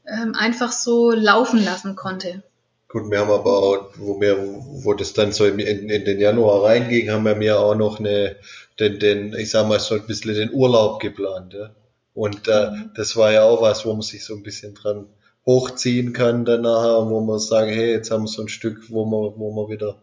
ähm, 0.06 0.34
einfach 0.34 0.72
so 0.72 1.12
laufen 1.12 1.64
lassen 1.64 1.94
konnte. 1.94 2.42
Gut, 2.88 3.10
wir 3.10 3.20
haben 3.20 3.30
aber 3.30 3.62
auch, 3.62 3.90
wo 3.96 4.20
wir, 4.20 4.36
wo 4.38 4.92
das 4.92 5.14
dann 5.14 5.32
so 5.32 5.46
in, 5.46 5.58
in 5.58 6.04
den 6.04 6.20
Januar 6.20 6.64
reinging, 6.64 7.10
haben 7.10 7.24
wir 7.24 7.34
mir 7.34 7.58
auch 7.58 7.74
noch 7.74 7.98
eine, 7.98 8.36
den, 8.78 8.98
den, 8.98 9.32
ich 9.34 9.50
sag 9.50 9.66
mal 9.66 9.80
so 9.80 9.94
ein 9.94 10.06
bisschen 10.06 10.34
den 10.34 10.52
Urlaub 10.52 11.00
geplant, 11.00 11.54
ja. 11.54 11.70
Und 12.14 12.48
äh, 12.48 12.70
mhm. 12.70 12.90
das 12.94 13.16
war 13.16 13.32
ja 13.32 13.44
auch 13.44 13.62
was, 13.62 13.86
wo 13.86 13.92
man 13.92 14.02
sich 14.02 14.24
so 14.24 14.34
ein 14.34 14.42
bisschen 14.42 14.74
dran 14.74 15.06
hochziehen 15.46 16.12
kann 16.12 16.44
danach, 16.44 17.08
wo 17.08 17.20
man 17.20 17.38
sagen, 17.38 17.72
hey, 17.72 17.92
jetzt 17.92 18.10
haben 18.10 18.24
wir 18.24 18.28
so 18.28 18.42
ein 18.42 18.48
Stück, 18.48 18.90
wo 18.90 19.04
man, 19.04 19.38
wo 19.40 19.52
man 19.52 19.70
wieder 19.70 20.02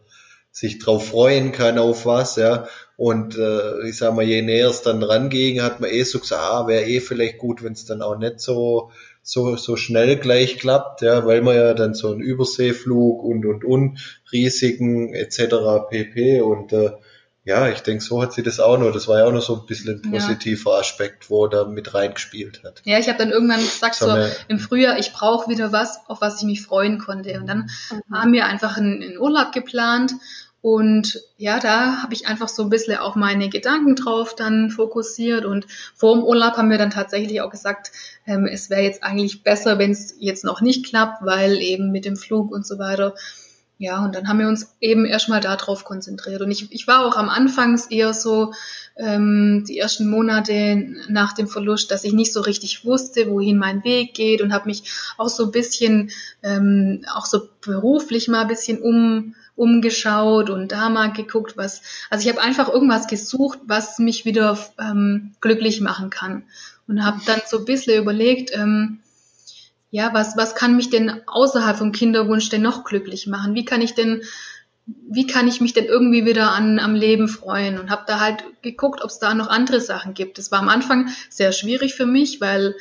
sich 0.52 0.78
drauf 0.78 1.08
freuen 1.08 1.52
kann 1.52 1.78
auf 1.78 2.06
was, 2.06 2.36
ja. 2.36 2.66
Und 2.96 3.38
äh, 3.38 3.88
ich 3.88 3.96
sag 3.96 4.14
mal, 4.14 4.24
je 4.24 4.42
näher 4.42 4.68
es 4.68 4.82
dann 4.82 5.02
ranging, 5.02 5.62
hat 5.62 5.80
man 5.80 5.90
eh 5.90 6.02
so 6.02 6.18
gesagt, 6.18 6.42
ah, 6.42 6.66
wäre 6.66 6.84
eh 6.84 7.00
vielleicht 7.00 7.38
gut, 7.38 7.62
wenn 7.62 7.72
es 7.72 7.86
dann 7.86 8.02
auch 8.02 8.18
nicht 8.18 8.40
so 8.40 8.90
so, 9.22 9.56
so 9.56 9.76
schnell 9.76 10.16
gleich 10.16 10.58
klappt, 10.58 11.02
ja, 11.02 11.26
weil 11.26 11.42
man 11.42 11.54
ja 11.54 11.74
dann 11.74 11.94
so 11.94 12.10
einen 12.10 12.20
Überseeflug 12.20 13.22
und 13.22 13.44
und 13.44 13.64
und 13.64 14.22
Risiken 14.32 15.14
etc. 15.14 15.88
pp. 15.88 16.40
Und 16.40 16.72
äh, 16.72 16.90
ja, 17.44 17.68
ich 17.68 17.80
denke, 17.80 18.04
so 18.04 18.20
hat 18.20 18.32
sie 18.32 18.42
das 18.42 18.60
auch 18.60 18.78
noch. 18.78 18.92
Das 18.92 19.08
war 19.08 19.18
ja 19.18 19.24
auch 19.24 19.32
noch 19.32 19.42
so 19.42 19.60
ein 19.60 19.66
bisschen 19.66 20.02
ein 20.02 20.10
positiver 20.10 20.72
ja. 20.72 20.80
Aspekt, 20.80 21.30
wo 21.30 21.46
er 21.46 21.50
da 21.50 21.64
mit 21.64 21.94
reingespielt 21.94 22.62
hat. 22.64 22.82
Ja, 22.84 22.98
ich 22.98 23.08
habe 23.08 23.18
dann 23.18 23.30
irgendwann 23.30 23.60
gesagt, 23.60 23.94
so, 23.94 24.06
so 24.06 24.28
im 24.48 24.58
Frühjahr, 24.58 24.98
ich 24.98 25.12
brauche 25.12 25.50
wieder 25.50 25.72
was, 25.72 26.00
auf 26.06 26.20
was 26.20 26.40
ich 26.40 26.46
mich 26.46 26.62
freuen 26.62 26.98
konnte. 26.98 27.40
Und 27.40 27.46
dann 27.46 27.70
mhm. 27.90 28.14
haben 28.14 28.32
wir 28.32 28.46
einfach 28.46 28.76
einen, 28.76 29.02
einen 29.02 29.18
Urlaub 29.18 29.52
geplant 29.52 30.12
und 30.62 31.22
ja, 31.38 31.58
da 31.58 32.02
habe 32.02 32.12
ich 32.12 32.26
einfach 32.26 32.48
so 32.48 32.62
ein 32.62 32.68
bisschen 32.68 32.98
auch 32.98 33.16
meine 33.16 33.48
Gedanken 33.48 33.96
drauf 33.96 34.34
dann 34.34 34.70
fokussiert. 34.70 35.46
Und 35.46 35.66
vor 35.94 36.14
dem 36.14 36.22
Urlaub 36.22 36.58
haben 36.58 36.70
wir 36.70 36.76
dann 36.76 36.90
tatsächlich 36.90 37.40
auch 37.40 37.50
gesagt, 37.50 37.92
ähm, 38.26 38.46
es 38.46 38.68
wäre 38.68 38.82
jetzt 38.82 39.02
eigentlich 39.02 39.42
besser, 39.42 39.78
wenn 39.78 39.92
es 39.92 40.14
jetzt 40.18 40.44
noch 40.44 40.60
nicht 40.60 40.84
klappt, 40.84 41.24
weil 41.24 41.56
eben 41.56 41.90
mit 41.90 42.04
dem 42.04 42.16
Flug 42.16 42.52
und 42.52 42.66
so 42.66 42.78
weiter. 42.78 43.14
Ja, 43.82 44.04
und 44.04 44.14
dann 44.14 44.28
haben 44.28 44.38
wir 44.38 44.46
uns 44.46 44.76
eben 44.82 45.06
erstmal 45.06 45.40
darauf 45.40 45.84
konzentriert. 45.84 46.42
Und 46.42 46.50
ich, 46.50 46.70
ich 46.70 46.86
war 46.86 47.02
auch 47.02 47.16
am 47.16 47.30
Anfangs 47.30 47.86
eher 47.86 48.12
so, 48.12 48.52
ähm, 48.96 49.64
die 49.66 49.78
ersten 49.78 50.10
Monate 50.10 50.84
nach 51.08 51.32
dem 51.32 51.48
Verlust, 51.48 51.90
dass 51.90 52.04
ich 52.04 52.12
nicht 52.12 52.34
so 52.34 52.42
richtig 52.42 52.84
wusste, 52.84 53.30
wohin 53.30 53.56
mein 53.56 53.82
Weg 53.82 54.12
geht 54.12 54.42
und 54.42 54.52
habe 54.52 54.68
mich 54.68 54.92
auch 55.16 55.30
so 55.30 55.46
ein 55.46 55.50
bisschen, 55.50 56.10
ähm, 56.42 57.06
auch 57.14 57.24
so 57.24 57.48
beruflich 57.62 58.28
mal 58.28 58.42
ein 58.42 58.48
bisschen 58.48 58.82
um 58.82 59.34
umgeschaut 59.56 60.50
und 60.50 60.72
da 60.72 60.90
mal 60.90 61.14
geguckt, 61.14 61.56
was, 61.56 61.80
also 62.10 62.22
ich 62.22 62.30
habe 62.30 62.44
einfach 62.44 62.68
irgendwas 62.68 63.06
gesucht, 63.06 63.60
was 63.64 63.98
mich 63.98 64.26
wieder 64.26 64.58
ähm, 64.78 65.32
glücklich 65.40 65.80
machen 65.80 66.10
kann. 66.10 66.42
Und 66.86 67.02
habe 67.02 67.20
dann 67.24 67.40
so 67.46 67.60
ein 67.60 67.64
bisschen 67.64 68.02
überlegt, 68.02 68.50
ähm, 68.52 69.00
ja, 69.90 70.14
was, 70.14 70.36
was 70.36 70.54
kann 70.54 70.76
mich 70.76 70.90
denn 70.90 71.22
außerhalb 71.26 71.76
vom 71.76 71.92
Kinderwunsch 71.92 72.48
denn 72.48 72.62
noch 72.62 72.84
glücklich 72.84 73.26
machen? 73.26 73.54
Wie 73.54 73.64
kann 73.64 73.82
ich 73.82 73.94
denn, 73.94 74.22
wie 74.86 75.26
kann 75.26 75.48
ich 75.48 75.60
mich 75.60 75.72
denn 75.72 75.86
irgendwie 75.86 76.24
wieder 76.24 76.52
an, 76.52 76.78
am 76.78 76.94
Leben 76.94 77.28
freuen? 77.28 77.78
Und 77.78 77.90
habe 77.90 78.04
da 78.06 78.20
halt 78.20 78.44
geguckt, 78.62 79.02
ob 79.02 79.10
es 79.10 79.18
da 79.18 79.34
noch 79.34 79.48
andere 79.48 79.80
Sachen 79.80 80.14
gibt. 80.14 80.38
Das 80.38 80.52
war 80.52 80.60
am 80.60 80.68
Anfang 80.68 81.08
sehr 81.28 81.52
schwierig 81.52 81.94
für 81.94 82.06
mich, 82.06 82.40
weil 82.40 82.76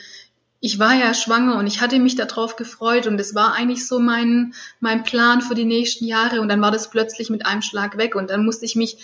ich 0.62 0.78
war 0.78 0.94
ja 0.94 1.14
schwanger 1.14 1.58
und 1.58 1.68
ich 1.68 1.82
hatte 1.82 2.00
mich 2.00 2.16
darauf 2.16 2.56
gefreut 2.58 3.08
und 3.08 3.20
es 3.20 3.34
war 3.34 3.54
eigentlich 3.54 3.88
so 3.88 4.00
mein, 4.00 4.54
mein 4.80 5.04
Plan 5.04 5.42
für 5.42 5.56
die 5.56 5.66
nächsten 5.66 6.06
Jahre 6.06 6.42
und 6.42 6.50
dann 6.50 6.62
war 6.62 6.72
das 6.72 6.90
plötzlich 6.90 7.30
mit 7.30 7.46
einem 7.46 7.62
Schlag 7.62 7.98
weg 7.98 8.16
und 8.16 8.30
dann 8.30 8.44
musste 8.44 8.66
ich 8.66 8.76
mich 8.76 8.98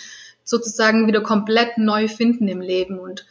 sozusagen 0.43 1.07
wieder 1.07 1.21
komplett 1.21 1.77
neu 1.77 2.09
finden 2.09 2.49
im 2.49 2.59
Leben 2.59 2.99
und 2.99 3.25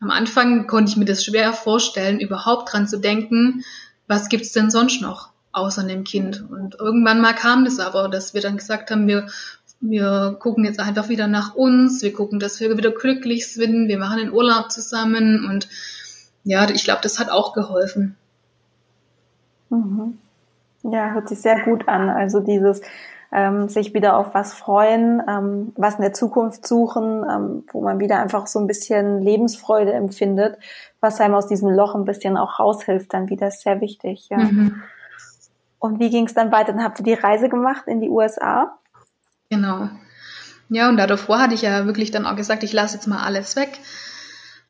am 0.00 0.10
Anfang 0.10 0.66
konnte 0.66 0.90
ich 0.90 0.96
mir 0.96 1.04
das 1.04 1.24
schwer 1.24 1.52
vorstellen, 1.52 2.20
überhaupt 2.20 2.72
dran 2.72 2.88
zu 2.88 2.98
denken, 2.98 3.64
was 4.10 4.28
gibt's 4.28 4.52
denn 4.52 4.70
sonst 4.70 5.00
noch 5.00 5.30
außer 5.52 5.82
einem 5.82 6.04
Kind 6.04 6.44
und 6.50 6.74
irgendwann 6.78 7.20
mal 7.20 7.34
kam 7.34 7.64
das 7.64 7.78
aber, 7.80 8.08
dass 8.08 8.34
wir 8.34 8.40
dann 8.40 8.56
gesagt 8.56 8.90
haben, 8.90 9.06
wir 9.06 9.26
wir 9.80 10.36
gucken 10.38 10.66
jetzt 10.66 10.78
einfach 10.78 11.08
wieder 11.08 11.26
nach 11.26 11.54
uns, 11.54 12.02
wir 12.02 12.12
gucken, 12.12 12.38
dass 12.38 12.60
wir 12.60 12.76
wieder 12.76 12.90
glücklich 12.90 13.50
sind, 13.50 13.88
wir 13.88 13.98
machen 13.98 14.18
den 14.18 14.32
Urlaub 14.32 14.70
zusammen 14.70 15.46
und 15.48 15.68
ja, 16.44 16.68
ich 16.68 16.84
glaube, 16.84 17.00
das 17.02 17.18
hat 17.18 17.30
auch 17.30 17.54
geholfen. 17.54 18.16
Mhm. 19.70 20.18
Ja, 20.82 21.12
hört 21.12 21.28
sich 21.28 21.40
sehr 21.40 21.64
gut 21.64 21.88
an. 21.88 22.10
Also 22.10 22.40
dieses 22.40 22.82
ähm, 23.32 23.68
sich 23.68 23.94
wieder 23.94 24.16
auf 24.16 24.34
was 24.34 24.54
freuen, 24.54 25.22
ähm, 25.28 25.72
was 25.76 25.96
in 25.96 26.02
der 26.02 26.12
Zukunft 26.12 26.66
suchen, 26.66 27.24
ähm, 27.30 27.64
wo 27.72 27.80
man 27.80 28.00
wieder 28.00 28.18
einfach 28.18 28.46
so 28.46 28.58
ein 28.58 28.66
bisschen 28.66 29.22
Lebensfreude 29.22 29.92
empfindet, 29.92 30.58
was 31.00 31.20
einem 31.20 31.34
aus 31.34 31.46
diesem 31.46 31.70
Loch 31.70 31.94
ein 31.94 32.04
bisschen 32.04 32.36
auch 32.36 32.58
raushilft, 32.58 33.14
dann 33.14 33.28
wieder 33.28 33.48
ist 33.48 33.62
sehr 33.62 33.80
wichtig. 33.80 34.28
Ja. 34.30 34.38
Mhm. 34.38 34.82
Und 35.78 36.00
wie 36.00 36.10
ging 36.10 36.26
es 36.26 36.34
dann 36.34 36.52
weiter? 36.52 36.72
Dann 36.72 36.84
habt 36.84 36.98
ihr 37.00 37.04
die 37.04 37.14
Reise 37.14 37.48
gemacht 37.48 37.84
in 37.86 38.00
die 38.00 38.10
USA? 38.10 38.78
Genau. 39.48 39.88
Ja, 40.68 40.88
und 40.88 40.98
davor 40.98 41.40
hatte 41.40 41.54
ich 41.54 41.62
ja 41.62 41.86
wirklich 41.86 42.10
dann 42.10 42.26
auch 42.26 42.36
gesagt, 42.36 42.62
ich 42.62 42.72
lasse 42.72 42.96
jetzt 42.96 43.06
mal 43.06 43.22
alles 43.22 43.56
weg 43.56 43.80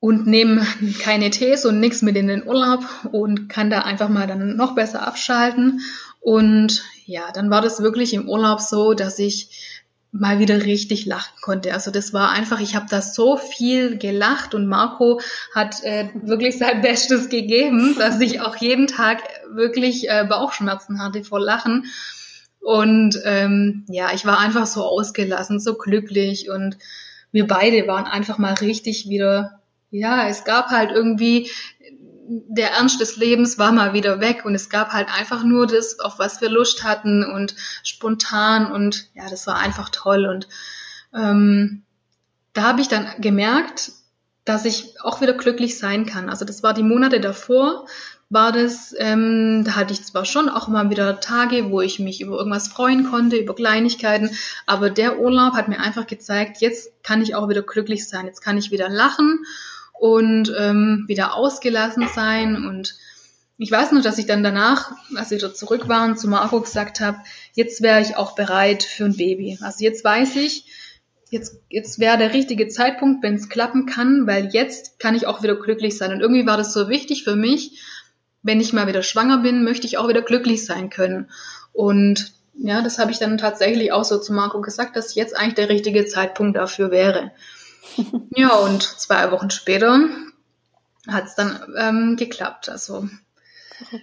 und 0.00 0.26
nehme 0.26 0.66
keine 1.02 1.30
Tees 1.30 1.66
und 1.66 1.78
nichts 1.78 2.02
mit 2.02 2.16
in 2.16 2.26
den 2.26 2.46
Urlaub 2.46 2.84
und 3.12 3.48
kann 3.48 3.70
da 3.70 3.82
einfach 3.82 4.08
mal 4.08 4.26
dann 4.26 4.56
noch 4.56 4.74
besser 4.74 5.06
abschalten. 5.06 5.80
Und 6.20 6.84
ja, 7.10 7.32
dann 7.32 7.50
war 7.50 7.60
das 7.60 7.82
wirklich 7.82 8.14
im 8.14 8.28
Urlaub 8.28 8.60
so, 8.60 8.94
dass 8.94 9.18
ich 9.18 9.78
mal 10.12 10.38
wieder 10.38 10.64
richtig 10.64 11.06
lachen 11.06 11.34
konnte. 11.40 11.74
Also 11.74 11.90
das 11.90 12.12
war 12.12 12.30
einfach, 12.30 12.60
ich 12.60 12.76
habe 12.76 12.86
da 12.88 13.02
so 13.02 13.36
viel 13.36 13.98
gelacht 13.98 14.54
und 14.54 14.66
Marco 14.66 15.20
hat 15.54 15.82
äh, 15.82 16.08
wirklich 16.14 16.58
sein 16.58 16.80
Bestes 16.82 17.28
gegeben, 17.28 17.96
dass 17.98 18.20
ich 18.20 18.40
auch 18.40 18.56
jeden 18.56 18.86
Tag 18.86 19.22
wirklich 19.52 20.08
äh, 20.08 20.24
Bauchschmerzen 20.28 21.02
hatte 21.02 21.24
vor 21.24 21.40
Lachen. 21.40 21.86
Und 22.60 23.18
ähm, 23.24 23.84
ja, 23.88 24.12
ich 24.14 24.24
war 24.24 24.38
einfach 24.38 24.66
so 24.66 24.84
ausgelassen, 24.84 25.58
so 25.58 25.74
glücklich 25.74 26.48
und 26.48 26.76
wir 27.32 27.46
beide 27.46 27.86
waren 27.86 28.04
einfach 28.04 28.38
mal 28.38 28.54
richtig 28.54 29.08
wieder 29.08 29.60
ja, 29.90 30.28
es 30.28 30.44
gab 30.44 30.68
halt 30.68 30.92
irgendwie, 30.92 31.50
der 32.32 32.70
Ernst 32.72 33.00
des 33.00 33.16
Lebens 33.16 33.58
war 33.58 33.72
mal 33.72 33.92
wieder 33.92 34.20
weg 34.20 34.44
und 34.44 34.54
es 34.54 34.70
gab 34.70 34.92
halt 34.92 35.08
einfach 35.12 35.42
nur 35.42 35.66
das, 35.66 35.98
auf 35.98 36.20
was 36.20 36.40
wir 36.40 36.48
Lust 36.48 36.84
hatten 36.84 37.24
und 37.24 37.56
spontan 37.82 38.70
und 38.70 39.08
ja, 39.14 39.28
das 39.28 39.48
war 39.48 39.56
einfach 39.56 39.88
toll 39.88 40.26
und 40.26 40.46
ähm, 41.12 41.82
da 42.52 42.62
habe 42.62 42.80
ich 42.80 42.88
dann 42.88 43.08
gemerkt, 43.18 43.92
dass 44.44 44.64
ich 44.64 45.00
auch 45.02 45.20
wieder 45.20 45.32
glücklich 45.32 45.78
sein 45.78 46.06
kann. 46.06 46.30
Also 46.30 46.44
das 46.44 46.62
war 46.62 46.72
die 46.72 46.84
Monate 46.84 47.20
davor, 47.20 47.86
war 48.28 48.52
das, 48.52 48.94
ähm, 48.96 49.64
da 49.64 49.74
hatte 49.74 49.92
ich 49.92 50.04
zwar 50.04 50.24
schon 50.24 50.48
auch 50.48 50.68
mal 50.68 50.88
wieder 50.88 51.18
Tage, 51.18 51.72
wo 51.72 51.80
ich 51.80 51.98
mich 51.98 52.20
über 52.20 52.36
irgendwas 52.36 52.68
freuen 52.68 53.10
konnte, 53.10 53.36
über 53.36 53.56
Kleinigkeiten, 53.56 54.30
aber 54.66 54.88
der 54.88 55.18
Urlaub 55.18 55.54
hat 55.54 55.66
mir 55.66 55.80
einfach 55.80 56.06
gezeigt, 56.06 56.60
jetzt 56.60 56.92
kann 57.02 57.22
ich 57.22 57.34
auch 57.34 57.48
wieder 57.48 57.62
glücklich 57.62 58.08
sein, 58.08 58.26
jetzt 58.26 58.40
kann 58.40 58.56
ich 58.56 58.70
wieder 58.70 58.88
lachen 58.88 59.44
und 60.00 60.50
ähm, 60.58 61.04
wieder 61.08 61.34
ausgelassen 61.34 62.08
sein. 62.14 62.56
Und 62.56 62.96
ich 63.58 63.70
weiß 63.70 63.92
noch, 63.92 64.02
dass 64.02 64.16
ich 64.16 64.24
dann 64.24 64.42
danach, 64.42 64.92
als 65.14 65.30
wir 65.30 65.38
dort 65.38 65.58
zurück 65.58 65.88
waren, 65.88 66.16
zu 66.16 66.26
Marco 66.26 66.58
gesagt 66.62 67.00
habe, 67.00 67.18
jetzt 67.52 67.82
wäre 67.82 68.00
ich 68.00 68.16
auch 68.16 68.34
bereit 68.34 68.82
für 68.82 69.04
ein 69.04 69.16
Baby. 69.16 69.58
Also 69.60 69.84
jetzt 69.84 70.02
weiß 70.02 70.36
ich, 70.36 70.64
jetzt, 71.28 71.60
jetzt 71.68 71.98
wäre 71.98 72.16
der 72.16 72.32
richtige 72.32 72.68
Zeitpunkt, 72.68 73.22
wenn 73.22 73.34
es 73.34 73.50
klappen 73.50 73.84
kann, 73.84 74.26
weil 74.26 74.46
jetzt 74.46 74.98
kann 74.98 75.14
ich 75.14 75.26
auch 75.26 75.42
wieder 75.42 75.54
glücklich 75.56 75.98
sein. 75.98 76.12
Und 76.12 76.20
irgendwie 76.20 76.46
war 76.46 76.56
das 76.56 76.72
so 76.72 76.88
wichtig 76.88 77.22
für 77.22 77.36
mich, 77.36 77.82
wenn 78.42 78.58
ich 78.58 78.72
mal 78.72 78.86
wieder 78.86 79.02
schwanger 79.02 79.42
bin, 79.42 79.64
möchte 79.64 79.86
ich 79.86 79.98
auch 79.98 80.08
wieder 80.08 80.22
glücklich 80.22 80.64
sein 80.64 80.88
können. 80.88 81.28
Und 81.74 82.32
ja, 82.54 82.80
das 82.80 82.98
habe 82.98 83.10
ich 83.10 83.18
dann 83.18 83.36
tatsächlich 83.36 83.92
auch 83.92 84.04
so 84.04 84.18
zu 84.18 84.32
Marco 84.32 84.62
gesagt, 84.62 84.96
dass 84.96 85.14
jetzt 85.14 85.36
eigentlich 85.36 85.56
der 85.56 85.68
richtige 85.68 86.06
Zeitpunkt 86.06 86.56
dafür 86.56 86.90
wäre 86.90 87.32
ja, 88.36 88.54
und 88.54 88.82
zwei 88.82 89.30
Wochen 89.32 89.50
später 89.50 90.00
hat 91.08 91.26
es 91.26 91.34
dann 91.34 91.60
ähm, 91.76 92.16
geklappt. 92.16 92.68
Also 92.68 93.08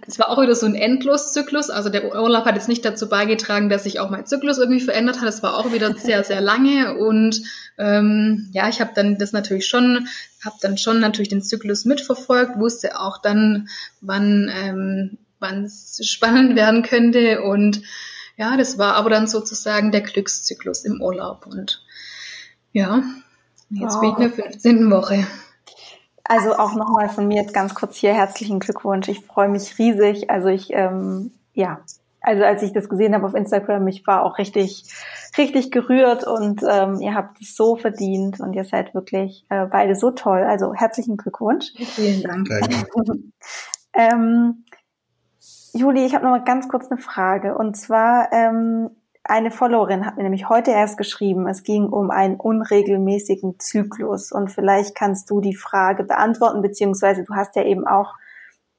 es 0.07 0.17
war 0.17 0.30
auch 0.30 0.41
wieder 0.41 0.55
so 0.55 0.65
ein 0.65 0.75
Endloszyklus. 0.75 1.69
Also 1.69 1.89
der 1.89 2.11
Urlaub 2.11 2.45
hat 2.45 2.55
jetzt 2.55 2.67
nicht 2.67 2.84
dazu 2.84 3.07
beigetragen, 3.07 3.69
dass 3.69 3.84
sich 3.84 3.99
auch 3.99 4.09
mein 4.09 4.25
Zyklus 4.25 4.57
irgendwie 4.57 4.82
verändert 4.82 5.21
hat. 5.21 5.30
Es 5.30 5.43
war 5.43 5.55
auch 5.55 5.71
wieder 5.71 5.93
sehr, 5.95 6.23
sehr 6.23 6.41
lange. 6.41 6.97
Und 6.97 7.41
ähm, 7.78 8.49
ja, 8.51 8.67
ich 8.69 8.82
habe 8.82 8.91
dann 8.95 9.17
das 9.17 9.34
natürlich 9.34 9.67
schon, 9.67 10.07
habe 10.43 10.55
dann 10.61 10.78
schon 10.78 10.99
natürlich 10.99 11.30
den 11.30 11.43
Zyklus 11.43 11.86
mitverfolgt, 11.86 12.57
wusste 12.57 12.99
auch 12.99 13.19
dann, 13.21 13.69
wann 14.01 14.51
ähm, 14.53 15.17
wann 15.39 15.65
es 15.65 15.99
spannend 16.03 16.55
werden 16.55 16.84
könnte 16.84 17.41
und 17.41 17.82
ja, 18.38 18.55
das 18.55 18.78
war 18.78 18.95
aber 18.95 19.09
dann 19.09 19.28
sozusagen 19.28 19.91
der 19.91 20.01
Glückszyklus 20.01 20.86
im 20.86 21.01
Urlaub. 21.01 21.47
Und 21.47 21.84
ja, 22.71 23.03
jetzt 23.70 23.95
wow. 23.95 24.01
bin 24.01 24.09
ich 24.09 24.18
in 24.18 24.22
der 24.22 24.51
15. 24.51 24.91
Woche. 24.91 25.28
Also 26.24 26.55
auch 26.55 26.76
nochmal 26.76 27.07
von 27.09 27.28
mir 27.28 27.41
jetzt 27.41 27.53
ganz 27.53 27.74
kurz 27.74 27.95
hier 27.95 28.13
herzlichen 28.13 28.59
Glückwunsch. 28.59 29.07
Ich 29.07 29.26
freue 29.26 29.47
mich 29.47 29.80
riesig. 29.80 30.30
Also 30.30 30.49
ich, 30.49 30.74
ähm, 30.74 31.32
ja, 31.53 31.80
also 32.20 32.43
als 32.43 32.61
ich 32.63 32.74
das 32.74 32.89
gesehen 32.89 33.13
habe 33.13 33.26
auf 33.26 33.34
Instagram, 33.34 33.88
ich 33.88 34.05
war 34.05 34.24
auch 34.24 34.38
richtig, 34.38 34.84
richtig 35.38 35.72
gerührt 35.72 36.26
und 36.26 36.61
ähm, 36.70 36.99
ihr 36.99 37.13
habt 37.13 37.41
es 37.41 37.55
so 37.55 37.78
verdient 37.78 38.41
und 38.41 38.53
ihr 38.53 38.65
seid 38.65 38.93
wirklich 38.93 39.45
äh, 39.49 39.65
beide 39.65 39.95
so 39.95 40.11
toll. 40.11 40.43
Also 40.43 40.74
herzlichen 40.74 41.15
Glückwunsch. 41.15 41.72
Vielen 41.78 42.24
Dank. 42.24 42.49
ähm, 43.93 44.65
Juli, 45.74 46.05
ich 46.05 46.15
habe 46.15 46.26
noch 46.26 46.32
mal 46.32 46.43
ganz 46.43 46.68
kurz 46.68 46.91
eine 46.91 46.99
Frage 46.99 47.57
und 47.57 47.78
zwar 47.78 48.34
ähm, 48.34 48.89
eine 49.30 49.51
Followerin 49.51 50.05
hat 50.05 50.17
mir 50.17 50.23
nämlich 50.23 50.49
heute 50.49 50.71
erst 50.71 50.97
geschrieben, 50.97 51.47
es 51.47 51.63
ging 51.63 51.88
um 51.88 52.11
einen 52.11 52.36
unregelmäßigen 52.36 53.59
Zyklus. 53.59 54.32
Und 54.32 54.51
vielleicht 54.51 54.95
kannst 54.95 55.30
du 55.30 55.41
die 55.41 55.55
Frage 55.55 56.03
beantworten, 56.03 56.61
beziehungsweise 56.61 57.23
du 57.23 57.36
hast 57.36 57.55
ja 57.55 57.63
eben 57.63 57.88
auch 57.88 58.13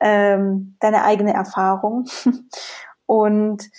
ähm, 0.00 0.76
deine 0.80 1.04
eigene 1.04 1.34
Erfahrung. 1.34 2.06
Und 3.06 3.70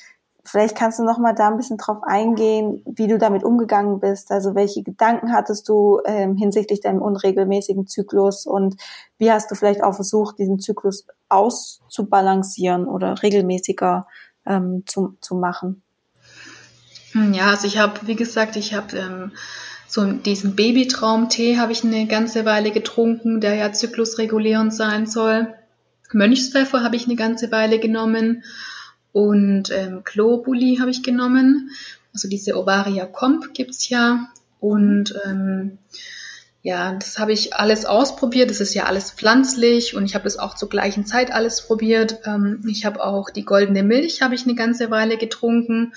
vielleicht 0.43 0.75
kannst 0.75 0.99
du 0.99 1.03
noch 1.03 1.19
mal 1.19 1.33
da 1.33 1.47
ein 1.47 1.57
bisschen 1.57 1.77
drauf 1.77 1.99
eingehen, 2.03 2.81
wie 2.85 3.07
du 3.07 3.17
damit 3.17 3.43
umgegangen 3.43 3.99
bist, 3.99 4.31
also 4.31 4.55
welche 4.55 4.83
Gedanken 4.83 5.33
hattest 5.33 5.69
du 5.69 5.99
ähm, 6.05 6.35
hinsichtlich 6.35 6.81
deinem 6.81 7.01
unregelmäßigen 7.01 7.87
Zyklus? 7.87 8.45
Und 8.45 8.75
wie 9.17 9.31
hast 9.31 9.51
du 9.51 9.55
vielleicht 9.55 9.83
auch 9.83 9.93
versucht, 9.93 10.39
diesen 10.39 10.59
Zyklus 10.59 11.05
auszubalancieren 11.29 12.87
oder 12.87 13.21
regelmäßiger 13.21 14.07
ähm, 14.45 14.83
zu, 14.85 15.17
zu 15.21 15.35
machen? 15.35 15.83
Hm, 17.11 17.33
ja, 17.33 17.47
also 17.51 17.67
ich 17.67 17.77
habe, 17.77 17.99
wie 18.07 18.15
gesagt, 18.15 18.55
ich 18.55 18.73
habe 18.73 18.97
ähm, 18.97 19.31
so 19.87 20.05
diesen 20.05 20.55
Babytraumtee 20.55 21.57
habe 21.57 21.71
ich 21.71 21.83
eine 21.83 22.05
ganze 22.05 22.45
Weile 22.45 22.71
getrunken, 22.71 23.41
der 23.41 23.55
ja 23.55 23.73
zyklusregulierend 23.73 24.73
sein 24.73 25.07
soll. 25.07 25.53
Mönchspfeffer 26.11 26.83
habe 26.83 26.95
ich 26.95 27.05
eine 27.05 27.15
ganze 27.15 27.51
Weile 27.51 27.79
genommen 27.79 28.43
und 29.11 29.71
ähm, 29.71 30.01
Globuli 30.03 30.77
habe 30.79 30.91
ich 30.91 31.03
genommen. 31.03 31.71
Also 32.13 32.27
diese 32.27 32.55
Ovaria 32.55 33.05
Comp 33.05 33.53
gibt's 33.53 33.89
ja 33.89 34.29
und 34.59 35.15
ähm, 35.25 35.77
ja, 36.61 36.93
das 36.93 37.17
habe 37.17 37.31
ich 37.31 37.55
alles 37.55 37.85
ausprobiert. 37.85 38.49
Das 38.49 38.59
ist 38.59 38.73
ja 38.73 38.85
alles 38.85 39.11
pflanzlich 39.11 39.95
und 39.95 40.05
ich 40.05 40.13
habe 40.13 40.25
das 40.25 40.37
auch 40.37 40.55
zur 40.55 40.69
gleichen 40.69 41.05
Zeit 41.05 41.31
alles 41.31 41.65
probiert. 41.65 42.19
Ähm, 42.25 42.63
ich 42.67 42.85
habe 42.85 43.03
auch 43.03 43.29
die 43.29 43.45
goldene 43.45 43.83
Milch 43.83 44.21
habe 44.21 44.35
ich 44.35 44.43
eine 44.43 44.55
ganze 44.55 44.91
Weile 44.91 45.17
getrunken. 45.17 45.93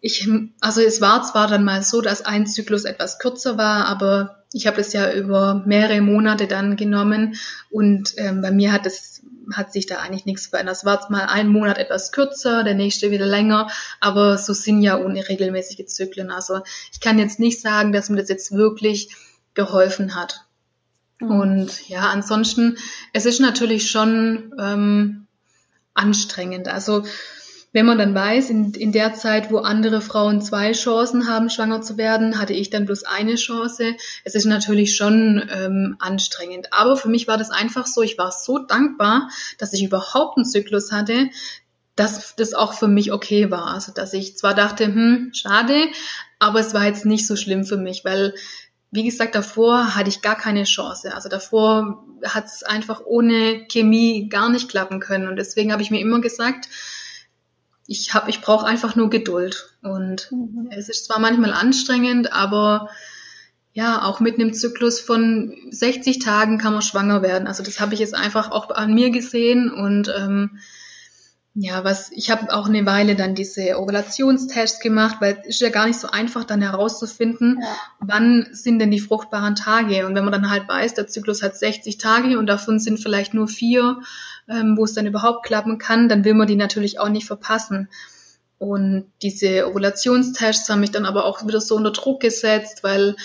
Ich, 0.00 0.28
also 0.60 0.80
es 0.80 1.00
war 1.00 1.22
zwar 1.22 1.48
dann 1.48 1.64
mal 1.64 1.82
so, 1.82 2.00
dass 2.00 2.24
ein 2.24 2.46
Zyklus 2.46 2.84
etwas 2.84 3.18
kürzer 3.18 3.56
war, 3.56 3.86
aber 3.86 4.44
ich 4.52 4.66
habe 4.66 4.76
das 4.76 4.92
ja 4.92 5.12
über 5.12 5.62
mehrere 5.66 6.00
Monate 6.00 6.46
dann 6.46 6.76
genommen 6.76 7.36
und 7.70 8.14
ähm, 8.16 8.42
bei 8.42 8.50
mir 8.50 8.72
hat 8.72 8.86
es 8.86 9.22
hat 9.54 9.72
sich 9.72 9.86
da 9.86 9.98
eigentlich 9.98 10.26
nichts 10.26 10.48
verändert. 10.48 10.76
Es 10.76 10.84
war 10.84 11.06
mal 11.10 11.26
ein 11.26 11.48
Monat 11.48 11.78
etwas 11.78 12.10
kürzer, 12.12 12.64
der 12.64 12.74
nächste 12.74 13.10
wieder 13.10 13.26
länger, 13.26 13.68
aber 14.00 14.38
so 14.38 14.52
sind 14.52 14.82
ja 14.82 14.96
unregelmäßige 14.96 15.86
Zyklen. 15.86 16.30
Also 16.30 16.62
ich 16.92 17.00
kann 17.00 17.18
jetzt 17.18 17.38
nicht 17.38 17.60
sagen, 17.60 17.92
dass 17.92 18.08
mir 18.08 18.16
das 18.16 18.28
jetzt 18.28 18.52
wirklich 18.52 19.14
geholfen 19.54 20.14
hat. 20.14 20.44
Mhm. 21.20 21.30
Und 21.30 21.88
ja, 21.88 22.08
ansonsten, 22.10 22.76
es 23.12 23.26
ist 23.26 23.40
natürlich 23.40 23.90
schon 23.90 24.52
ähm, 24.58 25.26
anstrengend. 25.94 26.68
Also 26.68 27.04
wenn 27.76 27.84
man 27.84 27.98
dann 27.98 28.14
weiß, 28.14 28.48
in, 28.48 28.72
in 28.72 28.90
der 28.90 29.12
Zeit, 29.12 29.50
wo 29.50 29.58
andere 29.58 30.00
Frauen 30.00 30.40
zwei 30.40 30.72
Chancen 30.72 31.28
haben, 31.28 31.50
schwanger 31.50 31.82
zu 31.82 31.98
werden, 31.98 32.40
hatte 32.40 32.54
ich 32.54 32.70
dann 32.70 32.86
bloß 32.86 33.04
eine 33.04 33.34
Chance. 33.34 33.96
Es 34.24 34.34
ist 34.34 34.46
natürlich 34.46 34.96
schon 34.96 35.46
ähm, 35.52 35.96
anstrengend. 35.98 36.72
Aber 36.72 36.96
für 36.96 37.10
mich 37.10 37.28
war 37.28 37.36
das 37.36 37.50
einfach 37.50 37.86
so, 37.86 38.00
ich 38.00 38.16
war 38.16 38.32
so 38.32 38.56
dankbar, 38.56 39.28
dass 39.58 39.74
ich 39.74 39.84
überhaupt 39.84 40.38
einen 40.38 40.46
Zyklus 40.46 40.90
hatte, 40.90 41.28
dass 41.96 42.34
das 42.36 42.54
auch 42.54 42.72
für 42.72 42.88
mich 42.88 43.12
okay 43.12 43.50
war. 43.50 43.74
Also 43.74 43.92
dass 43.92 44.14
ich 44.14 44.38
zwar 44.38 44.54
dachte, 44.54 44.86
hm, 44.86 45.32
schade, 45.34 45.76
aber 46.38 46.60
es 46.60 46.72
war 46.72 46.86
jetzt 46.86 47.04
nicht 47.04 47.26
so 47.26 47.36
schlimm 47.36 47.66
für 47.66 47.76
mich, 47.76 48.06
weil 48.06 48.32
wie 48.90 49.04
gesagt, 49.04 49.34
davor 49.34 49.94
hatte 49.94 50.08
ich 50.08 50.22
gar 50.22 50.36
keine 50.38 50.64
Chance. 50.64 51.14
Also 51.14 51.28
davor 51.28 52.06
hat 52.24 52.46
es 52.46 52.62
einfach 52.62 53.02
ohne 53.04 53.66
Chemie 53.70 54.30
gar 54.30 54.48
nicht 54.48 54.70
klappen 54.70 54.98
können. 54.98 55.28
Und 55.28 55.36
deswegen 55.36 55.72
habe 55.72 55.82
ich 55.82 55.90
mir 55.90 56.00
immer 56.00 56.22
gesagt, 56.22 56.70
ich 57.86 58.14
habe, 58.14 58.30
ich 58.30 58.40
brauche 58.40 58.66
einfach 58.66 58.96
nur 58.96 59.10
Geduld. 59.10 59.76
Und 59.82 60.30
mhm. 60.32 60.68
es 60.70 60.88
ist 60.88 61.06
zwar 61.06 61.18
manchmal 61.18 61.52
anstrengend, 61.52 62.32
aber 62.32 62.88
ja, 63.72 64.02
auch 64.02 64.20
mit 64.20 64.36
einem 64.36 64.54
Zyklus 64.54 65.00
von 65.00 65.54
60 65.70 66.18
Tagen 66.18 66.58
kann 66.58 66.72
man 66.72 66.82
schwanger 66.82 67.22
werden. 67.22 67.46
Also 67.46 67.62
das 67.62 67.78
habe 67.78 67.94
ich 67.94 68.00
jetzt 68.00 68.14
einfach 68.14 68.50
auch 68.50 68.70
an 68.70 68.94
mir 68.94 69.10
gesehen 69.10 69.70
und 69.70 70.10
ähm, 70.16 70.58
ja, 71.58 71.84
was 71.84 72.10
ich 72.12 72.30
habe 72.30 72.52
auch 72.52 72.66
eine 72.66 72.84
Weile 72.84 73.16
dann 73.16 73.34
diese 73.34 73.78
Ovulationstests 73.78 74.80
gemacht, 74.80 75.16
weil 75.20 75.38
es 75.42 75.56
ist 75.56 75.60
ja 75.62 75.70
gar 75.70 75.86
nicht 75.86 75.98
so 75.98 76.08
einfach 76.08 76.44
dann 76.44 76.60
herauszufinden, 76.60 77.60
ja. 77.62 77.76
wann 77.98 78.46
sind 78.52 78.78
denn 78.78 78.90
die 78.90 79.00
fruchtbaren 79.00 79.54
Tage. 79.54 80.06
Und 80.06 80.14
wenn 80.14 80.24
man 80.24 80.32
dann 80.32 80.50
halt 80.50 80.68
weiß, 80.68 80.92
der 80.94 81.06
Zyklus 81.06 81.42
hat 81.42 81.56
60 81.56 81.96
Tage 81.96 82.38
und 82.38 82.46
davon 82.46 82.78
sind 82.78 82.98
vielleicht 82.98 83.32
nur 83.32 83.48
vier, 83.48 84.00
ähm, 84.48 84.76
wo 84.76 84.84
es 84.84 84.94
dann 84.94 85.06
überhaupt 85.06 85.44
klappen 85.44 85.78
kann, 85.78 86.08
dann 86.08 86.24
will 86.24 86.34
man 86.34 86.46
die 86.46 86.56
natürlich 86.56 86.98
auch 87.00 87.08
nicht 87.08 87.26
verpassen. 87.26 87.88
Und 88.58 89.06
diese 89.22 89.68
Ovulationstests 89.68 90.68
haben 90.68 90.80
mich 90.80 90.90
dann 90.90 91.04
aber 91.04 91.24
auch 91.24 91.46
wieder 91.46 91.60
so 91.60 91.76
unter 91.76 91.90
Druck 91.90 92.20
gesetzt, 92.20 92.82
weil 92.82 93.16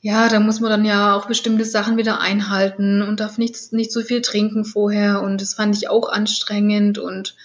ja, 0.00 0.28
da 0.28 0.38
muss 0.38 0.60
man 0.60 0.70
dann 0.70 0.84
ja 0.84 1.16
auch 1.16 1.26
bestimmte 1.26 1.64
Sachen 1.64 1.96
wieder 1.96 2.20
einhalten 2.20 3.00
und 3.00 3.20
darf 3.20 3.38
nicht, 3.38 3.72
nicht 3.72 3.90
so 3.90 4.02
viel 4.02 4.20
trinken 4.20 4.66
vorher. 4.66 5.22
Und 5.22 5.40
das 5.40 5.54
fand 5.54 5.74
ich 5.74 5.88
auch 5.88 6.10
anstrengend 6.10 6.98
und 6.98 7.36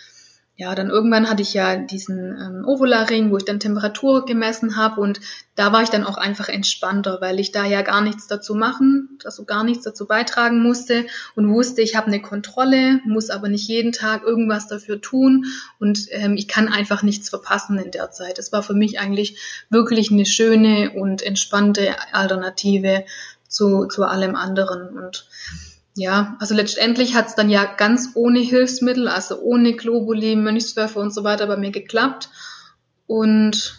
ja, 0.60 0.76
dann 0.76 0.90
irgendwann 0.90 1.30
hatte 1.30 1.42
ich 1.42 1.54
ja 1.54 1.78
diesen 1.78 2.36
ähm, 2.38 2.66
Ovularing, 2.68 3.32
wo 3.32 3.38
ich 3.38 3.46
dann 3.46 3.62
Temperatur 3.62 4.26
gemessen 4.26 4.76
habe 4.76 5.00
und 5.00 5.22
da 5.56 5.72
war 5.72 5.84
ich 5.84 5.90
dann 5.90 6.04
auch 6.04 6.18
einfach 6.18 6.50
entspannter, 6.50 7.20
weil 7.22 7.40
ich 7.40 7.54
da 7.54 7.64
ja 7.64 7.82
gar 7.82 8.02
nichts 8.02 8.28
dazu 8.28 8.56
machen, 8.56 9.18
also 9.24 9.46
gar 9.46 9.64
nichts 9.64 9.86
dazu 9.86 10.06
beitragen 10.06 10.62
musste 10.62 11.06
und 11.34 11.50
wusste, 11.50 11.82
ich 11.82 11.96
habe 11.96 12.08
eine 12.08 12.22
Kontrolle, 12.22 13.00
muss 13.06 13.30
aber 13.30 13.48
nicht 13.48 13.70
jeden 13.70 13.94
Tag 13.94 14.24
irgendwas 14.24 14.68
dafür 14.68 15.00
tun 15.00 15.46
und 15.80 16.08
ähm, 16.10 16.36
ich 16.36 16.50
kann 16.50 16.68
einfach 16.68 17.04
nichts 17.04 17.30
verpassen 17.30 17.78
in 17.78 17.92
der 17.92 18.12
Zeit. 18.12 18.38
Es 18.38 18.52
war 18.52 18.62
für 18.62 18.74
mich 18.74 19.00
eigentlich 19.00 19.40
wirklich 19.70 20.12
eine 20.12 20.26
schöne 20.26 20.92
und 20.92 21.22
entspannte 21.22 21.96
Alternative 22.12 23.06
zu, 23.48 23.86
zu 23.86 24.04
allem 24.04 24.36
anderen 24.36 24.90
und 24.90 25.26
ja, 26.00 26.38
also 26.40 26.56
letztendlich 26.56 27.14
hat 27.14 27.28
es 27.28 27.36
dann 27.36 27.50
ja 27.50 27.66
ganz 27.66 28.12
ohne 28.16 28.40
Hilfsmittel, 28.40 29.10
also 29.10 29.38
ohne 29.42 29.74
Globuli, 29.74 30.38
Mönchswürfe 30.38 30.98
und 30.98 31.14
so 31.14 31.26
weiter 31.26 31.46
bei 31.46 31.58
mir 31.58 31.72
geklappt. 31.72 32.30
Und 33.06 33.78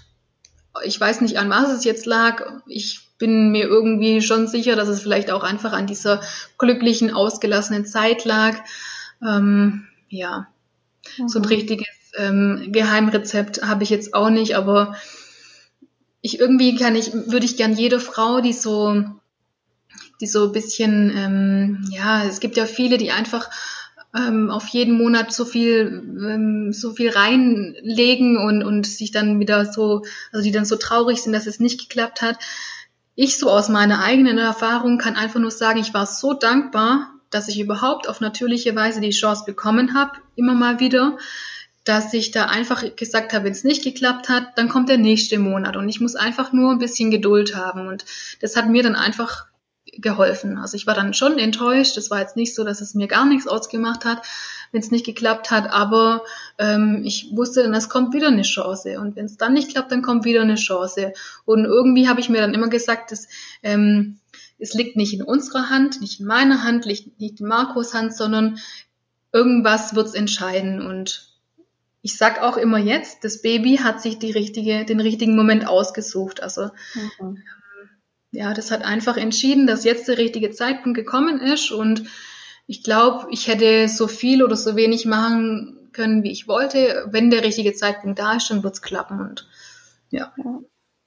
ich 0.85 1.01
weiß 1.01 1.23
nicht, 1.23 1.39
an 1.39 1.49
was 1.49 1.71
es 1.71 1.85
jetzt 1.85 2.05
lag. 2.05 2.61
Ich 2.67 3.09
bin 3.17 3.53
mir 3.53 3.65
irgendwie 3.65 4.21
schon 4.21 4.49
sicher, 4.49 4.77
dass 4.77 4.89
es 4.89 5.01
vielleicht 5.01 5.31
auch 5.31 5.43
einfach 5.43 5.73
an 5.73 5.87
dieser 5.87 6.21
glücklichen, 6.59 7.11
ausgelassenen 7.11 7.87
Zeit 7.87 8.27
lag. 8.27 8.59
Ähm, 9.27 9.87
ja, 10.11 10.47
mhm. 11.17 11.29
so 11.29 11.39
ein 11.39 11.43
mhm. 11.43 11.49
richtiges 11.49 11.89
ähm, 12.19 12.69
Geheimrezept 12.71 13.63
habe 13.63 13.83
ich 13.83 13.89
jetzt 13.89 14.13
auch 14.13 14.29
nicht, 14.29 14.57
aber 14.57 14.95
ich 16.21 16.39
irgendwie 16.39 16.77
kann 16.77 16.97
ich, 16.97 17.15
würde 17.15 17.47
ich 17.47 17.57
gern 17.57 17.73
jede 17.73 17.99
Frau, 17.99 18.43
die 18.43 18.53
so 18.53 19.05
die 20.21 20.27
so 20.27 20.45
ein 20.45 20.53
bisschen, 20.53 21.13
ähm, 21.17 21.89
ja, 21.91 22.25
es 22.25 22.41
gibt 22.41 22.57
ja 22.57 22.67
viele, 22.67 22.99
die 22.99 23.11
einfach 23.11 23.49
ähm, 24.15 24.51
auf 24.51 24.67
jeden 24.69 24.97
Monat 24.97 25.33
so 25.33 25.45
viel, 25.45 26.03
ähm, 26.21 26.73
so 26.73 26.93
viel 26.93 27.11
reinlegen 27.11 28.37
und, 28.37 28.63
und 28.63 28.87
sich 28.87 29.13
dann 29.13 29.39
wieder 29.39 29.65
so, 29.65 30.03
also 30.33 30.43
die 30.45 30.53
dann 30.53 30.65
so 30.65 30.77
traurig 30.77 31.23
sind, 31.23 31.33
dass 31.33 31.47
es 31.47 31.61
nicht 31.61 31.81
geklappt 31.81 32.23
hat. 32.23 32.39
Ich 33.15 33.39
so 33.39 33.51
aus 33.51 33.69
meiner 33.69 34.03
eigenen 34.03 34.39
Erfahrung 34.39 34.99
kann 34.99 35.17
einfach 35.17 35.41
nur 35.41 35.51
sagen, 35.51 35.81
ich 35.81 35.95
war 35.95 36.07
so 36.07 36.35
dankbar, 36.35 37.13
dass 37.31 37.49
ich 37.49 37.61
überhaupt 37.61 38.09
auf 38.09 38.21
natürliche 38.21 38.75
Weise 38.75 39.01
die 39.01 39.11
Chance 39.11 39.45
bekommen 39.47 39.95
habe, 39.95 40.13
immer 40.35 40.55
mal 40.55 40.81
wieder, 40.81 41.17
dass 41.85 42.13
ich 42.13 42.31
da 42.31 42.47
einfach 42.47 42.85
gesagt 42.97 43.33
habe, 43.33 43.45
wenn 43.45 43.53
es 43.53 43.65
nicht 43.65 43.85
geklappt 43.85 44.29
hat, 44.29 44.59
dann 44.59 44.69
kommt 44.69 44.89
der 44.89 44.99
nächste 44.99 45.39
Monat 45.39 45.77
und 45.77 45.89
ich 45.89 46.01
muss 46.01 46.17
einfach 46.17 46.53
nur 46.53 46.73
ein 46.73 46.79
bisschen 46.79 47.11
Geduld 47.11 47.55
haben 47.55 47.87
und 47.87 48.05
das 48.41 48.57
hat 48.57 48.69
mir 48.69 48.83
dann 48.83 48.97
einfach 48.97 49.47
geholfen. 49.99 50.59
Also 50.59 50.77
ich 50.77 50.87
war 50.87 50.95
dann 50.95 51.15
schon 51.15 51.39
enttäuscht. 51.39 51.97
Es 51.97 52.11
war 52.11 52.21
jetzt 52.21 52.37
nicht 52.37 52.55
so, 52.55 52.65
dass 52.65 52.81
es 52.81 52.95
mir 52.95 53.09
gar 53.09 53.27
nichts 53.27 53.47
ausgemacht 53.47 54.05
hat, 54.05 54.23
wenn 54.73 54.81
es 54.81 54.91
nicht 54.91 55.07
geklappt 55.07 55.51
hat. 55.51 55.71
Aber 55.71 56.25
ähm, 56.59 57.03
ich 57.05 57.29
wusste 57.33 57.63
dann, 57.63 57.75
es 57.75 57.89
kommt 57.89 58.15
wieder 58.15 58.29
eine 58.29 58.43
Chance. 58.43 59.01
Und 59.01 59.17
wenn 59.17 59.27
es 59.27 59.37
dann 59.37 59.55
nicht 59.55 59.71
klappt, 59.71 59.93
dann 59.93 60.03
kommt 60.03 60.25
wieder 60.25 60.43
eine 60.43 60.57
Chance. 60.57 61.13
Und 61.45 61.65
irgendwie 61.65 62.09
habe 62.09 62.21
ich 62.21 62.29
mir 62.29 62.41
dann 62.41 62.55
immer 62.55 62.69
gesagt, 62.69 63.13
dass 63.13 63.29
ähm, 63.63 64.19
es 64.59 64.75
liegt 64.75 64.97
nicht 64.97 65.15
in 65.15 65.23
unserer 65.23 65.71
Hand, 65.71 66.01
nicht 66.01 66.21
in 66.21 66.27
meiner 66.27 66.63
Hand, 66.63 66.85
liegt 66.85 67.21
nicht 67.21 67.41
in 67.41 67.47
Markus 67.47 67.95
Hand, 67.95 68.15
sondern 68.15 68.59
irgendwas 69.33 69.95
wird 69.95 70.09
es 70.09 70.15
entscheiden. 70.15 70.87
Und 70.87 71.31
ich 72.03 72.17
sag 72.17 72.43
auch 72.43 72.57
immer 72.57 72.79
jetzt, 72.79 73.25
das 73.25 73.43
Baby 73.43 73.79
hat 73.79 74.01
sich 74.01 74.19
die 74.19 74.33
richtige, 74.33 74.85
den 74.85 75.01
richtigen 75.01 75.37
Moment 75.37 75.67
ausgesucht. 75.67 76.43
Also 76.43 76.71
mhm. 76.95 77.39
Ja, 78.33 78.55
das 78.55 78.71
hat 78.71 78.83
einfach 78.83 79.17
entschieden, 79.17 79.67
dass 79.67 79.85
jetzt 79.85 80.09
der 80.09 80.19
richtige 80.19 80.51
Zeitpunkt 80.51 80.97
gekommen 80.97 81.41
ist 81.41 81.71
und 81.71 82.05
ich 82.67 82.85
glaube, 82.85 83.27
ich 83.31 83.49
hätte 83.49 83.89
so 83.89 84.07
viel 84.07 84.45
oder 84.45 84.55
so 84.57 84.77
wenig 84.77 85.05
machen 85.05 85.91
können, 85.93 86.23
wie 86.23 86.31
ich 86.31 86.47
wollte. 86.47 87.09
Wenn 87.11 87.31
der 87.31 87.43
richtige 87.43 87.75
Zeitpunkt 87.75 88.21
da 88.21 88.35
ist, 88.35 88.49
dann 88.51 88.63
wird's 88.63 88.83
klappen 88.83 89.21
und 89.21 89.49
ja. 90.11 90.33
ja. 90.37 90.61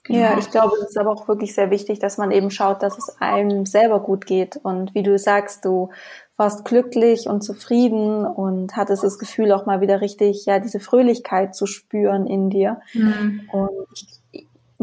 Genau. 0.06 0.20
Ja, 0.20 0.38
ich 0.38 0.52
glaube, 0.52 0.76
es 0.82 0.90
ist 0.90 0.98
aber 0.98 1.12
auch 1.12 1.30
wirklich 1.30 1.56
sehr 1.56 1.70
wichtig, 1.70 2.00
dass 2.00 2.18
man 2.18 2.32
eben 2.32 2.52
schaut, 2.52 2.84
dass 2.84 2.98
es 2.98 3.16
einem 3.22 3.66
selber 3.66 4.02
gut 4.02 4.26
geht. 4.26 4.58
Und 4.62 4.94
wie 4.94 5.04
du 5.04 5.18
sagst, 5.18 5.64
du 5.64 5.92
warst 6.36 6.66
glücklich 6.66 7.28
und 7.28 7.42
zufrieden 7.42 8.26
und 8.26 8.76
hattest 8.76 9.04
das 9.04 9.18
Gefühl, 9.18 9.54
auch 9.54 9.66
mal 9.66 9.80
wieder 9.80 10.02
richtig, 10.02 10.46
ja, 10.46 10.60
diese 10.60 10.82
Fröhlichkeit 10.82 11.56
zu 11.56 11.68
spüren 11.68 12.28
in 12.28 12.50
dir. 12.50 12.82
Mhm. 12.94 13.50
Und 13.50 13.88
ich, 13.94 14.23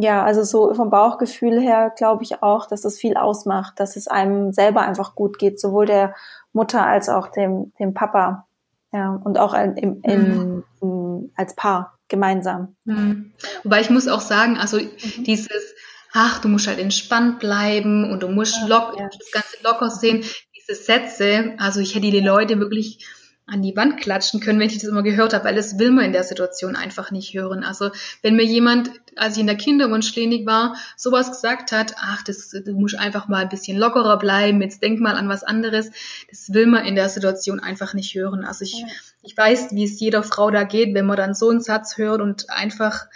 ja, 0.03 0.24
also 0.24 0.42
so 0.42 0.74
vom 0.74 0.90
Bauchgefühl 0.90 1.61
her 1.61 1.92
glaube 1.96 2.22
ich 2.22 2.42
auch, 2.42 2.66
dass 2.66 2.82
das 2.82 2.98
viel 2.98 3.16
ausmacht, 3.16 3.80
dass 3.80 3.96
es 3.96 4.09
einem 4.09 4.53
selber 4.53 4.82
einfach 4.82 5.14
gut 5.14 5.38
geht, 5.38 5.61
sowohl 5.61 5.86
der 5.86 6.14
Mutter 6.53 6.86
als 6.86 7.09
auch 7.09 7.28
dem, 7.28 7.72
dem 7.78 7.94
Papa. 7.94 8.46
Ja, 8.92 9.20
und 9.22 9.38
auch 9.38 9.55
in, 9.55 9.76
in, 9.76 10.01
in, 10.03 10.64
in 10.80 11.32
als 11.36 11.55
Paar 11.55 11.98
gemeinsam. 12.09 12.74
Mhm. 12.84 13.32
Wobei 13.62 13.80
ich 13.80 13.90
muss 13.90 14.09
auch 14.09 14.20
sagen, 14.20 14.57
also 14.57 14.78
mhm. 14.78 15.24
dieses, 15.24 15.74
ach, 16.12 16.40
du 16.40 16.48
musst 16.48 16.66
halt 16.66 16.80
entspannt 16.80 17.38
bleiben 17.38 18.11
und 18.11 18.22
du 18.22 18.28
musst 18.28 18.68
lock, 18.68 18.96
ja. 18.98 19.07
das 19.07 19.30
Ganze 19.30 19.57
locker 19.62 19.90
sehen, 19.90 20.24
diese 20.57 20.74
Sätze, 20.74 21.55
also 21.59 21.80
ich 21.80 21.94
hätte 21.94 22.11
die 22.11 22.20
Leute 22.20 22.59
wirklich 22.59 23.07
an 23.51 23.62
die 23.62 23.76
Wand 23.76 24.01
klatschen 24.01 24.40
können, 24.40 24.61
wenn 24.61 24.68
ich 24.68 24.78
das 24.78 24.88
immer 24.88 25.03
gehört 25.03 25.34
habe, 25.34 25.44
weil 25.44 25.55
das 25.55 25.78
will 25.78 25.90
man 25.90 26.05
in 26.05 26.12
der 26.12 26.24
Situation 26.24 26.76
einfach 26.76 27.11
nicht 27.11 27.34
hören. 27.34 27.64
Also 27.64 27.90
wenn 28.22 28.36
mir 28.36 28.44
jemand, 28.44 28.90
als 29.16 29.34
ich 29.34 29.40
in 29.40 29.46
der 29.46 29.57
Kinderwunschklinik 29.57 30.46
war, 30.46 30.76
sowas 30.96 31.30
gesagt 31.30 31.72
hat, 31.72 31.94
ach, 31.98 32.22
das, 32.22 32.51
du 32.51 32.72
musst 32.72 32.98
einfach 32.98 33.28
mal 33.28 33.42
ein 33.42 33.48
bisschen 33.48 33.76
lockerer 33.76 34.18
bleiben, 34.18 34.62
jetzt 34.62 34.82
denk 34.82 35.01
mal 35.01 35.16
an 35.16 35.28
was 35.28 35.42
anderes, 35.42 35.90
das 36.30 36.53
will 36.53 36.66
man 36.66 36.84
in 36.84 36.94
der 36.94 37.09
Situation 37.09 37.61
einfach 37.61 37.94
nicht 37.94 38.14
hören. 38.14 38.44
Also 38.44 38.64
ich, 38.64 38.80
ja. 38.80 38.86
ich 39.22 39.36
weiß, 39.36 39.72
wie 39.72 39.84
es 39.84 39.98
jeder 39.98 40.22
Frau 40.22 40.51
da 40.51 40.64
geht, 40.64 40.94
wenn 40.94 41.07
man 41.07 41.16
dann 41.16 41.34
so 41.34 41.51
einen 41.51 41.61
Satz 41.61 41.98
hört 41.98 42.20
und 42.20 42.51
einfach 42.51 43.07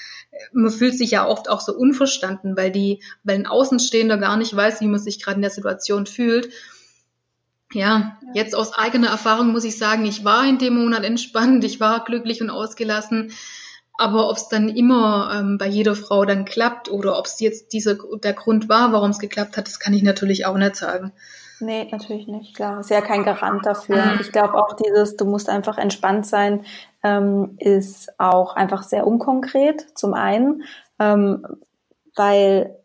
man 0.53 0.73
fühlt 0.73 0.99
sich 0.99 1.13
ja 1.13 1.29
oft 1.29 1.49
auch 1.49 1.61
so 1.61 1.73
unverstanden, 1.73 2.57
weil 2.57 2.73
die, 2.73 3.01
weil 3.23 3.37
ein 3.37 3.47
Außenstehender 3.47 4.19
gar 4.19 4.37
nicht 4.37 4.55
weiß, 4.55 4.81
wie 4.81 4.89
man 4.89 4.99
sich 4.99 5.23
gerade 5.23 5.37
in 5.37 5.43
der 5.43 5.51
Situation 5.53 6.07
fühlt 6.07 6.49
ja, 7.75 8.17
jetzt 8.33 8.55
aus 8.55 8.73
eigener 8.73 9.09
Erfahrung 9.09 9.53
muss 9.53 9.65
ich 9.65 9.79
sagen, 9.79 10.07
ich 10.07 10.25
war 10.25 10.47
in 10.47 10.59
dem 10.59 10.75
Monat 10.75 11.05
entspannt, 11.05 11.65
ich 11.65 11.81
war 11.81 12.05
glücklich 12.05 12.41
und 12.41 12.51
ausgelassen. 12.51 13.33
Aber 13.97 14.29
ob 14.29 14.37
es 14.37 14.49
dann 14.49 14.69
immer 14.69 15.31
ähm, 15.35 15.59
bei 15.59 15.67
jeder 15.67 15.95
Frau 15.95 16.25
dann 16.25 16.45
klappt 16.45 16.91
oder 16.91 17.17
ob 17.19 17.27
es 17.27 17.39
jetzt 17.39 17.73
dieser 17.73 17.97
der 18.23 18.33
Grund 18.33 18.69
war, 18.69 18.93
warum 18.93 19.11
es 19.11 19.21
geklappt 19.21 19.57
hat, 19.57 19.69
das 19.69 19.79
kann 19.79 19.95
ich 19.95 20.03
natürlich 20.03 20.47
auch 20.47 20.57
nicht 20.57 20.75
sagen. 20.75 21.13
Nee, 21.61 21.89
natürlich 21.91 22.27
nicht, 22.27 22.57
klar. 22.57 22.81
Ist 22.81 22.91
ja 22.91 23.01
kein 23.01 23.23
Garant 23.23 23.65
dafür. 23.65 24.05
Mhm. 24.05 24.21
Ich 24.21 24.33
glaube 24.33 24.55
auch 24.55 24.75
dieses, 24.75 25.17
du 25.17 25.25
musst 25.25 25.49
einfach 25.49 25.79
entspannt 25.79 26.27
sein, 26.27 26.65
ähm, 27.05 27.55
ist 27.59 28.19
auch 28.19 28.57
einfach 28.57 28.83
sehr 28.83 29.07
unkonkret, 29.07 29.87
zum 29.97 30.15
einen, 30.15 30.65
ähm, 30.99 31.47
weil 32.17 32.77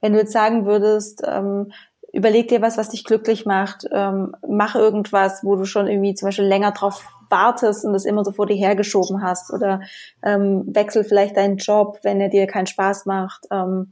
wenn 0.00 0.12
du 0.12 0.18
jetzt 0.18 0.32
sagen 0.32 0.66
würdest, 0.66 1.22
ähm, 1.26 1.72
überleg 2.12 2.48
dir 2.48 2.62
was, 2.62 2.76
was 2.76 2.90
dich 2.90 3.04
glücklich 3.04 3.46
macht. 3.46 3.86
Ähm, 3.92 4.34
mach 4.46 4.74
irgendwas, 4.74 5.44
wo 5.44 5.56
du 5.56 5.64
schon 5.64 5.86
irgendwie 5.86 6.14
zum 6.14 6.28
Beispiel 6.28 6.46
länger 6.46 6.72
drauf 6.72 7.04
wartest 7.28 7.84
und 7.84 7.92
das 7.92 8.04
immer 8.04 8.24
so 8.24 8.32
vor 8.32 8.46
dir 8.46 8.56
hergeschoben 8.56 9.22
hast. 9.22 9.52
Oder 9.52 9.80
ähm, 10.22 10.64
wechsel 10.66 11.04
vielleicht 11.04 11.36
deinen 11.36 11.56
Job, 11.56 11.98
wenn 12.02 12.20
er 12.20 12.28
dir 12.28 12.46
keinen 12.46 12.66
Spaß 12.66 13.06
macht. 13.06 13.46
Ähm, 13.50 13.90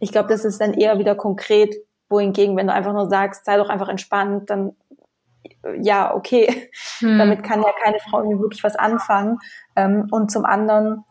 ich 0.00 0.12
glaube, 0.12 0.28
das 0.28 0.44
ist 0.44 0.60
dann 0.60 0.74
eher 0.74 0.98
wieder 0.98 1.14
konkret, 1.14 1.74
wohingegen, 2.08 2.56
wenn 2.56 2.68
du 2.68 2.72
einfach 2.72 2.94
nur 2.94 3.08
sagst, 3.08 3.44
sei 3.44 3.58
doch 3.58 3.68
einfach 3.68 3.88
entspannt, 3.88 4.48
dann 4.48 4.72
ja, 5.80 6.14
okay. 6.14 6.70
Hm. 7.00 7.18
Damit 7.18 7.42
kann 7.42 7.62
ja 7.62 7.70
keine 7.82 7.98
Frau 8.00 8.18
irgendwie 8.18 8.40
wirklich 8.40 8.64
was 8.64 8.76
anfangen. 8.76 9.38
Ähm, 9.76 10.08
und 10.10 10.30
zum 10.30 10.44
anderen 10.44 11.04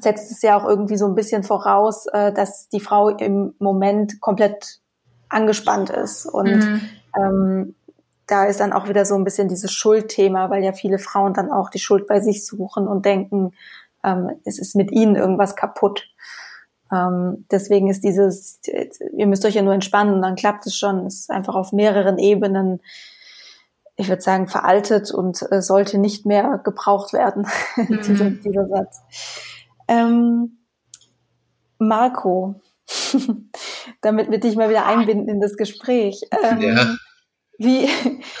setzt 0.00 0.30
es 0.30 0.42
ja 0.42 0.56
auch 0.56 0.64
irgendwie 0.64 0.96
so 0.96 1.06
ein 1.06 1.14
bisschen 1.14 1.42
voraus, 1.42 2.06
äh, 2.06 2.32
dass 2.32 2.68
die 2.68 2.80
Frau 2.80 3.08
im 3.08 3.54
Moment 3.58 4.20
komplett 4.20 4.80
angespannt 5.30 5.90
ist. 5.90 6.26
Und 6.26 6.56
mhm. 6.56 6.80
ähm, 7.16 7.74
da 8.26 8.44
ist 8.44 8.60
dann 8.60 8.72
auch 8.72 8.88
wieder 8.88 9.04
so 9.04 9.16
ein 9.16 9.24
bisschen 9.24 9.48
dieses 9.48 9.72
Schuldthema, 9.72 10.50
weil 10.50 10.62
ja 10.62 10.72
viele 10.72 10.98
Frauen 10.98 11.34
dann 11.34 11.50
auch 11.50 11.70
die 11.70 11.78
Schuld 11.78 12.06
bei 12.06 12.20
sich 12.20 12.46
suchen 12.46 12.86
und 12.86 13.04
denken, 13.04 13.52
ähm, 14.04 14.30
es 14.44 14.58
ist 14.58 14.76
mit 14.76 14.90
ihnen 14.90 15.16
irgendwas 15.16 15.56
kaputt. 15.56 16.06
Ähm, 16.92 17.46
deswegen 17.50 17.88
ist 17.88 18.04
dieses, 18.04 18.60
ihr 19.16 19.26
müsst 19.26 19.44
euch 19.44 19.54
ja 19.54 19.62
nur 19.62 19.74
entspannen 19.74 20.14
und 20.14 20.22
dann 20.22 20.36
klappt 20.36 20.66
es 20.66 20.76
schon, 20.76 21.06
es 21.06 21.20
ist 21.20 21.30
einfach 21.30 21.54
auf 21.54 21.72
mehreren 21.72 22.18
Ebenen, 22.18 22.80
ich 23.96 24.08
würde 24.08 24.22
sagen, 24.22 24.48
veraltet 24.48 25.12
und 25.12 25.44
äh, 25.52 25.60
sollte 25.60 25.98
nicht 25.98 26.24
mehr 26.24 26.60
gebraucht 26.64 27.12
werden, 27.12 27.46
mhm. 27.76 28.00
dieser, 28.02 28.30
dieser 28.30 28.68
Satz. 28.68 29.02
Ähm, 29.88 30.58
Marco, 31.78 32.56
damit 34.00 34.30
wir 34.30 34.38
dich 34.38 34.56
mal 34.56 34.70
wieder 34.70 34.86
einbinden 34.86 35.28
in 35.28 35.40
das 35.40 35.56
Gespräch. 35.56 36.22
Ähm, 36.42 36.60
ja. 36.60 36.96
Wie, 37.58 37.88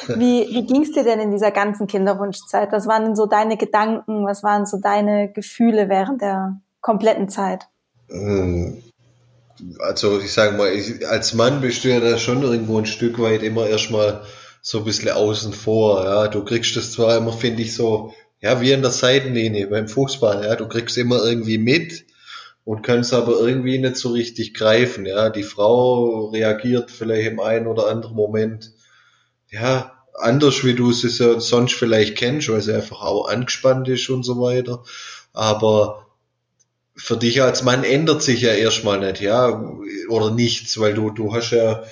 wie, 0.08 0.48
wie 0.50 0.66
ging 0.66 0.82
es 0.82 0.92
dir 0.92 1.04
denn 1.04 1.20
in 1.20 1.30
dieser 1.30 1.50
ganzen 1.50 1.86
Kinderwunschzeit? 1.86 2.72
Was 2.72 2.86
waren 2.86 3.04
denn 3.04 3.16
so 3.16 3.26
deine 3.26 3.58
Gedanken? 3.58 4.24
Was 4.24 4.42
waren 4.42 4.64
so 4.64 4.78
deine 4.78 5.30
Gefühle 5.30 5.88
während 5.90 6.22
der 6.22 6.60
kompletten 6.80 7.28
Zeit? 7.28 7.66
Ähm, 8.10 8.82
also 9.78 10.18
ich 10.20 10.32
sage 10.32 10.56
mal, 10.56 10.72
ich, 10.72 11.06
als 11.06 11.34
Mann 11.34 11.60
bist 11.60 11.84
du 11.84 11.88
ja 11.88 12.00
da 12.00 12.16
schon 12.16 12.42
irgendwo 12.42 12.78
ein 12.78 12.86
Stück 12.86 13.18
weit 13.18 13.42
immer 13.42 13.66
erstmal 13.66 14.22
so 14.62 14.78
ein 14.78 14.84
bisschen 14.84 15.10
außen 15.10 15.52
vor. 15.52 16.04
Ja, 16.04 16.28
du 16.28 16.44
kriegst 16.44 16.76
das 16.76 16.92
zwar 16.92 17.16
immer, 17.16 17.32
finde 17.32 17.62
ich, 17.62 17.74
so, 17.74 18.14
ja, 18.40 18.60
wie 18.60 18.72
in 18.72 18.82
der 18.82 18.90
Seitenlinie 18.90 19.66
beim 19.66 19.88
Fußball. 19.88 20.44
Ja, 20.44 20.56
du 20.56 20.66
kriegst 20.66 20.96
immer 20.96 21.22
irgendwie 21.22 21.58
mit, 21.58 22.06
und 22.70 22.82
können 22.82 23.00
es 23.00 23.12
aber 23.12 23.40
irgendwie 23.40 23.78
nicht 23.78 23.96
so 23.96 24.10
richtig 24.10 24.54
greifen. 24.54 25.04
Ja, 25.04 25.28
die 25.28 25.42
Frau 25.42 26.26
reagiert 26.26 26.92
vielleicht 26.92 27.32
im 27.32 27.40
einen 27.40 27.66
oder 27.66 27.88
anderen 27.88 28.14
Moment 28.14 28.70
ja 29.50 30.04
anders, 30.14 30.62
wie 30.62 30.74
du 30.74 30.92
es 30.92 31.00
sonst 31.16 31.74
vielleicht 31.74 32.16
kennst, 32.16 32.48
weil 32.48 32.60
sie 32.60 32.72
einfach 32.72 33.02
auch 33.02 33.28
angespannt 33.28 33.88
ist 33.88 34.08
und 34.08 34.22
so 34.22 34.40
weiter. 34.40 34.84
Aber 35.32 36.06
für 36.94 37.16
dich 37.16 37.42
als 37.42 37.64
Mann 37.64 37.82
ändert 37.82 38.22
sich 38.22 38.40
ja 38.42 38.52
erstmal 38.52 39.00
nicht, 39.00 39.20
ja, 39.20 39.68
oder 40.08 40.30
nichts, 40.30 40.78
weil 40.78 40.94
du, 40.94 41.10
du 41.10 41.34
hast 41.34 41.50
ja 41.50 41.82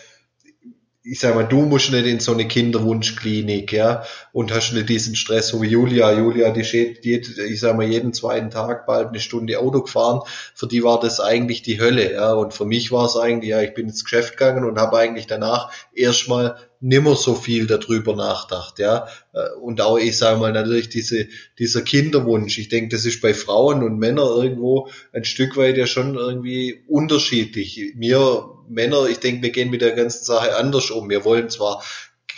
ich 1.10 1.20
sag 1.20 1.34
mal, 1.34 1.44
du 1.44 1.62
musst 1.62 1.90
nicht 1.90 2.06
in 2.06 2.20
so 2.20 2.32
eine 2.32 2.46
Kinderwunschklinik, 2.46 3.72
ja, 3.72 4.04
und 4.32 4.52
hast 4.52 4.72
nicht 4.72 4.88
diesen 4.88 5.16
Stress, 5.16 5.48
so 5.48 5.62
wie 5.62 5.68
Julia. 5.68 6.12
Julia, 6.12 6.50
die 6.50 6.64
steht, 6.64 7.04
ich 7.04 7.60
sag 7.60 7.76
mal, 7.76 7.86
jeden 7.86 8.12
zweiten 8.12 8.50
Tag 8.50 8.86
bald 8.86 9.08
eine 9.08 9.20
Stunde 9.20 9.58
Auto 9.58 9.82
gefahren. 9.82 10.20
Für 10.54 10.66
die 10.66 10.82
war 10.82 11.00
das 11.00 11.20
eigentlich 11.20 11.62
die 11.62 11.80
Hölle, 11.80 12.12
ja. 12.12 12.32
Und 12.32 12.52
für 12.52 12.66
mich 12.66 12.92
war 12.92 13.06
es 13.06 13.16
eigentlich, 13.16 13.50
ja, 13.50 13.62
ich 13.62 13.74
bin 13.74 13.88
ins 13.88 14.04
Geschäft 14.04 14.36
gegangen 14.36 14.64
und 14.64 14.78
habe 14.78 14.98
eigentlich 14.98 15.26
danach 15.26 15.72
erstmal 15.94 16.56
nimmer 16.80 17.16
so 17.16 17.34
viel 17.34 17.66
darüber 17.66 18.14
nachdacht, 18.14 18.78
ja. 18.78 19.08
Äh, 19.32 19.50
und 19.60 19.80
auch, 19.80 19.98
ich 19.98 20.16
sage 20.16 20.38
mal, 20.38 20.52
natürlich 20.52 20.88
diese, 20.88 21.26
dieser 21.58 21.82
Kinderwunsch. 21.82 22.58
Ich 22.58 22.68
denke, 22.68 22.94
das 22.94 23.04
ist 23.04 23.20
bei 23.20 23.34
Frauen 23.34 23.82
und 23.82 23.98
Männern 23.98 24.28
irgendwo 24.28 24.88
ein 25.12 25.24
Stück 25.24 25.56
weit 25.56 25.76
ja 25.76 25.86
schon 25.86 26.14
irgendwie 26.14 26.84
unterschiedlich. 26.86 27.94
Mir 27.96 28.54
Männer, 28.68 29.06
ich 29.06 29.18
denke, 29.18 29.42
wir 29.42 29.50
gehen 29.50 29.70
mit 29.70 29.80
der 29.80 29.92
ganzen 29.92 30.24
Sache 30.24 30.56
anders 30.56 30.90
um. 30.90 31.08
Wir 31.08 31.24
wollen 31.24 31.48
zwar 31.48 31.82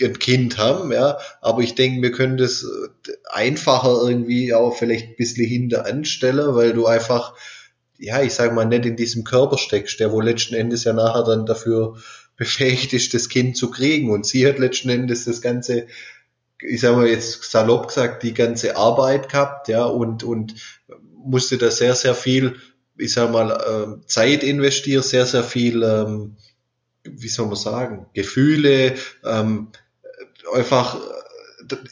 ein 0.03 0.19
Kind 0.19 0.57
haben, 0.57 0.93
ja, 0.93 1.19
aber 1.41 1.61
ich 1.61 1.75
denke, 1.75 2.01
wir 2.01 2.13
können 2.13 2.39
das 2.39 2.65
äh, 2.65 3.13
einfacher 3.31 4.01
irgendwie 4.03 4.55
auch 4.55 4.75
vielleicht 4.77 5.09
ein 5.09 5.17
bisschen 5.17 5.47
hinter 5.47 5.87
anstellen, 5.87 6.55
weil 6.55 6.73
du 6.73 6.87
einfach, 6.87 7.35
ja, 7.99 8.23
ich 8.23 8.33
sage 8.33 8.55
mal, 8.55 8.65
nicht 8.65 8.87
in 8.87 8.97
diesem 8.97 9.25
Körper 9.25 9.59
steckst, 9.59 10.01
der 10.01 10.13
wo 10.13 10.21
letzten 10.21 10.55
Endes 10.55 10.85
ja 10.85 10.95
nachher 10.95 11.25
dann 11.25 11.45
dafür 11.45 11.97
befähigt 12.41 12.95
ist, 12.95 13.13
das 13.13 13.29
Kind 13.29 13.55
zu 13.59 13.71
kriegen. 13.71 14.11
Und 14.11 14.25
sie 14.25 14.49
hat 14.49 14.59
letzten 14.59 14.89
Endes 14.89 15.27
das 15.27 15.43
ganze, 15.43 15.87
ich 16.59 16.81
sage 16.81 16.97
mal 16.97 17.07
jetzt 17.07 17.45
salopp 17.45 17.89
gesagt, 17.89 18.23
die 18.23 18.33
ganze 18.33 18.77
Arbeit 18.77 19.29
gehabt, 19.29 19.69
ja, 19.69 19.85
und, 19.85 20.25
und 20.25 20.55
musste 21.23 21.59
da 21.59 21.71
sehr, 21.71 21.95
sehr 21.95 22.15
viel, 22.15 22.57
ich 22.97 23.13
sag 23.13 23.31
mal, 23.31 23.51
äh, 23.51 24.07
Zeit 24.07 24.43
investieren, 24.43 25.03
sehr, 25.03 25.27
sehr 25.27 25.45
viel, 25.45 25.83
ähm, 25.83 26.37
wie 27.05 27.29
soll 27.29 27.47
man 27.47 27.57
sagen, 27.57 28.07
Gefühle, 28.15 28.95
ähm, 29.23 29.69
einfach 30.55 30.99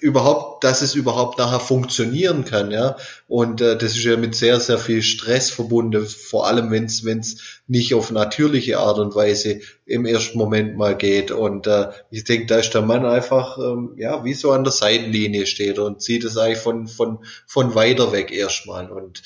überhaupt, 0.00 0.64
dass 0.64 0.82
es 0.82 0.94
überhaupt 0.94 1.38
nachher 1.38 1.60
funktionieren 1.60 2.44
kann, 2.44 2.70
ja. 2.70 2.96
Und 3.26 3.60
äh, 3.60 3.76
das 3.76 3.96
ist 3.96 4.04
ja 4.04 4.16
mit 4.16 4.34
sehr, 4.34 4.60
sehr 4.60 4.78
viel 4.78 5.02
Stress 5.02 5.50
verbunden, 5.50 6.06
vor 6.06 6.46
allem 6.46 6.70
wenn 6.70 6.84
es 6.84 7.60
nicht 7.66 7.94
auf 7.94 8.10
natürliche 8.10 8.78
Art 8.78 8.98
und 8.98 9.14
Weise 9.14 9.60
im 9.86 10.06
ersten 10.06 10.38
Moment 10.38 10.76
mal 10.76 10.96
geht. 10.96 11.30
Und 11.30 11.66
äh, 11.66 11.88
ich 12.10 12.24
denke, 12.24 12.46
da 12.46 12.58
ist 12.58 12.74
der 12.74 12.82
Mann 12.82 13.04
einfach, 13.04 13.58
ähm, 13.58 13.94
ja, 13.96 14.24
wie 14.24 14.34
so 14.34 14.52
an 14.52 14.64
der 14.64 14.72
Seitenlinie 14.72 15.46
steht 15.46 15.78
und 15.78 16.02
sieht 16.02 16.24
es 16.24 16.36
eigentlich 16.36 16.58
von, 16.58 16.86
von, 16.86 17.18
von 17.46 17.74
weiter 17.74 18.12
weg 18.12 18.32
erstmal. 18.32 18.90
Und 18.90 19.22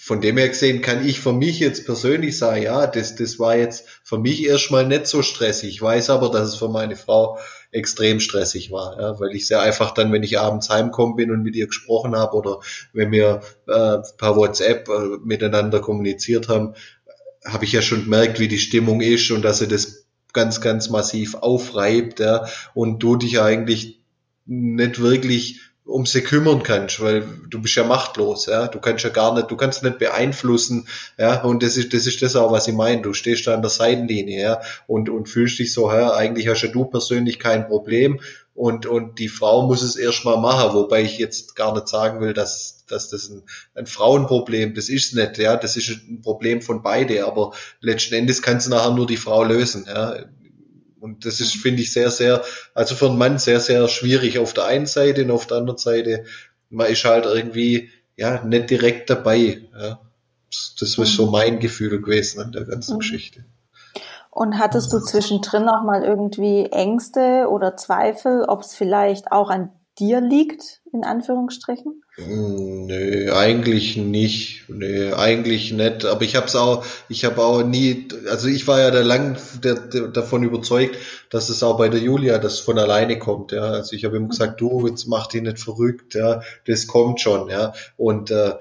von 0.00 0.20
dem 0.20 0.38
her 0.38 0.48
gesehen 0.48 0.82
kann 0.82 1.06
ich 1.06 1.20
für 1.20 1.32
mich 1.32 1.58
jetzt 1.58 1.84
persönlich 1.84 2.38
sagen, 2.38 2.62
ja, 2.62 2.86
das, 2.86 3.16
das 3.16 3.38
war 3.38 3.56
jetzt 3.56 3.86
für 4.04 4.18
mich 4.18 4.44
erstmal 4.44 4.86
nicht 4.86 5.06
so 5.06 5.22
stressig. 5.22 5.70
Ich 5.70 5.82
weiß 5.82 6.10
aber, 6.10 6.30
dass 6.30 6.48
es 6.48 6.54
für 6.56 6.68
meine 6.68 6.96
Frau 6.96 7.38
extrem 7.72 8.20
stressig 8.20 8.72
war, 8.72 9.00
ja, 9.00 9.20
weil 9.20 9.34
ich 9.34 9.46
sehr 9.46 9.60
einfach 9.60 9.92
dann, 9.92 10.12
wenn 10.12 10.22
ich 10.22 10.38
abends 10.38 10.70
heimkommen 10.70 11.16
bin 11.16 11.30
und 11.30 11.42
mit 11.42 11.54
ihr 11.54 11.66
gesprochen 11.66 12.16
habe 12.16 12.36
oder 12.36 12.58
wenn 12.92 13.12
wir 13.12 13.40
äh, 13.66 13.98
per 14.18 14.36
WhatsApp 14.36 14.88
äh, 14.88 15.18
miteinander 15.24 15.80
kommuniziert 15.80 16.48
haben, 16.48 16.74
habe 17.44 17.64
ich 17.64 17.72
ja 17.72 17.80
schon 17.80 18.04
gemerkt, 18.04 18.40
wie 18.40 18.48
die 18.48 18.58
Stimmung 18.58 19.00
ist 19.00 19.30
und 19.30 19.42
dass 19.42 19.60
sie 19.60 19.68
das 19.68 20.06
ganz, 20.32 20.60
ganz 20.60 20.90
massiv 20.90 21.34
aufreibt, 21.36 22.20
ja, 22.20 22.46
und 22.74 23.02
du 23.02 23.16
dich 23.16 23.40
eigentlich 23.40 24.00
nicht 24.46 25.00
wirklich 25.00 25.60
um 25.90 26.06
sie 26.06 26.22
kümmern 26.22 26.62
kannst, 26.62 27.00
weil 27.00 27.24
du 27.48 27.60
bist 27.60 27.74
ja 27.74 27.84
machtlos, 27.84 28.46
ja, 28.46 28.68
du 28.68 28.78
kannst 28.80 29.04
ja 29.04 29.10
gar 29.10 29.34
nicht, 29.34 29.50
du 29.50 29.56
kannst 29.56 29.82
nicht 29.82 29.98
beeinflussen, 29.98 30.86
ja, 31.18 31.42
und 31.42 31.62
das 31.62 31.76
ist, 31.76 31.92
das 31.92 32.06
ist 32.06 32.22
das 32.22 32.36
auch, 32.36 32.52
was 32.52 32.68
ich 32.68 32.74
meine, 32.74 33.02
du 33.02 33.12
stehst 33.12 33.46
da 33.46 33.54
an 33.54 33.62
der 33.62 33.70
Seitenlinie, 33.70 34.42
ja, 34.42 34.60
und, 34.86 35.08
und 35.08 35.28
fühlst 35.28 35.58
dich 35.58 35.72
so, 35.72 35.90
ja, 35.92 36.14
eigentlich 36.14 36.48
hast 36.48 36.62
ja 36.62 36.68
du 36.68 36.84
persönlich 36.84 37.38
kein 37.38 37.66
Problem. 37.66 38.20
Und, 38.52 38.84
und 38.84 39.18
die 39.18 39.28
Frau 39.28 39.66
muss 39.66 39.80
es 39.80 39.96
erstmal 39.96 40.36
machen, 40.36 40.74
wobei 40.74 41.02
ich 41.02 41.16
jetzt 41.18 41.56
gar 41.56 41.72
nicht 41.72 41.88
sagen 41.88 42.20
will, 42.20 42.34
dass, 42.34 42.84
dass 42.88 43.08
das 43.08 43.30
ein, 43.30 43.42
ein 43.74 43.86
Frauenproblem, 43.86 44.74
das 44.74 44.90
ist 44.90 45.14
nicht, 45.14 45.38
ja, 45.38 45.56
das 45.56 45.76
ist 45.76 45.88
ein 45.88 46.20
Problem 46.20 46.60
von 46.60 46.82
beide, 46.82 47.26
aber 47.26 47.52
letzten 47.80 48.14
Endes 48.14 48.42
kann 48.42 48.58
es 48.58 48.68
nachher 48.68 48.90
nur 48.90 49.06
die 49.06 49.16
Frau 49.16 49.44
lösen, 49.44 49.86
ja, 49.88 50.14
und 51.00 51.24
das 51.24 51.40
ist, 51.40 51.56
finde 51.56 51.82
ich, 51.82 51.92
sehr, 51.92 52.10
sehr, 52.10 52.42
also 52.74 52.94
für 52.94 53.06
einen 53.06 53.18
Mann 53.18 53.38
sehr, 53.38 53.60
sehr 53.60 53.88
schwierig 53.88 54.38
auf 54.38 54.52
der 54.52 54.66
einen 54.66 54.86
Seite 54.86 55.24
und 55.24 55.30
auf 55.30 55.46
der 55.46 55.58
anderen 55.58 55.78
Seite, 55.78 56.24
man 56.68 56.88
ist 56.88 57.04
halt 57.04 57.24
irgendwie, 57.24 57.90
ja, 58.16 58.44
nicht 58.44 58.70
direkt 58.70 59.10
dabei. 59.10 59.62
Ja. 59.78 60.00
Das 60.78 60.98
ist 60.98 61.16
so 61.16 61.26
mhm. 61.26 61.32
mein 61.32 61.58
Gefühl 61.58 62.00
gewesen 62.00 62.40
an 62.40 62.52
der 62.52 62.64
ganzen 62.64 62.94
mhm. 62.94 62.98
Geschichte. 62.98 63.44
Und 64.30 64.58
hattest 64.58 64.92
du 64.92 65.00
zwischendrin 65.00 65.68
auch 65.68 65.82
mal 65.82 66.04
irgendwie 66.04 66.66
Ängste 66.66 67.48
oder 67.50 67.76
Zweifel, 67.76 68.44
ob 68.44 68.60
es 68.60 68.74
vielleicht 68.74 69.32
auch 69.32 69.50
an 69.50 69.72
dir 69.98 70.20
liegt, 70.20 70.82
in 70.92 71.04
Anführungsstrichen? 71.04 72.02
Nö, 72.26 73.32
eigentlich 73.32 73.96
nicht. 73.96 74.68
Nö, 74.68 75.14
eigentlich 75.14 75.72
nicht. 75.72 76.04
Aber 76.04 76.22
ich 76.22 76.36
habe 76.36 76.46
es 76.46 76.56
auch, 76.56 76.84
ich 77.08 77.24
habe 77.24 77.42
auch 77.42 77.62
nie, 77.62 78.08
also 78.28 78.48
ich 78.48 78.66
war 78.66 78.80
ja 78.80 78.90
da 78.90 79.00
lang 79.00 79.38
der, 79.62 79.74
der, 79.74 80.08
davon 80.08 80.42
überzeugt, 80.42 80.96
dass 81.30 81.48
es 81.48 81.62
auch 81.62 81.78
bei 81.78 81.88
der 81.88 82.00
Julia 82.00 82.38
das 82.38 82.58
von 82.58 82.78
alleine 82.78 83.18
kommt. 83.18 83.52
Ja, 83.52 83.62
also 83.62 83.94
ich 83.96 84.04
habe 84.04 84.16
ihm 84.16 84.28
gesagt, 84.28 84.60
du 84.60 84.86
jetzt 84.86 85.06
mach 85.06 85.28
dich 85.28 85.42
nicht 85.42 85.58
verrückt. 85.58 86.14
Ja, 86.14 86.42
das 86.66 86.86
kommt 86.86 87.20
schon. 87.20 87.48
Ja, 87.48 87.72
und 87.96 88.30
äh, 88.30 88.54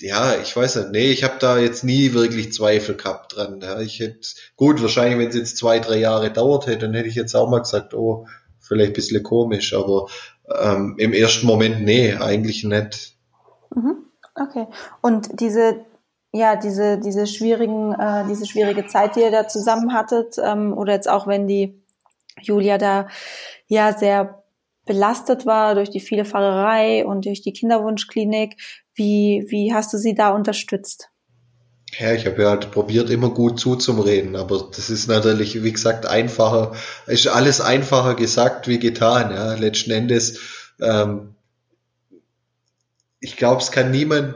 ja, 0.00 0.36
ich 0.40 0.56
weiß 0.56 0.76
nicht, 0.76 0.90
nee, 0.92 1.10
ich 1.10 1.24
habe 1.24 1.34
da 1.40 1.58
jetzt 1.58 1.84
nie 1.84 2.12
wirklich 2.12 2.52
Zweifel 2.52 2.94
gehabt 2.94 3.36
dran. 3.36 3.60
Ja. 3.60 3.80
Ich 3.80 3.98
hätte, 4.00 4.20
gut, 4.56 4.80
wahrscheinlich, 4.80 5.18
wenn 5.18 5.28
es 5.28 5.34
jetzt 5.34 5.56
zwei, 5.56 5.80
drei 5.80 5.98
Jahre 5.98 6.30
dauert 6.30 6.66
hätte, 6.66 6.86
dann 6.86 6.94
hätte 6.94 7.08
ich 7.08 7.16
jetzt 7.16 7.34
auch 7.34 7.50
mal 7.50 7.60
gesagt, 7.60 7.94
oh, 7.94 8.26
vielleicht 8.60 8.90
ein 8.90 8.94
bisschen 8.94 9.22
komisch, 9.22 9.74
aber 9.74 10.08
ähm, 10.60 10.94
Im 10.98 11.12
ersten 11.12 11.46
Moment, 11.46 11.82
nee, 11.82 12.14
eigentlich 12.14 12.64
nicht. 12.64 13.16
Mhm. 13.74 14.04
Okay. 14.34 14.66
Und 15.00 15.40
diese, 15.40 15.84
ja, 16.32 16.56
diese, 16.56 16.98
diese 16.98 17.26
schwierigen, 17.26 17.92
äh, 17.94 18.24
diese 18.28 18.46
schwierige 18.46 18.86
Zeit, 18.86 19.16
die 19.16 19.20
ihr 19.20 19.30
da 19.30 19.48
zusammen 19.48 19.92
hattet, 19.92 20.36
ähm, 20.42 20.76
oder 20.76 20.92
jetzt 20.92 21.08
auch 21.08 21.26
wenn 21.26 21.46
die 21.46 21.82
Julia 22.40 22.78
da 22.78 23.08
ja 23.66 23.92
sehr 23.92 24.42
belastet 24.84 25.44
war 25.44 25.74
durch 25.74 25.90
die 25.90 26.00
viele 26.00 26.24
Fahrerei 26.24 27.04
und 27.04 27.26
durch 27.26 27.42
die 27.42 27.52
Kinderwunschklinik, 27.52 28.56
wie, 28.94 29.44
wie 29.48 29.74
hast 29.74 29.92
du 29.92 29.98
sie 29.98 30.14
da 30.14 30.30
unterstützt? 30.30 31.10
Ja, 31.96 32.12
ich 32.12 32.26
habe 32.26 32.42
ja 32.42 32.50
halt 32.50 32.70
probiert, 32.70 33.08
immer 33.08 33.30
gut 33.30 33.58
zuzureden, 33.58 34.36
aber 34.36 34.68
das 34.74 34.90
ist 34.90 35.08
natürlich, 35.08 35.62
wie 35.62 35.72
gesagt, 35.72 36.04
einfacher, 36.06 36.74
ist 37.06 37.26
alles 37.28 37.60
einfacher 37.60 38.14
gesagt 38.14 38.68
wie 38.68 38.78
getan, 38.78 39.30
ja. 39.32 39.54
Letzten 39.54 39.92
Endes, 39.92 40.38
ähm, 40.80 41.34
ich 43.20 43.36
glaube, 43.36 43.62
es 43.62 43.70
kann 43.72 43.90
niemand, 43.90 44.34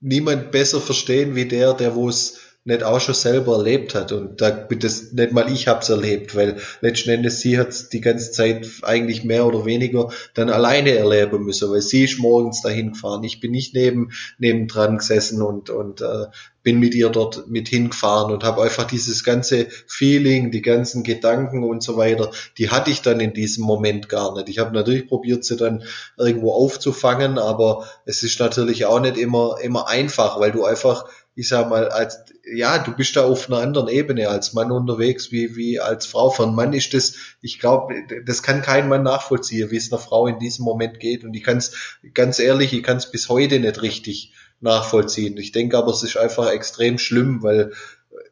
niemand 0.00 0.52
besser 0.52 0.80
verstehen 0.80 1.34
wie 1.34 1.46
der, 1.46 1.74
der 1.74 1.94
wo 1.94 2.08
es 2.08 2.38
nicht 2.64 2.84
auch 2.84 3.00
schon 3.00 3.14
selber 3.14 3.56
erlebt 3.56 3.94
hat. 3.94 4.12
Und 4.12 4.40
da 4.40 4.50
das 4.50 5.12
nicht 5.12 5.32
mal 5.32 5.50
ich 5.50 5.66
hab's 5.66 5.88
erlebt, 5.88 6.36
weil 6.36 6.58
letzten 6.80 7.10
Endes 7.10 7.40
sie 7.40 7.58
hat's 7.58 7.88
die 7.88 8.00
ganze 8.00 8.30
Zeit 8.30 8.68
eigentlich 8.82 9.24
mehr 9.24 9.46
oder 9.46 9.64
weniger 9.64 10.10
dann 10.34 10.48
alleine 10.48 10.92
erleben 10.92 11.44
müssen, 11.44 11.70
weil 11.70 11.82
sie 11.82 12.04
ist 12.04 12.18
morgens 12.20 12.62
dahin 12.62 12.92
gefahren. 12.92 13.24
Ich 13.24 13.40
bin 13.40 13.50
nicht 13.50 13.74
neben 13.74 14.12
nebendran 14.38 14.98
gesessen 14.98 15.42
und 15.42 15.70
und 15.70 16.00
äh, 16.02 16.26
bin 16.62 16.78
mit 16.78 16.94
ihr 16.94 17.08
dort 17.08 17.48
mit 17.48 17.68
hingefahren 17.68 18.32
und 18.32 18.44
habe 18.44 18.62
einfach 18.62 18.84
dieses 18.84 19.24
ganze 19.24 19.66
Feeling, 19.88 20.52
die 20.52 20.62
ganzen 20.62 21.02
Gedanken 21.02 21.64
und 21.64 21.82
so 21.82 21.96
weiter, 21.96 22.30
die 22.56 22.70
hatte 22.70 22.90
ich 22.90 23.02
dann 23.02 23.18
in 23.18 23.32
diesem 23.32 23.64
Moment 23.64 24.08
gar 24.08 24.34
nicht. 24.36 24.48
Ich 24.48 24.60
habe 24.60 24.72
natürlich 24.72 25.08
probiert, 25.08 25.44
sie 25.44 25.56
dann 25.56 25.82
irgendwo 26.16 26.52
aufzufangen, 26.52 27.38
aber 27.38 27.88
es 28.04 28.22
ist 28.22 28.38
natürlich 28.38 28.84
auch 28.86 29.00
nicht 29.00 29.16
immer 29.16 29.56
immer 29.60 29.88
einfach, 29.88 30.38
weil 30.38 30.52
du 30.52 30.64
einfach 30.64 31.06
ich 31.34 31.48
sag 31.48 31.70
mal, 31.70 31.88
als, 31.88 32.24
ja, 32.44 32.78
du 32.78 32.94
bist 32.94 33.16
da 33.16 33.24
auf 33.24 33.48
einer 33.48 33.60
anderen 33.60 33.88
Ebene 33.88 34.28
als 34.28 34.52
Mann 34.52 34.70
unterwegs 34.70 35.32
wie, 35.32 35.56
wie 35.56 35.80
als 35.80 36.04
Frau. 36.04 36.30
Für 36.30 36.42
einen 36.42 36.54
Mann 36.54 36.74
ist 36.74 36.92
das, 36.92 37.14
ich 37.40 37.58
glaube, 37.58 37.94
das 38.26 38.42
kann 38.42 38.60
kein 38.60 38.88
Mann 38.88 39.02
nachvollziehen, 39.02 39.70
wie 39.70 39.76
es 39.76 39.90
einer 39.90 40.00
Frau 40.00 40.26
in 40.26 40.38
diesem 40.38 40.64
Moment 40.64 41.00
geht. 41.00 41.24
Und 41.24 41.34
ich 41.34 41.42
kann 41.42 41.56
es, 41.56 41.98
ganz 42.12 42.38
ehrlich, 42.38 42.72
ich 42.74 42.82
kann 42.82 42.98
es 42.98 43.10
bis 43.10 43.28
heute 43.30 43.60
nicht 43.60 43.80
richtig 43.80 44.32
nachvollziehen. 44.60 45.36
Ich 45.38 45.52
denke 45.52 45.78
aber, 45.78 45.90
es 45.90 46.02
ist 46.02 46.18
einfach 46.18 46.50
extrem 46.50 46.98
schlimm, 46.98 47.42
weil 47.42 47.72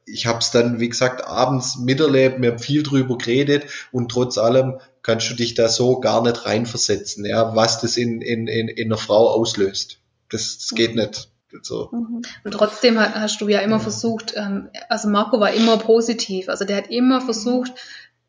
ich 0.04 0.26
habe 0.26 0.40
es 0.40 0.50
dann, 0.50 0.78
wie 0.78 0.88
gesagt, 0.88 1.24
abends 1.26 1.78
miterlebt, 1.78 2.42
wir 2.42 2.52
haben 2.52 2.58
viel 2.58 2.82
drüber 2.82 3.16
geredet 3.16 3.64
und 3.92 4.10
trotz 4.10 4.36
allem 4.36 4.78
kannst 5.02 5.30
du 5.30 5.34
dich 5.34 5.54
da 5.54 5.68
so 5.68 6.00
gar 6.00 6.22
nicht 6.22 6.44
reinversetzen, 6.44 7.24
ja, 7.24 7.54
was 7.56 7.80
das 7.80 7.96
in, 7.96 8.20
in, 8.20 8.46
in, 8.46 8.68
in 8.68 8.88
einer 8.88 8.98
Frau 8.98 9.30
auslöst. 9.30 9.98
Das, 10.28 10.58
das 10.58 10.70
geht 10.76 10.94
nicht. 10.94 11.29
So. 11.62 11.88
Mhm. 11.92 12.22
Und 12.44 12.50
trotzdem 12.52 12.98
hast 12.98 13.40
du 13.40 13.48
ja 13.48 13.60
immer 13.60 13.80
versucht, 13.80 14.34
ähm, 14.36 14.70
also 14.88 15.08
Marco 15.08 15.40
war 15.40 15.52
immer 15.52 15.78
positiv, 15.78 16.48
also 16.48 16.64
der 16.64 16.78
hat 16.78 16.90
immer 16.90 17.20
versucht, 17.20 17.72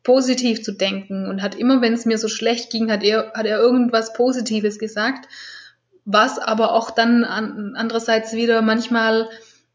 positiv 0.02 0.62
zu 0.62 0.72
denken 0.72 1.26
und 1.26 1.42
hat 1.42 1.54
immer, 1.54 1.80
wenn 1.80 1.92
es 1.92 2.06
mir 2.06 2.18
so 2.18 2.28
schlecht 2.28 2.70
ging, 2.70 2.90
hat 2.90 3.04
er, 3.04 3.32
hat 3.34 3.46
er 3.46 3.58
irgendwas 3.58 4.12
Positives 4.12 4.78
gesagt, 4.78 5.28
was 6.04 6.38
aber 6.38 6.72
auch 6.72 6.90
dann 6.90 7.24
an, 7.24 7.74
andererseits 7.76 8.32
wieder 8.32 8.62
manchmal 8.62 9.28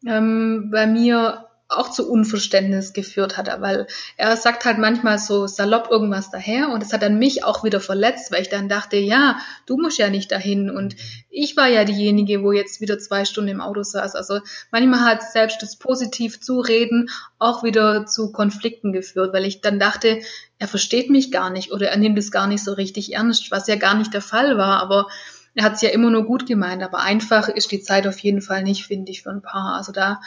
ähm, 0.05 0.69
bei 0.71 0.85
mir 0.85 1.46
auch 1.69 1.91
zu 1.91 2.09
Unverständnis 2.09 2.93
geführt 2.93 3.37
hat, 3.37 3.49
weil 3.59 3.87
er 4.15 4.37
sagt 4.37 4.63
halt 4.63 4.77
manchmal 4.77 5.19
so 5.19 5.47
salopp 5.47 5.89
irgendwas 5.91 6.31
daher 6.31 6.69
und 6.69 6.81
es 6.81 6.93
hat 6.93 7.01
dann 7.01 7.19
mich 7.19 7.43
auch 7.43 7.63
wieder 7.63 7.81
verletzt, 7.81 8.31
weil 8.31 8.41
ich 8.41 8.49
dann 8.49 8.69
dachte, 8.69 8.95
ja, 8.95 9.37
du 9.65 9.77
musst 9.77 9.97
ja 9.97 10.09
nicht 10.09 10.31
dahin 10.31 10.69
und 10.69 10.95
ich 11.29 11.57
war 11.57 11.67
ja 11.67 11.83
diejenige, 11.83 12.41
wo 12.41 12.53
jetzt 12.53 12.79
wieder 12.79 12.99
zwei 12.99 13.25
Stunden 13.25 13.49
im 13.49 13.61
Auto 13.61 13.83
saß. 13.83 14.15
Also 14.15 14.39
manchmal 14.71 15.01
hat 15.01 15.23
selbst 15.23 15.61
das 15.61 15.75
positiv 15.75 16.39
zureden 16.39 17.09
auch 17.37 17.63
wieder 17.63 18.05
zu 18.05 18.31
Konflikten 18.31 18.93
geführt, 18.93 19.33
weil 19.33 19.45
ich 19.45 19.59
dann 19.59 19.77
dachte, 19.77 20.21
er 20.59 20.67
versteht 20.67 21.09
mich 21.09 21.31
gar 21.31 21.49
nicht 21.49 21.71
oder 21.73 21.89
er 21.89 21.97
nimmt 21.97 22.17
es 22.17 22.31
gar 22.31 22.47
nicht 22.47 22.63
so 22.63 22.73
richtig 22.73 23.13
ernst, 23.13 23.51
was 23.51 23.67
ja 23.67 23.75
gar 23.75 23.95
nicht 23.95 24.13
der 24.13 24.21
Fall 24.21 24.57
war, 24.57 24.81
aber 24.81 25.07
er 25.53 25.63
hat 25.63 25.73
es 25.73 25.81
ja 25.81 25.89
immer 25.89 26.11
nur 26.11 26.23
gut 26.23 26.45
gemeint, 26.45 26.83
aber 26.83 26.99
einfach 26.99 27.49
ist 27.49 27.71
die 27.71 27.81
Zeit 27.81 28.07
auf 28.07 28.19
jeden 28.19 28.41
Fall 28.41 28.63
nicht, 28.63 28.85
finde 28.85 29.11
ich, 29.11 29.23
für 29.23 29.31
ein 29.31 29.41
Paar. 29.41 29.75
Also 29.75 29.91
da 29.91 30.21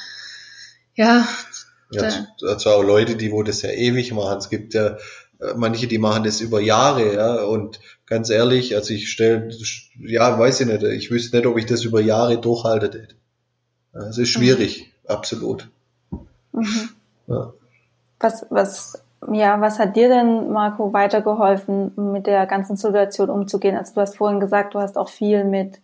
ja. 1.01 1.27
Ja, 1.93 2.09
also 2.47 2.71
auch 2.71 2.83
Leute, 2.83 3.17
die 3.17 3.33
wo 3.33 3.43
das 3.43 3.63
ja 3.63 3.71
ewig 3.71 4.13
machen. 4.13 4.39
Es 4.39 4.49
gibt 4.49 4.75
ja 4.75 4.97
äh, 5.41 5.55
manche, 5.57 5.89
die 5.89 5.99
machen 5.99 6.23
das 6.23 6.41
über 6.41 6.61
Jahre, 6.61 7.15
ja. 7.15 7.43
Und 7.43 7.81
ganz 8.07 8.31
ehrlich, 8.31 8.77
also 8.77 8.95
ich 8.95 9.11
stelle, 9.11 9.51
ja, 9.99 10.39
weiß 10.39 10.61
ich 10.61 10.67
nicht, 10.67 10.83
ich 10.83 11.11
wüsste 11.11 11.37
nicht, 11.37 11.47
ob 11.47 11.59
ich 11.59 11.67
das 11.67 11.85
über 11.85 12.01
Jahre 12.01 12.39
durchhalte. 12.39 13.09
Es 13.93 14.19
ist 14.19 14.29
schwierig, 14.29 14.93
mhm. 15.03 15.11
absolut. 15.11 15.69
Mhm. 16.53 16.91
Ja. 17.27 17.53
Was, 18.21 18.47
was, 18.51 19.03
ja, 19.33 19.61
was 19.61 19.79
hat 19.79 19.97
dir 19.97 20.09
denn, 20.09 20.53
Marco, 20.53 20.93
weitergeholfen, 20.93 21.93
mit 22.13 22.27
der 22.27 22.47
ganzen 22.47 22.77
Situation 22.77 23.31
umzugehen? 23.31 23.77
Also 23.77 23.95
du 23.95 24.01
hast 24.03 24.17
vorhin 24.17 24.39
gesagt, 24.39 24.75
du 24.75 24.79
hast 24.79 24.97
auch 24.97 25.09
viel 25.09 25.45
mit, 25.45 25.81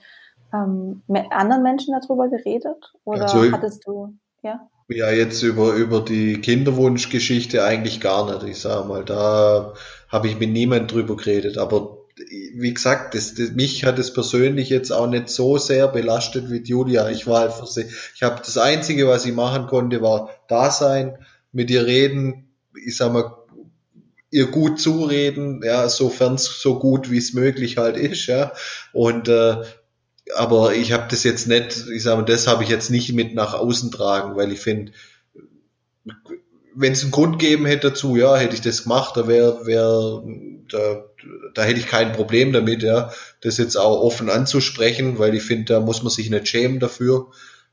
ähm, 0.52 1.02
mit 1.08 1.24
anderen 1.30 1.62
Menschen 1.62 1.98
darüber 1.98 2.28
geredet? 2.28 2.92
Oder 3.04 3.22
also, 3.22 3.50
hattest 3.50 3.86
du, 3.86 4.14
ja? 4.42 4.68
Ja, 4.88 5.10
jetzt 5.10 5.42
über, 5.42 5.74
über 5.74 6.00
die 6.00 6.40
Kinderwunschgeschichte 6.40 7.64
eigentlich 7.64 8.00
gar 8.00 8.32
nicht. 8.32 8.48
Ich 8.48 8.60
sage 8.60 8.86
mal, 8.86 9.04
da 9.04 9.74
habe 10.08 10.28
ich 10.28 10.38
mit 10.38 10.50
niemand 10.50 10.92
drüber 10.92 11.16
geredet. 11.16 11.58
Aber 11.58 12.06
wie 12.54 12.72
gesagt, 12.72 13.14
das, 13.14 13.34
das, 13.34 13.50
mich 13.50 13.84
hat 13.84 13.98
es 13.98 14.12
persönlich 14.12 14.68
jetzt 14.68 14.92
auch 14.92 15.08
nicht 15.08 15.28
so 15.28 15.58
sehr 15.58 15.88
belastet 15.88 16.50
wie 16.50 16.62
Julia. 16.62 17.10
Ich 17.10 17.26
war 17.26 17.40
halt 17.40 17.52
für 17.52 17.66
sie, 17.66 17.86
ich 18.14 18.22
habe 18.22 18.38
das 18.38 18.56
Einzige, 18.58 19.08
was 19.08 19.26
ich 19.26 19.34
machen 19.34 19.66
konnte, 19.66 20.02
war 20.02 20.30
da 20.48 20.70
sein, 20.70 21.18
mit 21.52 21.68
ihr 21.70 21.84
reden, 21.84 22.48
ich 22.86 22.96
sag 22.96 23.12
mal, 23.12 23.32
ihr 24.30 24.46
gut 24.46 24.80
zureden, 24.80 25.62
ja, 25.64 25.88
sofern 25.88 26.34
es 26.34 26.60
so 26.62 26.78
gut 26.78 27.10
wie 27.10 27.18
es 27.18 27.32
möglich 27.32 27.76
halt 27.76 27.96
ist, 27.96 28.26
ja. 28.26 28.52
Und 28.92 29.28
äh, 29.28 29.56
aber 30.34 30.74
ich 30.74 30.92
habe 30.92 31.06
das 31.10 31.22
jetzt 31.24 31.46
nicht, 31.46 31.86
ich 31.92 32.02
sage 32.02 32.16
mal, 32.18 32.24
das 32.24 32.46
habe 32.46 32.64
ich 32.64 32.68
jetzt 32.68 32.90
nicht 32.90 33.12
mit 33.12 33.34
nach 33.34 33.54
außen 33.54 33.90
tragen, 33.90 34.36
weil 34.36 34.52
ich 34.52 34.60
finde, 34.60 34.92
wenn 36.74 36.92
es 36.92 37.02
einen 37.02 37.12
Grund 37.12 37.38
geben 37.38 37.64
hätte 37.66 37.90
dazu, 37.90 38.16
ja, 38.16 38.36
hätte 38.36 38.54
ich 38.54 38.60
das 38.60 38.82
gemacht, 38.82 39.16
da 39.16 39.26
wäre, 39.28 39.66
wär, 39.66 40.22
da, 40.68 41.04
da 41.54 41.62
hätte 41.62 41.80
ich 41.80 41.86
kein 41.86 42.12
Problem 42.12 42.52
damit, 42.52 42.82
ja, 42.82 43.10
das 43.40 43.58
jetzt 43.58 43.76
auch 43.76 44.02
offen 44.02 44.28
anzusprechen, 44.28 45.18
weil 45.18 45.34
ich 45.34 45.42
finde, 45.42 45.74
da 45.74 45.80
muss 45.80 46.02
man 46.02 46.10
sich 46.10 46.28
nicht 46.28 46.48
schämen 46.48 46.80
dafür, 46.80 47.28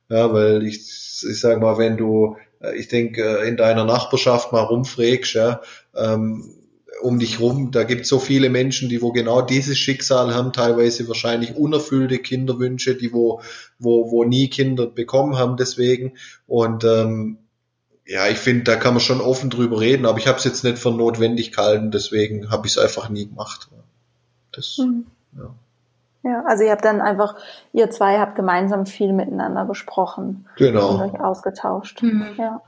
ja, 0.10 0.32
weil 0.34 0.66
ich, 0.66 0.78
ich 0.78 1.40
sage 1.40 1.60
mal, 1.60 1.78
wenn 1.78 1.98
du, 1.98 2.38
ich 2.78 2.88
denke, 2.88 3.38
in 3.46 3.58
deiner 3.58 3.84
Nachbarschaft 3.84 4.52
mal 4.52 4.62
rumfrägst, 4.62 5.34
ja, 5.34 5.62
ähm, 5.96 6.63
um 7.04 7.20
dich 7.20 7.40
rum, 7.40 7.72
da 7.72 7.84
gibt 7.84 8.02
es 8.02 8.10
so 8.10 8.20
viele 8.20 8.50
Menschen, 8.50 8.90
die 8.90 9.02
wo 9.02 9.12
genau 9.12 9.42
dieses 9.42 9.78
Schicksal 9.78 10.34
haben, 10.34 10.54
teilweise 10.54 11.08
wahrscheinlich 11.08 11.56
unerfüllte 11.56 12.18
Kinderwünsche, 12.20 12.96
die 12.96 13.14
wo, 13.14 13.42
wo, 13.78 14.12
wo 14.12 14.24
nie 14.24 14.48
Kinder 14.50 14.88
bekommen 14.88 15.38
haben 15.38 15.58
deswegen. 15.58 16.14
Und 16.48 16.84
ähm, 16.84 17.38
ja, 18.06 18.28
ich 18.28 18.38
finde, 18.38 18.64
da 18.64 18.76
kann 18.76 18.94
man 18.94 19.02
schon 19.02 19.22
offen 19.22 19.50
drüber 19.50 19.80
reden, 19.80 20.06
aber 20.06 20.18
ich 20.18 20.28
habe 20.28 20.38
es 20.38 20.44
jetzt 20.44 20.64
nicht 20.64 20.78
für 20.78 20.92
notwendig 20.92 21.52
gehalten, 21.52 21.92
deswegen 21.92 22.50
habe 22.50 22.68
ich 22.68 22.74
es 22.74 22.78
einfach 22.78 23.10
nie 23.10 23.28
gemacht. 23.28 23.70
Das, 24.52 24.78
mhm. 24.78 25.06
ja. 25.38 25.54
Ja, 26.26 26.44
also 26.48 26.64
ihr 26.64 26.72
habt 26.72 26.86
dann 26.86 27.02
einfach, 27.02 27.36
ihr 27.74 27.90
zwei 27.90 28.18
habt 28.18 28.36
gemeinsam 28.36 28.86
viel 28.86 29.12
miteinander 29.12 29.66
besprochen. 29.66 30.48
Genau. 30.56 30.92
Und 30.92 31.02
euch 31.02 31.20
ausgetauscht. 31.20 32.02
Mhm. 32.02 32.28
Ja. 32.38 32.62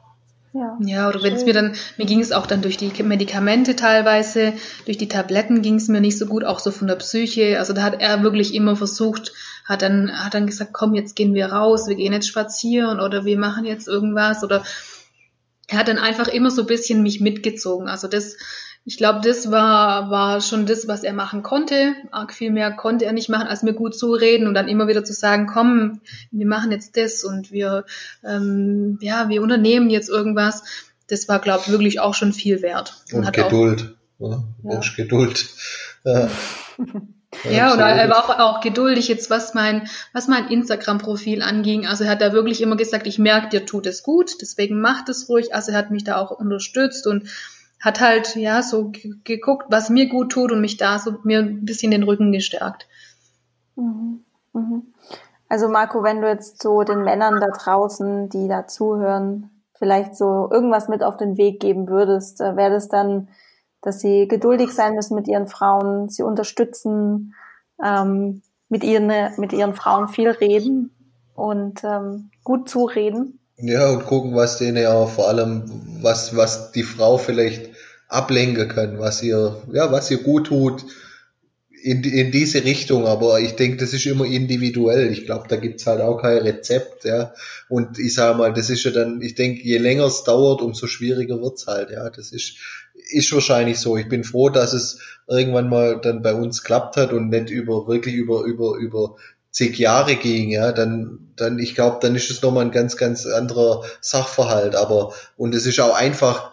Ja, 0.56 0.78
ja 0.80 1.10
oder 1.10 1.22
wenn 1.22 1.34
es 1.34 1.44
mir 1.44 1.54
dann, 1.54 1.76
mir 1.98 2.06
ging 2.06 2.22
es 2.22 2.32
auch 2.32 2.48
dann 2.48 2.62
durch 2.62 2.78
die 2.78 3.04
Medikamente 3.04 3.76
teilweise, 3.76 4.54
durch 4.86 4.98
die 4.98 5.10
Tabletten 5.10 5.62
ging 5.62 5.76
es 5.76 5.90
mir 5.90 6.00
nicht 6.00 6.18
so 6.18 6.28
gut, 6.28 6.46
auch 6.46 6.60
so 6.60 6.72
von 6.72 6.88
der 6.88 6.96
Psyche. 6.96 7.60
Also 7.60 7.74
da 7.74 7.84
hat 7.84 8.02
er 8.02 8.24
wirklich 8.24 8.56
immer 8.56 8.78
versucht, 8.78 9.34
hat 9.66 9.82
dann, 9.82 10.10
hat 10.14 10.34
dann 10.34 10.48
gesagt, 10.48 10.72
komm, 10.72 10.94
jetzt 10.94 11.18
gehen 11.18 11.34
wir 11.34 11.48
raus, 11.48 11.90
wir 11.90 11.96
gehen 11.96 12.14
jetzt 12.14 12.30
spazieren 12.30 13.02
oder 13.02 13.26
wir 13.26 13.38
machen 13.38 13.66
jetzt 13.66 13.90
irgendwas 13.90 14.46
oder 14.46 14.64
er 15.68 15.78
hat 15.78 15.90
dann 15.90 15.98
einfach 15.98 16.30
immer 16.30 16.52
so 16.52 16.62
ein 16.62 16.68
bisschen 16.68 17.04
mich 17.04 17.20
mitgezogen. 17.20 17.90
Also 17.90 18.08
das, 18.08 18.38
ich 18.88 18.98
glaube, 18.98 19.22
das 19.24 19.50
war, 19.50 20.12
war 20.12 20.42
schon 20.42 20.68
das, 20.68 20.88
was 20.88 21.04
er 21.04 21.14
machen 21.14 21.42
konnte. 21.42 21.96
Arg 22.12 22.32
viel 22.32 22.52
mehr 22.52 22.72
konnte 22.72 23.06
er 23.06 23.14
nicht 23.14 23.30
machen, 23.30 23.48
als 23.48 23.64
mir 23.64 23.74
gut 23.74 23.98
zureden 23.98 24.48
und 24.48 24.54
dann 24.54 24.68
immer 24.68 24.88
wieder 24.88 25.04
zu 25.04 25.14
sagen, 25.14 25.48
komm, 25.48 26.02
wir 26.30 26.46
machen 26.46 26.72
jetzt 26.72 26.96
das 26.96 27.24
und 27.24 27.52
wir, 27.52 27.86
ähm, 28.24 29.00
ja, 29.02 29.28
wir 29.28 29.42
unternehmen 29.42 29.90
jetzt 29.90 30.08
irgendwas. 30.08 30.64
Das 31.08 31.28
war, 31.28 31.40
glaube 31.40 31.64
ich, 31.66 31.72
wirklich 31.72 32.00
auch 32.00 32.14
schon 32.14 32.32
viel 32.32 32.62
wert. 32.62 33.02
Und, 33.12 33.26
und 33.26 33.34
Geduld. 33.34 33.96
Auch, 34.20 34.44
ja, 34.64 34.72
ja. 34.72 34.82
Geduld. 34.96 35.48
Ja. 36.08 36.30
Ja, 37.52 37.74
oder 37.74 37.88
er 37.88 38.10
war 38.10 38.30
auch, 38.30 38.40
auch 38.40 38.62
geduldig 38.62 39.08
jetzt, 39.10 39.30
was 39.30 39.54
mein, 39.54 39.90
was 40.14 40.28
mein 40.28 40.48
Instagram-Profil 40.48 41.42
anging. 41.42 41.86
Also 41.86 42.06
er 42.06 42.12
hat 42.12 42.22
da 42.22 42.32
wirklich 42.32 42.62
immer 42.62 42.78
gesagt, 42.78 43.08
ich 43.08 43.20
merke, 43.20 43.50
dir 43.50 43.66
tut 43.66 43.88
es 43.88 44.04
gut, 44.04 44.42
deswegen 44.42 44.80
macht 44.80 45.10
es 45.10 45.28
ruhig. 45.28 45.54
Also 45.54 45.72
er 45.72 45.78
hat 45.78 45.92
mich 45.92 46.04
da 46.04 46.18
auch 46.18 46.32
unterstützt 46.32 47.08
und 47.08 47.28
hat 47.80 48.02
halt, 48.02 48.36
ja, 48.36 48.64
so 48.64 48.92
geguckt, 49.24 49.68
was 49.70 49.90
mir 49.90 50.10
gut 50.10 50.32
tut 50.32 50.52
und 50.52 50.62
mich 50.62 50.78
da 50.78 51.00
so 51.00 51.20
mir 51.24 51.40
ein 51.40 51.66
bisschen 51.66 51.92
den 51.92 52.04
Rücken 52.04 52.32
gestärkt. 52.32 52.88
Mhm. 53.76 54.24
Mhm. 54.54 54.94
Also 55.48 55.70
Marco, 55.70 56.04
wenn 56.04 56.22
du 56.22 56.28
jetzt 56.28 56.62
so 56.62 56.84
den 56.84 57.04
Männern 57.04 57.40
da 57.40 57.48
draußen, 57.48 58.30
die 58.30 58.48
da 58.48 58.68
zuhören, 58.68 59.52
vielleicht 59.78 60.16
so 60.16 60.50
irgendwas 60.50 60.88
mit 60.88 61.04
auf 61.04 61.18
den 61.18 61.38
Weg 61.38 61.60
geben 61.60 61.88
würdest, 61.88 62.42
äh, 62.42 62.56
wäre 62.56 62.72
das 62.72 62.90
dann 62.90 63.28
dass 63.86 64.00
sie 64.00 64.28
geduldig 64.28 64.72
sein 64.72 64.96
müssen 64.96 65.16
mit 65.16 65.28
ihren 65.28 65.46
Frauen, 65.46 66.10
sie 66.10 66.24
unterstützen, 66.24 67.36
ähm, 67.82 68.42
mit, 68.68 68.84
ihren, 68.84 69.12
mit 69.38 69.54
ihren 69.54 69.76
Frauen 69.76 70.08
viel 70.08 70.30
reden 70.30 70.92
und 71.36 71.84
ähm, 71.84 72.32
gut 72.44 72.68
zureden. 72.68 73.40
Ja, 73.58 73.90
und 73.90 74.06
gucken, 74.06 74.36
was 74.36 74.58
denen 74.58 74.86
auch 74.86 75.10
vor 75.10 75.30
allem, 75.30 75.64
was, 76.02 76.36
was 76.36 76.72
die 76.72 76.84
Frau 76.84 77.18
vielleicht 77.18 77.70
ablenken 78.10 78.68
kann, 78.68 79.00
was 79.00 79.24
ihr, 79.24 79.62
ja, 79.72 79.92
was 79.92 80.12
ihr 80.12 80.18
gut 80.18 80.48
tut, 80.48 80.86
in, 81.86 82.04
in 82.04 82.32
diese 82.32 82.64
Richtung, 82.64 83.06
aber 83.06 83.40
ich 83.40 83.56
denke, 83.56 83.78
das 83.78 83.94
ist 83.94 84.08
immer 84.08 84.26
individuell. 84.26 85.12
Ich 85.12 85.26
glaube, 85.26 85.48
da 85.48 85.56
gibt's 85.56 85.86
halt 85.86 86.02
auch 86.02 86.20
kein 86.20 86.40
Rezept, 86.40 87.06
ja. 87.06 87.32
Und 87.70 88.00
ich 88.00 88.16
sage 88.16 88.36
mal, 88.36 88.52
das 88.52 88.72
ist 88.72 88.84
ja 88.86 88.92
dann, 88.92 89.22
ich 89.22 89.36
denke, 89.36 89.62
je 89.62 89.78
länger 89.78 90.06
es 90.06 90.24
dauert, 90.24 90.64
umso 90.64 90.88
schwieriger 90.88 91.40
wird's 91.42 91.68
halt, 91.68 91.92
ja. 91.92 92.10
Das 92.10 92.32
ist, 92.32 92.56
ist 93.12 93.32
wahrscheinlich 93.34 93.78
so. 93.78 93.98
Ich 93.98 94.10
bin 94.10 94.24
froh, 94.24 94.50
dass 94.50 94.74
es 94.74 95.00
irgendwann 95.28 95.70
mal 95.70 96.02
dann 96.02 96.24
bei 96.24 96.34
uns 96.34 96.64
klappt 96.64 96.98
hat 96.98 97.14
und 97.14 97.30
nicht 97.30 97.52
über, 97.52 97.88
wirklich 97.88 98.16
über, 98.16 98.44
über, 98.46 98.78
über 98.78 99.16
zig 99.56 99.80
Jahre 99.80 100.18
ging, 100.18 100.50
ja, 100.50 100.74
dann, 100.74 101.32
dann, 101.38 101.60
ich 101.60 101.76
glaube, 101.76 102.00
dann 102.02 102.14
ist 102.14 102.30
es 102.30 102.42
nochmal 102.42 102.66
ein 102.66 102.72
ganz, 102.72 102.98
ganz 102.98 103.26
anderer 103.26 103.86
Sachverhalt. 104.02 104.76
Aber, 104.76 105.14
und 105.38 105.56
es 105.56 105.66
ist 105.66 105.80
auch 105.80 105.96
einfach, 105.96 106.52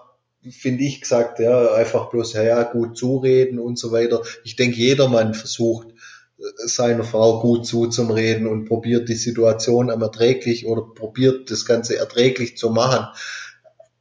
finde 0.49 0.85
ich 0.85 1.01
gesagt, 1.01 1.41
ja, 1.41 1.73
einfach 1.75 2.11
bloß, 2.11 2.35
ja, 2.35 2.45
ja, 2.45 2.63
gut 2.63 2.97
zureden 2.97 3.59
und 3.59 3.77
so 3.77 3.91
weiter. 3.91 4.23
Ich 4.45 4.55
denke, 4.55 4.77
jedermann 4.77 5.35
versucht, 5.35 5.89
seiner 6.65 7.03
Frau 7.03 7.41
gut 7.41 7.67
zuzureden 7.67 8.47
und 8.47 8.67
probiert 8.67 9.09
die 9.09 9.15
Situation 9.15 9.91
am 9.91 10.03
erträglich 10.03 10.67
oder 10.67 10.83
probiert 10.83 11.51
das 11.51 11.67
Ganze 11.67 11.97
erträglich 11.97 12.57
zu 12.57 12.71
machen. 12.71 13.07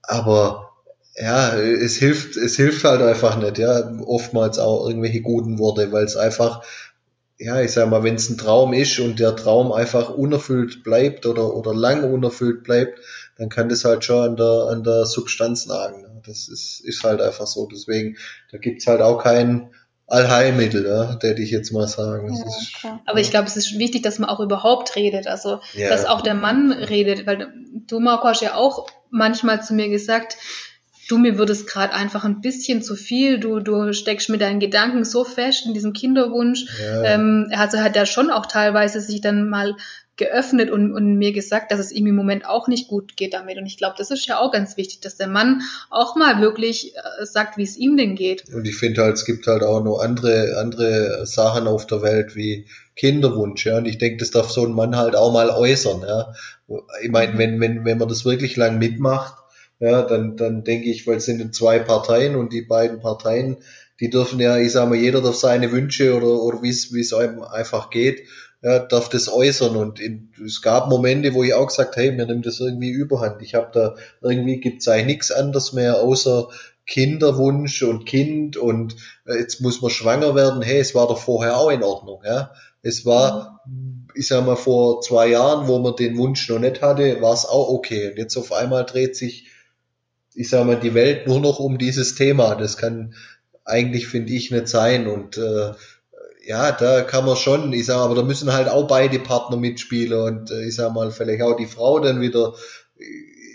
Aber 0.03 0.73
ja, 1.15 1.55
es 1.57 1.95
hilft, 1.95 2.37
es 2.37 2.55
hilft 2.55 2.83
halt 2.83 3.01
einfach 3.01 3.37
nicht, 3.39 3.57
ja, 3.57 3.97
oftmals 4.05 4.59
auch 4.59 4.87
irgendwelche 4.87 5.21
guten 5.21 5.57
Worte, 5.57 5.91
weil 5.91 6.05
es 6.05 6.17
einfach, 6.17 6.63
ja, 7.41 7.59
ich 7.59 7.71
sag 7.71 7.89
mal, 7.89 8.03
wenn 8.03 8.15
es 8.15 8.29
ein 8.29 8.37
Traum 8.37 8.73
ist 8.73 8.99
und 8.99 9.19
der 9.19 9.35
Traum 9.35 9.71
einfach 9.71 10.09
unerfüllt 10.09 10.83
bleibt 10.83 11.25
oder, 11.25 11.55
oder 11.55 11.73
lang 11.73 12.11
unerfüllt 12.11 12.63
bleibt, 12.63 12.99
dann 13.37 13.49
kann 13.49 13.67
das 13.67 13.83
halt 13.83 14.05
schon 14.05 14.23
an 14.23 14.35
der, 14.35 14.67
an 14.69 14.83
der 14.83 15.05
Substanz 15.05 15.65
nagen. 15.65 16.03
Ne? 16.03 16.21
Das 16.25 16.47
ist, 16.47 16.81
ist 16.81 17.03
halt 17.03 17.19
einfach 17.19 17.47
so. 17.47 17.67
Deswegen, 17.67 18.17
da 18.51 18.59
gibt's 18.59 18.85
halt 18.85 19.01
auch 19.01 19.23
kein 19.23 19.71
Allheilmittel, 20.05 20.85
ja, 20.85 21.17
hätte 21.19 21.41
ich 21.41 21.51
jetzt 21.51 21.71
mal 21.71 21.87
sagen. 21.87 22.31
Ja, 22.31 22.45
ist, 22.45 22.85
Aber 23.05 23.19
ich 23.19 23.31
glaube, 23.31 23.47
es 23.47 23.55
ist 23.55 23.79
wichtig, 23.79 24.03
dass 24.03 24.19
man 24.19 24.29
auch 24.29 24.39
überhaupt 24.39 24.95
redet. 24.95 25.25
Also, 25.25 25.61
ja. 25.73 25.89
dass 25.89 26.05
auch 26.05 26.21
der 26.21 26.35
Mann 26.35 26.71
redet, 26.71 27.25
weil 27.25 27.51
du, 27.87 27.99
Marco, 27.99 28.27
hast 28.27 28.41
ja 28.41 28.55
auch 28.55 28.87
manchmal 29.09 29.63
zu 29.63 29.73
mir 29.73 29.89
gesagt, 29.89 30.37
du, 31.09 31.17
mir 31.17 31.37
wird 31.37 31.49
es 31.49 31.65
gerade 31.65 31.93
einfach 31.93 32.23
ein 32.23 32.41
bisschen 32.41 32.81
zu 32.81 32.95
viel, 32.95 33.39
du, 33.39 33.59
du 33.59 33.93
steckst 33.93 34.29
mit 34.29 34.41
deinen 34.41 34.59
Gedanken 34.59 35.03
so 35.03 35.23
fest 35.23 35.65
in 35.65 35.73
diesem 35.73 35.93
Kinderwunsch. 35.93 36.65
Ja. 36.81 37.03
Ähm, 37.03 37.49
also 37.51 37.79
hat 37.79 37.95
er 37.95 38.05
schon 38.05 38.29
auch 38.29 38.45
teilweise 38.45 39.01
sich 39.01 39.21
dann 39.21 39.49
mal 39.49 39.75
geöffnet 40.17 40.69
und, 40.69 40.93
und 40.93 41.17
mir 41.17 41.31
gesagt, 41.31 41.71
dass 41.71 41.79
es 41.79 41.91
ihm 41.91 42.05
im 42.05 42.15
Moment 42.15 42.45
auch 42.45 42.67
nicht 42.67 42.87
gut 42.87 43.17
geht 43.17 43.33
damit. 43.33 43.57
Und 43.57 43.65
ich 43.65 43.77
glaube, 43.77 43.95
das 43.97 44.11
ist 44.11 44.27
ja 44.27 44.37
auch 44.37 44.51
ganz 44.51 44.77
wichtig, 44.77 44.99
dass 44.99 45.17
der 45.17 45.27
Mann 45.27 45.61
auch 45.89 46.15
mal 46.15 46.41
wirklich 46.41 46.93
äh, 46.95 47.25
sagt, 47.25 47.57
wie 47.57 47.63
es 47.63 47.75
ihm 47.75 47.97
denn 47.97 48.15
geht. 48.15 48.45
Und 48.53 48.67
ich 48.67 48.75
finde 48.75 49.01
halt, 49.01 49.15
es 49.15 49.25
gibt 49.25 49.47
halt 49.47 49.63
auch 49.63 49.83
noch 49.83 49.99
andere, 49.99 50.57
andere 50.59 51.25
Sachen 51.25 51.67
auf 51.67 51.87
der 51.87 52.03
Welt 52.03 52.35
wie 52.35 52.67
Kinderwunsch, 52.95 53.65
ja. 53.65 53.77
Und 53.77 53.87
ich 53.87 53.97
denke, 53.97 54.17
das 54.17 54.29
darf 54.29 54.51
so 54.51 54.63
ein 54.63 54.73
Mann 54.73 54.95
halt 54.95 55.15
auch 55.15 55.33
mal 55.33 55.49
äußern, 55.49 56.01
ja. 56.01 56.33
Ich 57.01 57.09
meine, 57.09 57.37
wenn, 57.37 57.59
wenn, 57.59 57.83
wenn 57.83 57.97
man 57.97 58.07
das 58.07 58.23
wirklich 58.23 58.55
lang 58.57 58.77
mitmacht, 58.77 59.40
ja, 59.81 60.03
dann, 60.03 60.37
dann 60.37 60.63
denke 60.63 60.91
ich, 60.91 61.07
weil 61.07 61.17
es 61.17 61.25
sind 61.25 61.55
zwei 61.55 61.79
Parteien 61.79 62.35
und 62.35 62.53
die 62.53 62.61
beiden 62.61 62.99
Parteien, 62.99 63.57
die 63.99 64.11
dürfen 64.11 64.39
ja, 64.39 64.57
ich 64.57 64.71
sag 64.71 64.87
mal, 64.87 64.95
jeder 64.97 65.21
darf 65.21 65.35
seine 65.35 65.71
Wünsche 65.71 66.15
oder, 66.15 66.41
oder 66.41 66.61
wie 66.61 66.69
es, 66.69 66.93
wie 66.93 67.01
es 67.01 67.13
einem 67.13 67.41
einfach 67.41 67.89
geht, 67.89 68.27
ja, 68.61 68.77
darf 68.77 69.09
das 69.09 69.27
äußern. 69.27 69.75
Und 69.75 69.99
in, 69.99 70.29
es 70.45 70.61
gab 70.61 70.87
Momente, 70.87 71.33
wo 71.33 71.43
ich 71.43 71.55
auch 71.55 71.65
gesagt, 71.65 71.95
hey, 71.95 72.11
mir 72.11 72.27
nimmt 72.27 72.45
das 72.45 72.59
irgendwie 72.59 72.91
überhand. 72.91 73.41
Ich 73.41 73.55
habe 73.55 73.71
da 73.73 73.95
irgendwie 74.21 74.59
gibt's 74.59 74.87
eigentlich 74.87 75.07
nichts 75.07 75.31
anderes 75.31 75.73
mehr 75.73 75.97
außer 75.99 76.49
Kinderwunsch 76.85 77.81
und 77.81 78.05
Kind 78.05 78.57
und 78.57 78.95
äh, 79.25 79.39
jetzt 79.39 79.61
muss 79.61 79.81
man 79.81 79.89
schwanger 79.89 80.35
werden. 80.35 80.61
Hey, 80.61 80.79
es 80.79 80.93
war 80.93 81.07
doch 81.07 81.17
vorher 81.17 81.57
auch 81.57 81.71
in 81.71 81.81
Ordnung. 81.81 82.21
Ja, 82.23 82.51
es 82.83 83.03
war, 83.03 83.61
ich 84.13 84.27
sag 84.27 84.45
mal, 84.45 84.57
vor 84.57 85.01
zwei 85.01 85.27
Jahren, 85.29 85.67
wo 85.67 85.79
man 85.79 85.95
den 85.95 86.17
Wunsch 86.19 86.47
noch 86.49 86.59
nicht 86.59 86.83
hatte, 86.83 87.19
war 87.19 87.33
es 87.33 87.45
auch 87.45 87.69
okay. 87.69 88.11
Und 88.11 88.17
jetzt 88.17 88.37
auf 88.37 88.53
einmal 88.53 88.85
dreht 88.85 89.15
sich 89.15 89.50
ich 90.33 90.49
sage 90.49 90.65
mal, 90.65 90.79
die 90.79 90.93
Welt 90.93 91.27
nur 91.27 91.39
noch 91.39 91.59
um 91.59 91.77
dieses 91.77 92.15
Thema. 92.15 92.55
Das 92.55 92.77
kann 92.77 93.13
eigentlich, 93.65 94.07
finde 94.07 94.33
ich, 94.33 94.51
nicht 94.51 94.67
sein. 94.67 95.07
Und 95.07 95.37
äh, 95.37 95.71
ja, 96.45 96.71
da 96.71 97.01
kann 97.01 97.25
man 97.25 97.35
schon, 97.35 97.71
ich 97.73 97.85
sage, 97.85 98.01
aber 98.01 98.15
da 98.15 98.23
müssen 98.23 98.53
halt 98.53 98.69
auch 98.69 98.87
beide 98.87 99.19
Partner 99.19 99.57
mitspielen 99.57 100.19
und 100.19 100.51
äh, 100.51 100.65
ich 100.65 100.75
sage 100.75 100.93
mal, 100.93 101.11
vielleicht 101.11 101.41
auch 101.43 101.55
die 101.55 101.67
Frau 101.67 101.99
dann 101.99 102.21
wieder, 102.21 102.53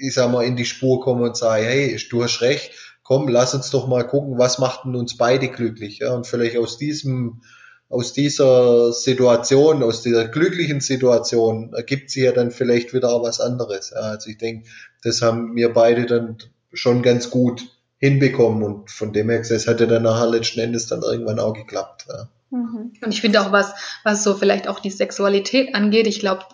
ich 0.00 0.14
sage 0.14 0.32
mal, 0.32 0.44
in 0.44 0.56
die 0.56 0.64
Spur 0.64 1.00
kommen 1.00 1.22
und 1.22 1.36
sagen, 1.36 1.64
hey, 1.64 1.98
du 2.10 2.22
hast 2.22 2.40
recht, 2.42 2.70
komm, 3.02 3.28
lass 3.28 3.54
uns 3.54 3.70
doch 3.70 3.86
mal 3.88 4.06
gucken, 4.06 4.38
was 4.38 4.58
macht 4.58 4.84
denn 4.84 4.94
uns 4.94 5.16
beide 5.16 5.48
glücklich. 5.48 5.98
Ja? 5.98 6.14
Und 6.14 6.26
vielleicht 6.26 6.56
aus 6.56 6.78
diesem 6.78 7.40
aus 7.88 8.12
dieser 8.12 8.92
Situation, 8.92 9.82
aus 9.84 10.02
dieser 10.02 10.26
glücklichen 10.26 10.80
Situation 10.80 11.72
ergibt 11.72 12.10
sich 12.10 12.24
ja 12.24 12.32
dann 12.32 12.50
vielleicht 12.50 12.92
wieder 12.92 13.22
was 13.22 13.40
anderes. 13.40 13.90
Ja, 13.90 14.00
also 14.00 14.28
ich 14.28 14.38
denke, 14.38 14.68
das 15.04 15.22
haben 15.22 15.54
wir 15.54 15.72
beide 15.72 16.04
dann 16.06 16.38
schon 16.76 17.02
ganz 17.02 17.30
gut 17.30 17.62
hinbekommen 17.98 18.62
und 18.62 18.90
von 18.90 19.12
dem 19.12 19.30
her, 19.30 19.40
es 19.40 19.66
hat 19.66 19.80
ja 19.80 19.86
dann 19.86 20.02
nachher 20.02 20.28
letzten 20.28 20.60
Endes 20.60 20.86
dann 20.86 21.02
irgendwann 21.02 21.40
auch 21.40 21.54
geklappt. 21.54 22.06
Ja. 22.08 22.28
Mhm. 22.50 22.92
Und 23.02 23.12
ich 23.12 23.20
finde 23.20 23.40
auch 23.40 23.52
was, 23.52 23.74
was 24.04 24.22
so 24.22 24.34
vielleicht 24.34 24.68
auch 24.68 24.80
die 24.80 24.90
Sexualität 24.90 25.74
angeht, 25.74 26.06
ich 26.06 26.20
glaube, 26.20 26.44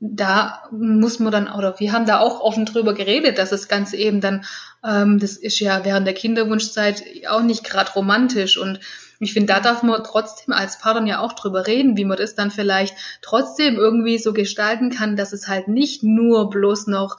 da 0.00 0.64
muss 0.70 1.18
man 1.18 1.32
dann, 1.32 1.48
oder 1.48 1.78
wir 1.78 1.92
haben 1.92 2.06
da 2.06 2.18
auch 2.18 2.40
offen 2.40 2.66
drüber 2.66 2.92
geredet, 2.92 3.38
dass 3.38 3.50
das 3.50 3.68
Ganze 3.68 3.96
eben 3.96 4.20
dann, 4.20 4.44
ähm, 4.84 5.18
das 5.18 5.36
ist 5.36 5.60
ja 5.60 5.84
während 5.84 6.06
der 6.06 6.14
Kinderwunschzeit 6.14 7.02
auch 7.28 7.42
nicht 7.42 7.64
gerade 7.64 7.92
romantisch 7.92 8.58
und 8.58 8.80
ich 9.20 9.32
finde, 9.32 9.52
da 9.52 9.60
darf 9.60 9.82
man 9.82 10.02
trotzdem 10.04 10.52
als 10.52 10.78
Paar 10.78 10.94
dann 10.94 11.06
ja 11.06 11.20
auch 11.20 11.32
drüber 11.32 11.66
reden, 11.66 11.96
wie 11.96 12.04
man 12.04 12.18
das 12.18 12.34
dann 12.34 12.50
vielleicht 12.50 12.94
trotzdem 13.22 13.76
irgendwie 13.76 14.18
so 14.18 14.32
gestalten 14.32 14.90
kann, 14.90 15.16
dass 15.16 15.32
es 15.32 15.48
halt 15.48 15.68
nicht 15.68 16.02
nur 16.02 16.50
bloß 16.50 16.88
noch 16.88 17.16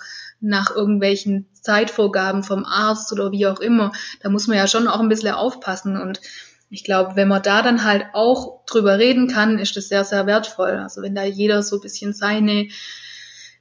nach 0.49 0.75
irgendwelchen 0.75 1.47
Zeitvorgaben 1.53 2.43
vom 2.43 2.65
Arzt 2.65 3.11
oder 3.11 3.31
wie 3.31 3.47
auch 3.47 3.59
immer. 3.59 3.91
Da 4.21 4.29
muss 4.29 4.47
man 4.47 4.57
ja 4.57 4.67
schon 4.67 4.87
auch 4.87 4.99
ein 4.99 5.09
bisschen 5.09 5.33
aufpassen 5.33 5.97
und 5.97 6.21
ich 6.69 6.83
glaube, 6.83 7.15
wenn 7.15 7.27
man 7.27 7.43
da 7.43 7.61
dann 7.61 7.83
halt 7.83 8.07
auch 8.13 8.65
drüber 8.65 8.97
reden 8.97 9.27
kann, 9.27 9.59
ist 9.59 9.77
das 9.77 9.87
sehr, 9.87 10.03
sehr 10.03 10.25
wertvoll. 10.25 10.71
Also 10.71 11.01
wenn 11.01 11.15
da 11.15 11.23
jeder 11.23 11.61
so 11.63 11.77
ein 11.77 11.81
bisschen 11.81 12.13
seine, 12.13 12.67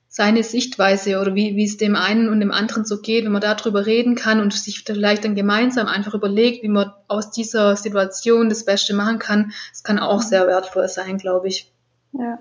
seine 0.09 0.43
Sichtweise 0.43 1.21
oder 1.21 1.35
wie, 1.35 1.55
wie 1.55 1.65
es 1.65 1.77
dem 1.77 1.97
einen 1.97 2.29
und 2.29 2.41
dem 2.41 2.51
anderen 2.51 2.85
so 2.85 3.01
geht, 3.01 3.25
wenn 3.25 3.33
man 3.33 3.43
da 3.43 3.55
drüber 3.55 3.85
reden 3.87 4.15
kann 4.15 4.41
und 4.41 4.55
sich 4.55 4.85
vielleicht 4.85 5.25
dann 5.25 5.35
gemeinsam 5.35 5.87
einfach 5.87 6.15
überlegt, 6.15 6.63
wie 6.63 6.69
man 6.69 6.93
aus 7.07 7.31
dieser 7.31 7.77
Situation 7.77 8.49
das 8.49 8.65
Beste 8.65 8.95
machen 8.95 9.19
kann, 9.19 9.53
das 9.71 9.83
kann 9.83 9.99
auch 9.99 10.23
sehr 10.23 10.47
wertvoll 10.47 10.89
sein, 10.89 11.19
glaube 11.19 11.49
ich. 11.49 11.73
Ja. 12.13 12.39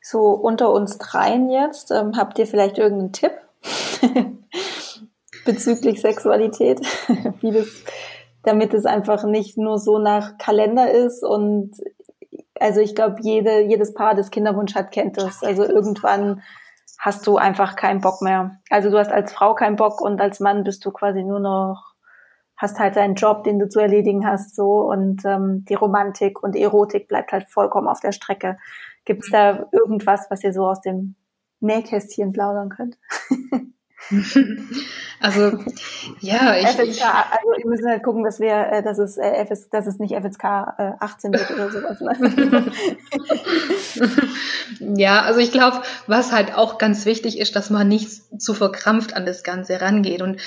So 0.00 0.20
unter 0.30 0.70
uns 0.70 0.98
dreien 0.98 1.48
jetzt, 1.50 1.90
ähm, 1.90 2.16
habt 2.16 2.38
ihr 2.38 2.46
vielleicht 2.46 2.78
irgendeinen 2.78 3.12
Tipp 3.12 3.32
bezüglich 5.44 6.00
Sexualität, 6.00 6.80
wie 7.40 7.52
das 7.52 7.68
damit 8.46 8.74
es 8.74 8.86
einfach 8.86 9.24
nicht 9.24 9.58
nur 9.58 9.78
so 9.78 9.98
nach 9.98 10.38
Kalender 10.38 10.90
ist 10.90 11.24
und 11.24 11.72
also 12.60 12.80
ich 12.80 12.94
glaube, 12.94 13.16
jede, 13.20 13.60
jedes 13.62 13.92
Paar, 13.92 14.14
das 14.14 14.30
Kinderwunsch 14.30 14.74
hat, 14.74 14.92
kennt 14.92 15.18
das. 15.18 15.42
Also 15.42 15.64
irgendwann 15.64 16.42
hast 16.98 17.26
du 17.26 17.36
einfach 17.36 17.76
keinen 17.76 18.00
Bock 18.00 18.22
mehr. 18.22 18.58
Also 18.70 18.88
du 18.88 18.98
hast 18.98 19.10
als 19.10 19.32
Frau 19.32 19.54
keinen 19.54 19.76
Bock 19.76 20.00
und 20.00 20.20
als 20.20 20.40
Mann 20.40 20.64
bist 20.64 20.84
du 20.86 20.92
quasi 20.92 21.22
nur 21.22 21.40
noch, 21.40 21.94
hast 22.56 22.78
halt 22.78 22.96
deinen 22.96 23.16
Job, 23.16 23.44
den 23.44 23.58
du 23.58 23.68
zu 23.68 23.80
erledigen 23.80 24.26
hast, 24.26 24.56
so 24.56 24.88
und 24.88 25.24
ähm, 25.24 25.64
die 25.68 25.74
Romantik 25.74 26.42
und 26.42 26.56
Erotik 26.56 27.08
bleibt 27.08 27.32
halt 27.32 27.48
vollkommen 27.48 27.88
auf 27.88 28.00
der 28.00 28.12
Strecke. 28.12 28.56
Gibt 29.04 29.24
es 29.24 29.30
da 29.30 29.66
irgendwas, 29.72 30.26
was 30.30 30.42
ihr 30.42 30.54
so 30.54 30.66
aus 30.66 30.80
dem 30.80 31.16
Nähkästchen 31.60 32.32
plaudern 32.32 32.68
könnt? 32.68 32.98
Also, 35.18 35.58
ja, 36.20 36.56
ich, 36.56 36.66
FSK, 36.66 37.02
also 37.02 37.48
wir 37.56 37.66
müssen 37.66 37.88
halt 37.88 38.02
gucken, 38.02 38.22
dass 38.22 38.38
wir, 38.38 38.52
äh, 38.52 38.82
dass 38.82 38.98
es, 38.98 39.16
äh, 39.16 39.44
FS, 39.46 39.70
dass 39.70 39.86
es 39.86 39.98
nicht 39.98 40.14
FSK 40.14 40.44
äh, 40.78 40.92
18 41.00 41.32
wird 41.32 41.50
oder 41.50 41.70
sowas. 41.70 42.00
Ne? 42.20 42.72
ja, 45.00 45.22
also 45.22 45.40
ich 45.40 45.52
glaube, 45.52 45.82
was 46.06 46.32
halt 46.32 46.54
auch 46.54 46.76
ganz 46.76 47.06
wichtig 47.06 47.38
ist, 47.38 47.56
dass 47.56 47.70
man 47.70 47.88
nicht 47.88 48.40
zu 48.40 48.52
verkrampft 48.52 49.14
an 49.16 49.24
das 49.24 49.42
Ganze 49.42 49.80
rangeht. 49.80 50.20
Und 50.20 50.40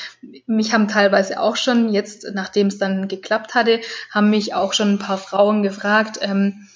mich 0.45 0.73
haben 0.73 0.87
teilweise 0.87 1.39
auch 1.39 1.55
schon 1.55 1.89
jetzt, 1.89 2.27
nachdem 2.33 2.67
es 2.67 2.77
dann 2.77 3.07
geklappt 3.07 3.55
hatte, 3.55 3.81
haben 4.11 4.29
mich 4.29 4.53
auch 4.53 4.73
schon 4.73 4.93
ein 4.93 4.99
paar 4.99 5.17
Frauen 5.17 5.63
gefragt, 5.63 6.19
ähm, 6.21 6.67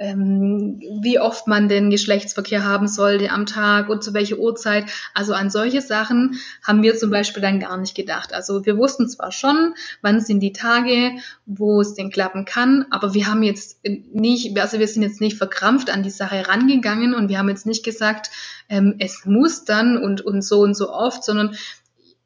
ähm, 0.00 0.80
wie 1.02 1.20
oft 1.20 1.46
man 1.46 1.68
den 1.68 1.90
Geschlechtsverkehr 1.90 2.64
haben 2.64 2.88
sollte 2.88 3.30
am 3.30 3.44
Tag 3.44 3.90
und 3.90 4.02
zu 4.02 4.14
welcher 4.14 4.38
Uhrzeit. 4.38 4.86
Also 5.14 5.34
an 5.34 5.50
solche 5.50 5.82
Sachen 5.82 6.40
haben 6.66 6.82
wir 6.82 6.96
zum 6.96 7.10
Beispiel 7.10 7.42
dann 7.42 7.60
gar 7.60 7.76
nicht 7.76 7.94
gedacht. 7.94 8.32
Also 8.32 8.64
wir 8.64 8.78
wussten 8.78 9.08
zwar 9.10 9.30
schon, 9.30 9.74
wann 10.00 10.22
sind 10.22 10.40
die 10.40 10.54
Tage, 10.54 11.12
wo 11.44 11.82
es 11.82 11.94
denn 11.94 12.10
klappen 12.10 12.46
kann, 12.46 12.86
aber 12.90 13.12
wir 13.12 13.26
haben 13.26 13.42
jetzt 13.42 13.84
nicht, 13.84 14.58
also 14.58 14.78
wir 14.78 14.88
sind 14.88 15.02
jetzt 15.02 15.20
nicht 15.20 15.36
verkrampft 15.36 15.90
an 15.90 16.02
die 16.02 16.10
Sache 16.10 16.48
rangegangen 16.48 17.12
und 17.12 17.28
wir 17.28 17.38
haben 17.38 17.50
jetzt 17.50 17.66
nicht 17.66 17.84
gesagt, 17.84 18.30
ähm, 18.70 18.96
es 18.98 19.26
muss 19.26 19.66
dann 19.66 19.98
und, 19.98 20.22
und 20.22 20.42
so 20.42 20.60
und 20.60 20.74
so 20.74 20.90
oft, 20.90 21.22
sondern 21.22 21.54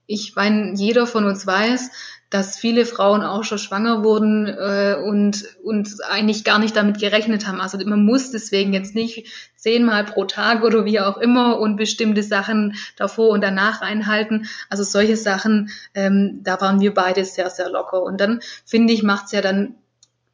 ich 0.06 0.36
meine, 0.36 0.74
jeder 0.74 1.06
von 1.06 1.24
uns 1.24 1.46
weiß, 1.46 1.90
dass 2.34 2.56
viele 2.56 2.84
Frauen 2.84 3.22
auch 3.22 3.44
schon 3.44 3.58
schwanger 3.58 4.02
wurden 4.02 4.48
äh, 4.48 4.96
und, 5.00 5.44
und 5.62 5.88
eigentlich 6.10 6.42
gar 6.42 6.58
nicht 6.58 6.74
damit 6.74 6.98
gerechnet 6.98 7.46
haben. 7.46 7.60
Also 7.60 7.78
man 7.86 8.04
muss 8.04 8.32
deswegen 8.32 8.72
jetzt 8.72 8.96
nicht 8.96 9.28
zehnmal 9.54 10.02
pro 10.02 10.24
Tag 10.24 10.64
oder 10.64 10.84
wie 10.84 10.98
auch 10.98 11.16
immer 11.18 11.60
und 11.60 11.76
bestimmte 11.76 12.24
Sachen 12.24 12.74
davor 12.96 13.28
und 13.28 13.40
danach 13.40 13.82
einhalten. 13.82 14.48
Also 14.68 14.82
solche 14.82 15.16
Sachen, 15.16 15.70
ähm, 15.94 16.40
da 16.42 16.60
waren 16.60 16.80
wir 16.80 16.92
beide 16.92 17.24
sehr, 17.24 17.50
sehr 17.50 17.70
locker. 17.70 18.02
Und 18.02 18.20
dann 18.20 18.40
finde 18.66 18.92
ich, 18.94 19.04
macht's 19.04 19.30
ja 19.30 19.40
dann 19.40 19.76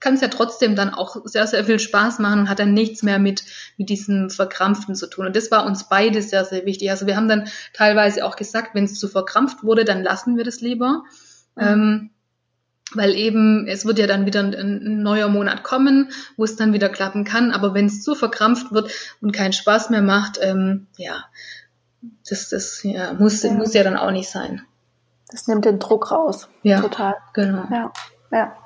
kann 0.00 0.14
es 0.14 0.22
ja 0.22 0.28
trotzdem 0.28 0.76
dann 0.76 0.94
auch 0.94 1.18
sehr, 1.24 1.46
sehr 1.46 1.66
viel 1.66 1.78
Spaß 1.78 2.18
machen 2.20 2.40
und 2.40 2.48
hat 2.48 2.60
dann 2.60 2.72
nichts 2.72 3.02
mehr 3.02 3.18
mit, 3.18 3.44
mit 3.76 3.90
diesem 3.90 4.30
Verkrampften 4.30 4.94
zu 4.94 5.06
tun. 5.06 5.26
Und 5.26 5.36
das 5.36 5.50
war 5.50 5.66
uns 5.66 5.90
beide 5.90 6.22
sehr, 6.22 6.46
sehr 6.46 6.64
wichtig. 6.64 6.90
Also 6.90 7.06
wir 7.06 7.16
haben 7.16 7.28
dann 7.28 7.48
teilweise 7.74 8.24
auch 8.24 8.36
gesagt, 8.36 8.74
wenn 8.74 8.84
es 8.84 8.98
zu 8.98 9.06
verkrampft 9.06 9.62
wurde, 9.62 9.84
dann 9.84 10.02
lassen 10.02 10.38
wir 10.38 10.44
das 10.44 10.62
lieber. 10.62 11.04
Mhm. 11.56 11.62
Ähm, 11.62 12.10
weil 12.94 13.14
eben, 13.14 13.66
es 13.68 13.86
wird 13.86 13.98
ja 13.98 14.06
dann 14.06 14.26
wieder 14.26 14.40
ein, 14.40 14.54
ein, 14.54 15.02
neuer 15.02 15.28
Monat 15.28 15.62
kommen, 15.62 16.10
wo 16.36 16.44
es 16.44 16.56
dann 16.56 16.72
wieder 16.72 16.88
klappen 16.88 17.24
kann. 17.24 17.52
Aber 17.52 17.74
wenn 17.74 17.86
es 17.86 18.02
zu 18.02 18.14
verkrampft 18.14 18.72
wird 18.72 18.90
und 19.20 19.32
keinen 19.32 19.52
Spaß 19.52 19.90
mehr 19.90 20.02
macht, 20.02 20.38
ähm, 20.42 20.88
ja, 20.96 21.24
das, 22.28 22.48
das 22.48 22.82
ja, 22.82 23.12
muss, 23.14 23.42
ja. 23.42 23.52
muss 23.52 23.74
ja 23.74 23.84
dann 23.84 23.96
auch 23.96 24.10
nicht 24.10 24.28
sein. 24.28 24.62
Das 25.30 25.46
nimmt 25.46 25.64
den 25.64 25.78
Druck 25.78 26.10
raus. 26.10 26.48
Ja, 26.62 26.80
total. 26.80 27.14
Genau. 27.34 27.64
Ja, 27.70 27.92
ja. 28.32 28.56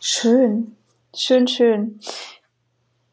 Schön, 0.00 0.76
schön, 1.14 1.48
schön. 1.48 2.00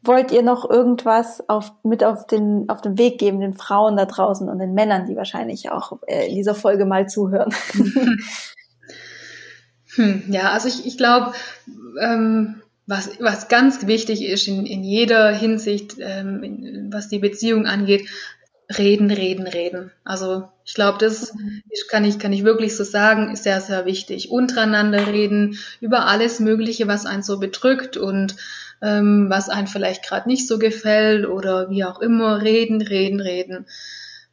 Wollt 0.02 0.32
ihr 0.32 0.42
noch 0.42 0.68
irgendwas 0.68 1.46
auf, 1.48 1.72
mit 1.82 2.04
auf 2.04 2.26
den, 2.26 2.68
auf 2.68 2.82
den 2.82 2.98
Weg 2.98 3.18
geben, 3.18 3.40
den 3.40 3.54
Frauen 3.54 3.96
da 3.96 4.04
draußen 4.04 4.48
und 4.48 4.58
den 4.58 4.74
Männern, 4.74 5.06
die 5.06 5.16
wahrscheinlich 5.16 5.70
auch 5.70 5.98
äh, 6.06 6.28
in 6.28 6.36
dieser 6.36 6.54
Folge 6.54 6.84
mal 6.84 7.08
zuhören? 7.08 7.54
Hm, 9.96 10.24
ja, 10.28 10.50
also 10.52 10.68
ich, 10.68 10.86
ich 10.86 10.96
glaube, 10.96 11.34
ähm, 12.00 12.62
was, 12.86 13.10
was 13.20 13.48
ganz 13.48 13.86
wichtig 13.86 14.24
ist 14.24 14.46
in, 14.48 14.66
in 14.66 14.82
jeder 14.84 15.30
Hinsicht, 15.32 15.96
ähm, 16.00 16.42
in, 16.42 16.92
was 16.92 17.08
die 17.08 17.18
Beziehung 17.18 17.66
angeht, 17.66 18.08
reden, 18.78 19.10
reden, 19.10 19.46
reden. 19.46 19.90
Also 20.04 20.48
ich 20.64 20.74
glaube, 20.74 20.98
das 20.98 21.32
ist, 21.70 21.88
kann 21.88 22.04
ich 22.04 22.18
kann 22.18 22.32
ich 22.32 22.44
wirklich 22.44 22.76
so 22.76 22.84
sagen, 22.84 23.30
ist 23.30 23.44
sehr 23.44 23.60
sehr 23.60 23.84
wichtig. 23.86 24.30
Untereinander 24.30 25.06
reden 25.06 25.58
über 25.80 26.06
alles 26.06 26.40
Mögliche, 26.40 26.88
was 26.88 27.06
einen 27.06 27.22
so 27.22 27.38
bedrückt 27.38 27.96
und 27.96 28.36
ähm, 28.82 29.26
was 29.28 29.48
einen 29.50 29.66
vielleicht 29.66 30.02
gerade 30.04 30.28
nicht 30.28 30.48
so 30.48 30.58
gefällt 30.58 31.26
oder 31.26 31.70
wie 31.70 31.84
auch 31.84 32.00
immer. 32.00 32.42
Reden, 32.42 32.80
reden, 32.82 33.20
reden. 33.20 33.66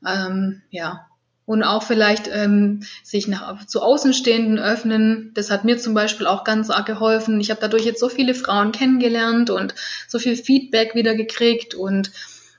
Ähm, 0.05 0.61
ja, 0.69 1.07
und 1.51 1.63
auch 1.63 1.83
vielleicht 1.83 2.29
ähm, 2.31 2.79
sich 3.03 3.27
nach, 3.27 3.65
zu 3.65 3.81
Außenstehenden 3.81 4.57
öffnen. 4.57 5.31
Das 5.33 5.51
hat 5.51 5.65
mir 5.65 5.77
zum 5.77 5.93
Beispiel 5.93 6.25
auch 6.25 6.45
ganz 6.45 6.69
arg 6.69 6.85
geholfen. 6.85 7.41
Ich 7.41 7.49
habe 7.49 7.59
dadurch 7.59 7.83
jetzt 7.83 7.99
so 7.99 8.07
viele 8.07 8.33
Frauen 8.33 8.71
kennengelernt 8.71 9.49
und 9.49 9.75
so 10.07 10.17
viel 10.17 10.37
Feedback 10.37 10.95
wieder 10.95 11.13
gekriegt 11.13 11.75
und 11.75 12.11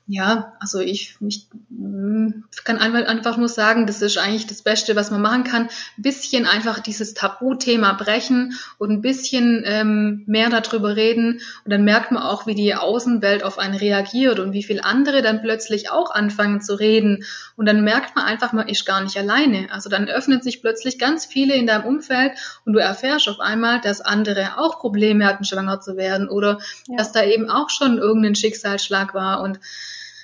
ja, 0.08 0.52
also 0.58 0.80
ich, 0.80 1.16
ich 1.20 1.46
mm, 1.70 2.42
kann 2.64 2.78
einfach 2.78 3.36
nur 3.36 3.48
sagen, 3.48 3.86
das 3.86 4.02
ist 4.02 4.18
eigentlich 4.18 4.48
das 4.48 4.62
Beste, 4.62 4.96
was 4.96 5.12
man 5.12 5.22
machen 5.22 5.44
kann. 5.44 5.62
Ein 5.96 6.02
bisschen 6.02 6.44
einfach 6.44 6.80
dieses 6.80 7.14
Tabuthema 7.14 7.92
brechen 7.92 8.58
und 8.78 8.90
ein 8.90 9.00
bisschen 9.00 9.62
ähm, 9.64 10.24
mehr 10.26 10.50
darüber 10.50 10.96
reden. 10.96 11.40
Und 11.64 11.72
dann 11.72 11.84
merkt 11.84 12.10
man 12.10 12.22
auch, 12.22 12.46
wie 12.46 12.56
die 12.56 12.74
Außenwelt 12.74 13.44
auf 13.44 13.58
einen 13.58 13.76
reagiert 13.76 14.40
und 14.40 14.52
wie 14.52 14.64
viele 14.64 14.84
andere 14.84 15.22
dann 15.22 15.40
plötzlich 15.40 15.90
auch 15.90 16.10
anfangen 16.10 16.60
zu 16.60 16.74
reden. 16.74 17.24
Und 17.56 17.66
dann 17.66 17.84
merkt 17.84 18.16
man 18.16 18.24
einfach, 18.24 18.52
man 18.52 18.68
ist 18.68 18.84
gar 18.84 19.02
nicht 19.02 19.16
alleine. 19.16 19.68
Also 19.70 19.88
dann 19.88 20.08
öffnen 20.08 20.42
sich 20.42 20.62
plötzlich 20.62 20.98
ganz 20.98 21.26
viele 21.26 21.54
in 21.54 21.68
deinem 21.68 21.84
Umfeld 21.84 22.32
und 22.64 22.72
du 22.72 22.80
erfährst 22.80 23.28
auf 23.28 23.38
einmal, 23.38 23.80
dass 23.80 24.00
andere 24.00 24.58
auch 24.58 24.80
Probleme 24.80 25.24
hatten, 25.26 25.44
schwanger 25.44 25.80
zu 25.80 25.96
werden 25.96 26.28
oder 26.28 26.58
ja. 26.88 26.96
dass 26.96 27.12
da 27.12 27.22
eben 27.22 27.48
auch 27.48 27.70
schon 27.70 27.98
irgendein 27.98 28.34
Schicksalsschlag 28.34 29.14
war 29.14 29.42
und 29.42 29.60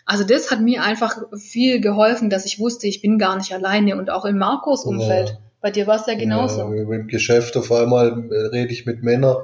also 0.09 0.25
das 0.25 0.51
hat 0.51 0.61
mir 0.61 0.83
einfach 0.83 1.19
viel 1.37 1.81
geholfen, 1.81 2.31
dass 2.31 2.47
ich 2.47 2.59
wusste, 2.59 2.87
ich 2.87 3.03
bin 3.03 3.19
gar 3.19 3.37
nicht 3.37 3.53
alleine 3.53 3.97
und 3.97 4.11
auch 4.11 4.25
im 4.25 4.39
Markus 4.39 4.85
Umfeld. 4.85 5.29
Ja. 5.29 5.39
Bei 5.61 5.71
dir 5.71 5.87
war 5.87 5.97
es 6.01 6.07
ja 6.07 6.15
genauso. 6.15 6.73
Ja, 6.73 6.83
Im 6.83 7.09
Geschäft 7.09 7.57
auf 7.57 7.71
einmal 7.71 8.29
äh, 8.31 8.47
rede 8.47 8.73
ich 8.73 8.87
mit 8.87 9.03
Männern. 9.03 9.37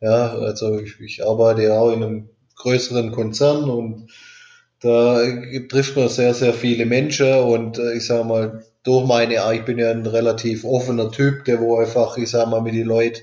Ja, 0.00 0.32
also 0.32 0.80
ich, 0.80 0.98
ich 1.00 1.24
arbeite 1.24 1.62
ja 1.62 1.78
auch 1.78 1.92
in 1.92 2.02
einem 2.02 2.28
größeren 2.56 3.12
Konzern 3.12 3.70
und 3.70 4.10
da 4.80 5.20
trifft 5.68 5.96
man 5.96 6.08
sehr, 6.08 6.34
sehr 6.34 6.52
viele 6.52 6.86
Menschen 6.86 7.32
und 7.34 7.78
äh, 7.78 7.94
ich 7.94 8.06
sag 8.06 8.26
mal, 8.26 8.64
durch 8.82 9.06
meine, 9.06 9.34
ich 9.54 9.64
bin 9.64 9.78
ja 9.78 9.90
ein 9.90 10.06
relativ 10.06 10.64
offener 10.64 11.10
Typ, 11.10 11.44
der 11.44 11.60
wo 11.60 11.78
einfach, 11.78 12.16
ich 12.16 12.30
sag 12.30 12.48
mal, 12.48 12.62
mit 12.62 12.74
den 12.74 12.86
Leuten 12.86 13.20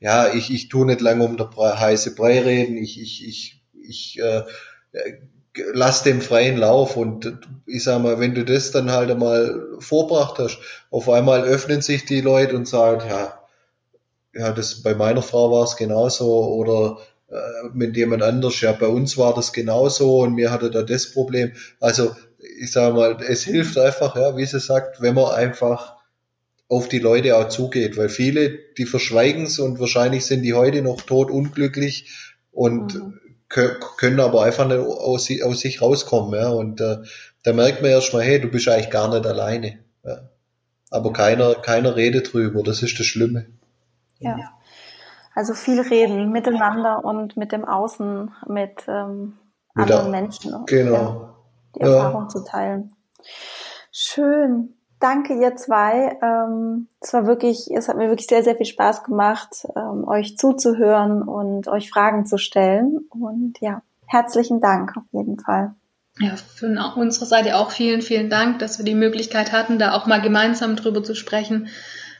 ja, 0.00 0.34
ich, 0.34 0.52
ich 0.52 0.68
tu 0.68 0.84
nicht 0.84 1.00
lange 1.00 1.24
um 1.24 1.38
der 1.38 1.48
heiße 1.56 2.14
Brei 2.14 2.40
reden, 2.40 2.76
ich, 2.76 3.00
ich, 3.00 3.26
ich, 3.26 3.62
ich 3.72 4.20
äh, 4.20 4.42
lass 5.72 6.02
dem 6.02 6.20
freien 6.20 6.56
Lauf 6.56 6.96
und 6.96 7.38
ich 7.66 7.84
sag 7.84 8.02
mal, 8.02 8.18
wenn 8.18 8.34
du 8.34 8.44
das 8.44 8.70
dann 8.70 8.90
halt 8.90 9.10
einmal 9.10 9.68
vorbracht 9.78 10.38
hast, 10.38 10.58
auf 10.90 11.08
einmal 11.08 11.44
öffnen 11.44 11.80
sich 11.80 12.04
die 12.04 12.20
Leute 12.20 12.56
und 12.56 12.66
sagen, 12.66 13.08
ja, 13.08 13.40
ja, 14.34 14.52
das 14.52 14.82
bei 14.82 14.94
meiner 14.94 15.22
Frau 15.22 15.52
war 15.52 15.64
es 15.64 15.76
genauso 15.76 16.26
oder 16.54 16.98
äh, 17.30 17.68
mit 17.72 17.96
jemand 17.96 18.22
anders, 18.22 18.60
ja, 18.60 18.72
bei 18.72 18.88
uns 18.88 19.16
war 19.16 19.34
das 19.34 19.52
genauso 19.52 20.20
und 20.20 20.34
mir 20.34 20.50
hatte 20.50 20.70
da 20.70 20.82
das 20.82 21.12
Problem. 21.12 21.52
Also 21.80 22.14
ich 22.60 22.72
sage 22.72 22.94
mal, 22.94 23.16
es 23.26 23.44
hilft 23.44 23.78
einfach, 23.78 24.16
ja, 24.16 24.36
wie 24.36 24.46
sie 24.46 24.60
sagt, 24.60 25.00
wenn 25.00 25.14
man 25.14 25.32
einfach 25.32 25.94
auf 26.68 26.88
die 26.88 26.98
Leute 26.98 27.36
auch 27.36 27.48
zugeht, 27.48 27.96
weil 27.96 28.08
viele, 28.08 28.58
die 28.76 28.86
verschweigen 28.86 29.44
es 29.44 29.58
und 29.58 29.78
wahrscheinlich 29.78 30.24
sind 30.26 30.42
die 30.42 30.54
heute 30.54 30.82
noch 30.82 31.02
tot 31.02 31.30
unglücklich 31.30 32.10
und 32.50 32.94
mhm. 32.94 33.20
Können 33.96 34.20
aber 34.20 34.42
einfach 34.42 34.66
nicht 34.66 34.78
aus, 34.78 35.28
aus 35.44 35.60
sich 35.60 35.80
rauskommen, 35.80 36.38
ja, 36.38 36.48
und 36.48 36.80
äh, 36.80 36.98
da 37.42 37.52
merkt 37.52 37.82
man 37.82 37.90
erst 37.90 38.12
mal, 38.12 38.22
hey, 38.22 38.40
du 38.40 38.48
bist 38.48 38.68
eigentlich 38.68 38.90
gar 38.90 39.08
nicht 39.08 39.26
alleine, 39.26 39.78
ja. 40.04 40.18
aber 40.90 41.12
keiner, 41.12 41.54
keiner 41.54 41.96
redet 41.96 42.32
drüber, 42.32 42.62
das 42.62 42.82
ist 42.82 42.98
das 42.98 43.06
Schlimme. 43.06 43.46
Ja. 44.18 44.36
Also 45.34 45.54
viel 45.54 45.80
reden 45.80 46.30
miteinander 46.30 47.04
und 47.04 47.36
mit 47.36 47.52
dem 47.52 47.64
Außen, 47.64 48.30
mit 48.46 48.84
ähm, 48.86 49.34
anderen 49.74 50.10
Menschen. 50.10 50.64
Genau. 50.66 50.94
Ja 50.94 51.34
die 51.74 51.80
Erfahrung 51.80 52.22
ja. 52.22 52.28
zu 52.28 52.44
teilen. 52.44 52.92
Schön. 53.90 54.74
Danke, 55.04 55.34
ihr 55.34 55.54
zwei. 55.54 56.16
Ähm, 56.22 56.88
es 56.98 57.12
war 57.12 57.26
wirklich, 57.26 57.70
es 57.70 57.88
hat 57.88 57.98
mir 57.98 58.08
wirklich 58.08 58.26
sehr, 58.26 58.42
sehr 58.42 58.56
viel 58.56 58.64
Spaß 58.64 59.04
gemacht, 59.04 59.66
ähm, 59.76 60.08
euch 60.08 60.38
zuzuhören 60.38 61.20
und 61.20 61.68
euch 61.68 61.90
Fragen 61.90 62.24
zu 62.24 62.38
stellen. 62.38 63.00
Und 63.10 63.60
ja, 63.60 63.82
herzlichen 64.06 64.62
Dank 64.62 64.96
auf 64.96 65.02
jeden 65.12 65.38
Fall. 65.38 65.74
Ja, 66.20 66.36
von 66.36 66.78
unserer 66.78 67.26
Seite 67.26 67.58
auch 67.58 67.70
vielen, 67.70 68.00
vielen 68.00 68.30
Dank, 68.30 68.60
dass 68.60 68.78
wir 68.78 68.86
die 68.86 68.94
Möglichkeit 68.94 69.52
hatten, 69.52 69.78
da 69.78 69.92
auch 69.92 70.06
mal 70.06 70.22
gemeinsam 70.22 70.74
drüber 70.74 71.04
zu 71.04 71.14
sprechen. 71.14 71.68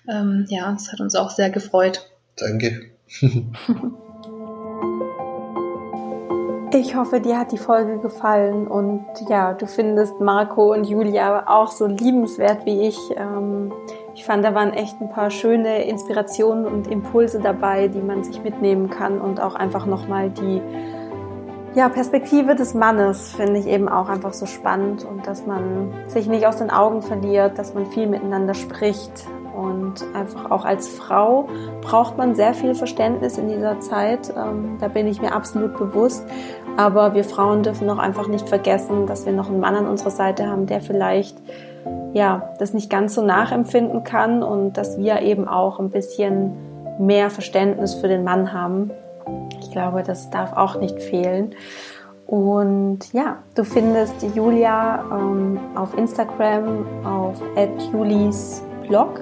Ähm, 0.06 0.44
ja, 0.50 0.70
es 0.74 0.92
hat 0.92 1.00
uns 1.00 1.14
auch 1.14 1.30
sehr 1.30 1.48
gefreut. 1.48 2.06
Danke. 2.36 2.90
Ich 6.76 6.96
hoffe, 6.96 7.20
dir 7.20 7.38
hat 7.38 7.52
die 7.52 7.58
Folge 7.58 7.98
gefallen 7.98 8.66
und 8.66 9.04
ja, 9.28 9.52
du 9.52 9.64
findest 9.64 10.20
Marco 10.20 10.72
und 10.72 10.82
Julia 10.82 11.44
auch 11.46 11.70
so 11.70 11.86
liebenswert 11.86 12.66
wie 12.66 12.88
ich. 12.88 12.98
Ähm, 13.16 13.72
ich 14.16 14.24
fand, 14.24 14.44
da 14.44 14.56
waren 14.56 14.72
echt 14.72 15.00
ein 15.00 15.08
paar 15.08 15.30
schöne 15.30 15.84
Inspirationen 15.84 16.66
und 16.66 16.88
Impulse 16.88 17.38
dabei, 17.38 17.86
die 17.86 18.00
man 18.00 18.24
sich 18.24 18.42
mitnehmen 18.42 18.90
kann 18.90 19.20
und 19.20 19.40
auch 19.40 19.54
einfach 19.54 19.86
nochmal 19.86 20.30
die 20.30 20.60
ja, 21.76 21.88
Perspektive 21.88 22.56
des 22.56 22.74
Mannes 22.74 23.32
finde 23.34 23.60
ich 23.60 23.68
eben 23.68 23.88
auch 23.88 24.08
einfach 24.08 24.32
so 24.32 24.46
spannend 24.46 25.04
und 25.04 25.28
dass 25.28 25.46
man 25.46 25.92
sich 26.08 26.26
nicht 26.26 26.44
aus 26.44 26.56
den 26.56 26.70
Augen 26.70 27.02
verliert, 27.02 27.56
dass 27.56 27.74
man 27.74 27.86
viel 27.86 28.08
miteinander 28.08 28.54
spricht, 28.54 29.28
und 29.54 30.04
einfach 30.14 30.50
auch 30.50 30.64
als 30.64 30.88
Frau 30.88 31.48
braucht 31.80 32.18
man 32.18 32.34
sehr 32.34 32.54
viel 32.54 32.74
Verständnis 32.74 33.38
in 33.38 33.48
dieser 33.48 33.78
Zeit. 33.80 34.32
Ähm, 34.36 34.76
da 34.80 34.88
bin 34.88 35.06
ich 35.06 35.20
mir 35.20 35.32
absolut 35.32 35.78
bewusst. 35.78 36.26
Aber 36.76 37.14
wir 37.14 37.24
Frauen 37.24 37.62
dürfen 37.62 37.88
auch 37.90 37.98
einfach 37.98 38.26
nicht 38.28 38.48
vergessen, 38.48 39.06
dass 39.06 39.26
wir 39.26 39.32
noch 39.32 39.48
einen 39.48 39.60
Mann 39.60 39.76
an 39.76 39.86
unserer 39.86 40.10
Seite 40.10 40.48
haben, 40.48 40.66
der 40.66 40.80
vielleicht 40.80 41.36
ja, 42.12 42.54
das 42.58 42.72
nicht 42.72 42.90
ganz 42.90 43.14
so 43.14 43.22
nachempfinden 43.22 44.04
kann 44.04 44.42
und 44.42 44.74
dass 44.74 44.98
wir 44.98 45.20
eben 45.22 45.48
auch 45.48 45.80
ein 45.80 45.90
bisschen 45.90 46.52
mehr 46.98 47.28
Verständnis 47.28 47.94
für 47.94 48.08
den 48.08 48.24
Mann 48.24 48.52
haben. 48.52 48.90
Ich 49.60 49.70
glaube, 49.70 50.02
das 50.02 50.30
darf 50.30 50.52
auch 50.56 50.76
nicht 50.76 51.00
fehlen. 51.02 51.54
Und 52.26 53.12
ja, 53.12 53.38
du 53.54 53.64
findest 53.64 54.14
Julia 54.34 55.04
ähm, 55.10 55.58
auf 55.74 55.96
Instagram 55.98 56.86
auf 57.04 57.40
@julis_blog 57.92 59.20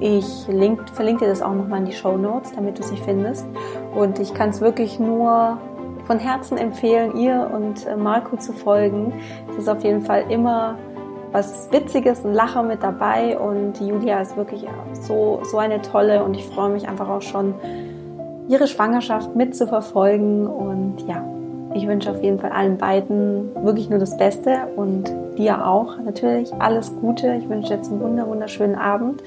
ich 0.00 0.46
link, 0.48 0.90
verlinke 0.90 1.24
dir 1.24 1.30
das 1.30 1.40
auch 1.40 1.54
nochmal 1.54 1.80
in 1.80 1.86
die 1.86 1.92
Show 1.92 2.18
Notes, 2.18 2.52
damit 2.54 2.78
du 2.78 2.82
sie 2.82 2.98
findest. 2.98 3.46
Und 3.94 4.18
ich 4.18 4.34
kann 4.34 4.50
es 4.50 4.60
wirklich 4.60 5.00
nur 5.00 5.58
von 6.06 6.18
Herzen 6.18 6.56
empfehlen, 6.56 7.16
ihr 7.16 7.50
und 7.52 7.86
äh, 7.86 7.96
Marco 7.96 8.36
zu 8.36 8.52
folgen. 8.52 9.12
Es 9.50 9.58
ist 9.58 9.68
auf 9.68 9.82
jeden 9.82 10.02
Fall 10.02 10.24
immer 10.30 10.76
was 11.32 11.70
Witziges, 11.70 12.24
ein 12.24 12.32
Lacher 12.32 12.62
mit 12.62 12.82
dabei 12.82 13.38
und 13.38 13.80
Julia 13.80 14.20
ist 14.20 14.36
wirklich 14.36 14.66
so, 14.92 15.40
so 15.42 15.58
eine 15.58 15.82
tolle 15.82 16.24
und 16.24 16.34
ich 16.34 16.44
freue 16.44 16.70
mich 16.70 16.88
einfach 16.88 17.08
auch 17.08 17.22
schon, 17.22 17.54
ihre 18.48 18.68
Schwangerschaft 18.68 19.34
mitzuverfolgen 19.34 20.46
und 20.46 21.00
ja, 21.08 21.24
ich 21.74 21.86
wünsche 21.86 22.10
auf 22.10 22.22
jeden 22.22 22.38
Fall 22.38 22.52
allen 22.52 22.78
beiden 22.78 23.54
wirklich 23.64 23.90
nur 23.90 23.98
das 23.98 24.16
Beste 24.16 24.68
und 24.76 25.12
dir 25.36 25.66
auch 25.66 25.98
natürlich 25.98 26.54
alles 26.54 26.94
Gute. 27.00 27.34
Ich 27.34 27.48
wünsche 27.48 27.74
jetzt 27.74 27.90
einen 27.90 28.00
wunderschönen 28.00 28.76
Abend 28.76 29.22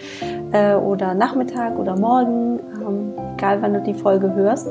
äh, 0.51 0.73
oder 0.73 1.13
Nachmittag 1.13 1.77
oder 1.77 1.95
Morgen, 1.95 2.59
ähm, 2.81 3.13
egal 3.35 3.61
wann 3.61 3.73
du 3.73 3.81
die 3.81 3.93
Folge 3.93 4.33
hörst. 4.33 4.69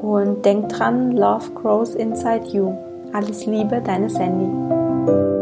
Und 0.00 0.44
denk 0.44 0.68
dran, 0.68 1.12
Love 1.12 1.50
grows 1.54 1.94
inside 1.94 2.46
you. 2.52 2.72
Alles 3.12 3.46
Liebe, 3.46 3.80
deine 3.84 4.08
Sandy. 4.08 5.37